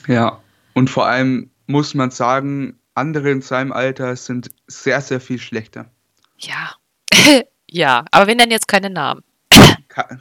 Ja, 0.08 0.40
und 0.74 0.90
vor 0.90 1.06
allem 1.06 1.50
muss 1.66 1.94
man 1.94 2.10
sagen, 2.10 2.78
andere 2.94 3.30
in 3.30 3.42
seinem 3.42 3.72
Alter 3.72 4.16
sind 4.16 4.50
sehr, 4.66 5.00
sehr 5.00 5.20
viel 5.20 5.38
schlechter. 5.38 5.90
Ja. 6.38 6.74
ja, 7.70 8.04
aber 8.10 8.26
wenn 8.26 8.38
dann 8.38 8.50
jetzt 8.50 8.68
keine 8.68 8.90
Namen. 8.90 9.22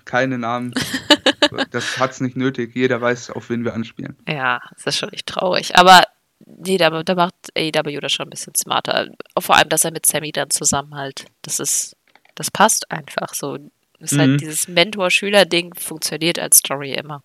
keine 0.05 0.37
Namen. 0.37 0.73
das 1.71 1.99
hat 1.99 2.11
es 2.11 2.21
nicht 2.21 2.35
nötig. 2.35 2.75
Jeder 2.75 3.01
weiß, 3.01 3.31
auf 3.31 3.49
wen 3.49 3.63
wir 3.63 3.73
anspielen. 3.73 4.17
Ja, 4.27 4.61
das 4.75 4.87
ist 4.87 4.97
schon 4.97 5.13
echt 5.13 5.27
traurig. 5.27 5.77
Aber 5.77 6.03
nee, 6.45 6.77
da, 6.77 7.03
da 7.03 7.15
macht 7.15 7.35
AEW 7.55 7.99
das 7.99 8.11
schon 8.11 8.27
ein 8.27 8.31
bisschen 8.31 8.55
smarter. 8.55 9.09
Vor 9.39 9.55
allem, 9.55 9.69
dass 9.69 9.85
er 9.85 9.91
mit 9.91 10.05
Sammy 10.05 10.31
dann 10.31 10.49
zusammen 10.49 10.95
halt. 10.95 11.25
Das 11.41 11.59
ist, 11.59 11.95
das 12.35 12.51
passt 12.51 12.91
einfach 12.91 13.33
so. 13.33 13.57
Das 13.99 14.11
ist 14.11 14.17
halt 14.17 14.27
mhm. 14.27 14.31
halt 14.33 14.41
dieses 14.41 14.67
Mentor-Schüler-Ding 14.67 15.75
funktioniert 15.75 16.39
als 16.39 16.57
Story 16.57 16.93
immer. 16.93 17.23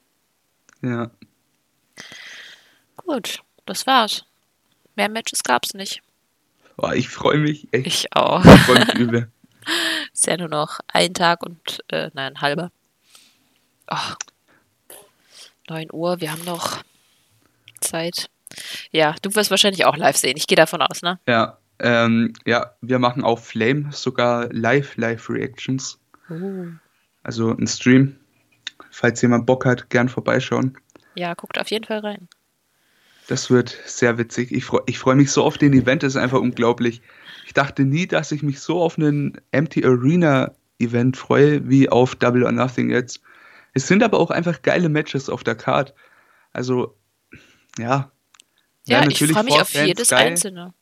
Ja. 0.82 1.10
Gut, 2.96 3.42
das 3.70 3.86
war's. 3.86 4.24
Mehr 4.96 5.08
Matches 5.08 5.42
gab's 5.42 5.74
nicht. 5.74 6.02
Boah, 6.76 6.94
ich 6.94 7.08
freue 7.08 7.38
mich 7.38 7.68
echt. 7.72 7.86
Ich 7.86 8.16
auch. 8.16 8.44
Ich 8.44 8.60
freue 8.62 8.80
mich 8.80 8.94
übel. 8.94 9.30
Ist 10.12 10.26
ja 10.26 10.36
nur 10.36 10.48
noch 10.48 10.80
ein 10.88 11.14
Tag 11.14 11.44
und, 11.44 11.80
äh, 11.88 12.10
nein, 12.14 12.34
ein 12.34 12.40
halber. 12.40 12.70
Oh. 13.90 14.14
9 15.68 15.88
Uhr, 15.92 16.20
wir 16.20 16.32
haben 16.32 16.44
noch 16.44 16.82
Zeit. 17.80 18.28
Ja, 18.90 19.14
du 19.22 19.34
wirst 19.34 19.50
wahrscheinlich 19.50 19.84
auch 19.84 19.96
live 19.96 20.16
sehen. 20.16 20.36
Ich 20.36 20.46
gehe 20.46 20.56
davon 20.56 20.82
aus, 20.82 21.02
ne? 21.02 21.20
Ja, 21.28 21.58
ähm, 21.78 22.32
ja, 22.44 22.74
wir 22.80 22.98
machen 22.98 23.22
auf 23.22 23.46
Flame 23.46 23.92
sogar 23.92 24.52
live, 24.52 24.96
live 24.96 25.30
Reactions. 25.30 25.98
Oh. 26.28 26.66
Also 27.22 27.50
ein 27.50 27.66
Stream. 27.66 28.16
Falls 28.90 29.22
jemand 29.22 29.46
Bock 29.46 29.64
hat, 29.64 29.90
gern 29.90 30.08
vorbeischauen. 30.08 30.76
Ja, 31.14 31.34
guckt 31.34 31.58
auf 31.58 31.70
jeden 31.70 31.84
Fall 31.84 32.00
rein. 32.00 32.28
Das 33.30 33.50
wird 33.50 33.78
sehr 33.86 34.18
witzig. 34.18 34.52
Ich 34.52 34.64
freue 34.64 34.82
ich 34.86 34.98
freu 34.98 35.14
mich 35.14 35.30
so 35.30 35.44
auf 35.44 35.56
den 35.56 35.72
Event, 35.72 36.02
das 36.02 36.14
ist 36.14 36.20
einfach 36.20 36.40
unglaublich. 36.40 37.00
Ich 37.46 37.54
dachte 37.54 37.84
nie, 37.84 38.06
dass 38.06 38.32
ich 38.32 38.42
mich 38.42 38.60
so 38.60 38.80
auf 38.80 38.98
einen 38.98 39.40
Empty 39.50 39.84
Arena 39.84 40.52
Event 40.78 41.16
freue, 41.16 41.68
wie 41.68 41.88
auf 41.88 42.14
Double 42.14 42.44
or 42.44 42.52
Nothing 42.52 42.90
jetzt. 42.90 43.22
Es 43.72 43.86
sind 43.86 44.02
aber 44.02 44.18
auch 44.18 44.30
einfach 44.30 44.62
geile 44.62 44.88
Matches 44.88 45.28
auf 45.28 45.44
der 45.44 45.54
Card. 45.54 45.94
Also, 46.52 46.96
ja. 47.78 48.10
Ja, 48.86 49.06
ich 49.06 49.24
freue 49.24 49.44
mich 49.44 49.60
auf 49.60 49.72
jedes 49.74 50.08
geil. 50.08 50.28
einzelne. 50.28 50.74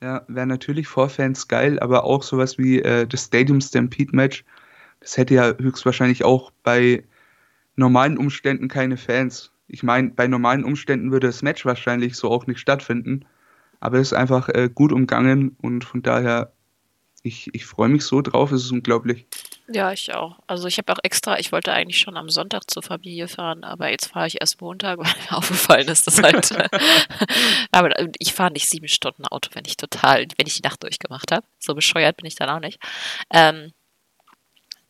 Ja, 0.00 0.24
wäre 0.28 0.46
natürlich 0.46 0.88
vor 0.88 1.08
Fans 1.08 1.48
geil, 1.48 1.78
aber 1.80 2.04
auch 2.04 2.22
sowas 2.22 2.58
wie 2.58 2.80
äh, 2.80 3.06
das 3.06 3.24
Stadium 3.24 3.60
Stampede 3.60 4.14
Match 4.14 4.44
das 5.04 5.18
hätte 5.18 5.34
ja 5.34 5.54
höchstwahrscheinlich 5.58 6.24
auch 6.24 6.50
bei 6.62 7.04
normalen 7.76 8.16
Umständen 8.16 8.68
keine 8.68 8.96
Fans. 8.96 9.52
Ich 9.66 9.82
meine, 9.82 10.10
bei 10.10 10.26
normalen 10.26 10.64
Umständen 10.64 11.10
würde 11.12 11.28
das 11.28 11.42
Match 11.42 11.64
wahrscheinlich 11.64 12.16
so 12.16 12.30
auch 12.30 12.46
nicht 12.46 12.60
stattfinden. 12.60 13.24
Aber 13.80 13.98
es 13.98 14.08
ist 14.08 14.12
einfach 14.14 14.48
äh, 14.48 14.70
gut 14.72 14.92
umgangen 14.92 15.56
und 15.60 15.84
von 15.84 16.02
daher, 16.02 16.52
ich, 17.22 17.54
ich 17.54 17.66
freue 17.66 17.88
mich 17.88 18.04
so 18.04 18.22
drauf, 18.22 18.52
es 18.52 18.64
ist 18.64 18.72
unglaublich. 18.72 19.26
Ja, 19.66 19.92
ich 19.92 20.12
auch. 20.14 20.38
Also 20.46 20.68
ich 20.68 20.76
habe 20.76 20.92
auch 20.92 20.98
extra, 21.02 21.38
ich 21.38 21.50
wollte 21.50 21.72
eigentlich 21.72 21.98
schon 21.98 22.18
am 22.18 22.28
Sonntag 22.28 22.70
zur 22.70 22.82
Familie 22.82 23.28
fahren, 23.28 23.64
aber 23.64 23.90
jetzt 23.90 24.06
fahre 24.06 24.26
ich 24.26 24.40
erst 24.40 24.60
Montag, 24.60 24.98
weil 24.98 25.06
mir 25.06 25.36
aufgefallen 25.36 25.88
ist, 25.88 26.06
dass 26.06 26.22
halt. 26.22 26.50
aber 27.72 27.90
ich 28.18 28.34
fahre 28.34 28.52
nicht 28.52 28.68
sieben 28.68 28.88
Stunden 28.88 29.26
Auto, 29.26 29.50
wenn 29.54 29.64
ich 29.66 29.76
total, 29.76 30.26
wenn 30.36 30.46
ich 30.46 30.54
die 30.54 30.62
Nacht 30.62 30.82
durchgemacht 30.82 31.32
habe. 31.32 31.46
So 31.58 31.74
bescheuert 31.74 32.18
bin 32.18 32.26
ich 32.26 32.34
dann 32.34 32.50
auch 32.50 32.60
nicht. 32.60 32.78
Ähm, 33.30 33.72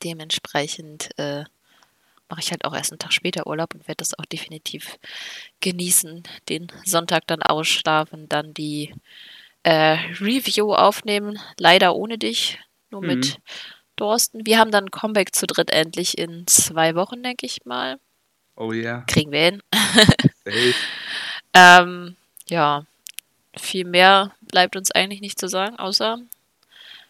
dementsprechend 0.02 1.10
äh, 1.18 1.44
mache 2.34 2.42
ich 2.42 2.50
halt 2.50 2.64
auch 2.64 2.74
erst 2.74 2.90
einen 2.90 2.98
Tag 2.98 3.12
später 3.12 3.46
Urlaub 3.46 3.74
und 3.74 3.86
werde 3.86 3.98
das 3.98 4.18
auch 4.18 4.24
definitiv 4.24 4.98
genießen. 5.60 6.24
Den 6.48 6.66
Sonntag 6.84 7.28
dann 7.28 7.42
ausschlafen, 7.42 8.28
dann 8.28 8.52
die 8.52 8.92
äh, 9.62 9.98
Review 10.20 10.74
aufnehmen. 10.74 11.38
Leider 11.58 11.94
ohne 11.94 12.18
dich, 12.18 12.58
nur 12.90 13.02
mhm. 13.02 13.06
mit 13.06 13.38
Thorsten. 13.94 14.44
Wir 14.44 14.58
haben 14.58 14.72
dann 14.72 14.90
Comeback 14.90 15.32
zu 15.32 15.46
dritt 15.46 15.70
endlich 15.70 16.18
in 16.18 16.44
zwei 16.48 16.96
Wochen, 16.96 17.22
denke 17.22 17.46
ich 17.46 17.64
mal. 17.64 18.00
Oh 18.56 18.72
ja. 18.72 18.82
Yeah. 18.82 19.04
Kriegen 19.06 19.30
wir 19.30 19.44
hin. 19.44 19.62
ähm, 21.54 22.16
ja, 22.48 22.84
viel 23.56 23.84
mehr 23.84 24.34
bleibt 24.40 24.74
uns 24.74 24.90
eigentlich 24.90 25.20
nicht 25.20 25.38
zu 25.38 25.48
sagen, 25.48 25.76
außer 25.76 26.18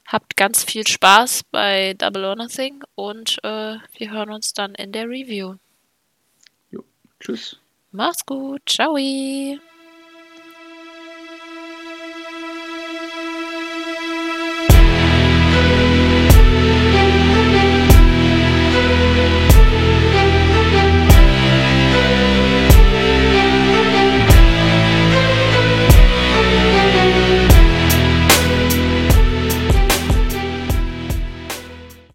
Habt 0.06 0.36
ganz 0.36 0.64
viel 0.64 0.86
Spaß 0.86 1.44
bei 1.50 1.94
Double 1.94 2.24
or 2.24 2.36
Nothing 2.36 2.82
und 2.94 3.38
äh, 3.42 3.76
wir 3.96 4.10
hören 4.10 4.30
uns 4.30 4.52
dann 4.52 4.74
in 4.74 4.92
der 4.92 5.08
Review. 5.08 5.56
Jo, 6.70 6.84
tschüss. 7.20 7.58
Mach's 7.90 8.26
gut. 8.26 8.62
Ciao. 8.66 8.96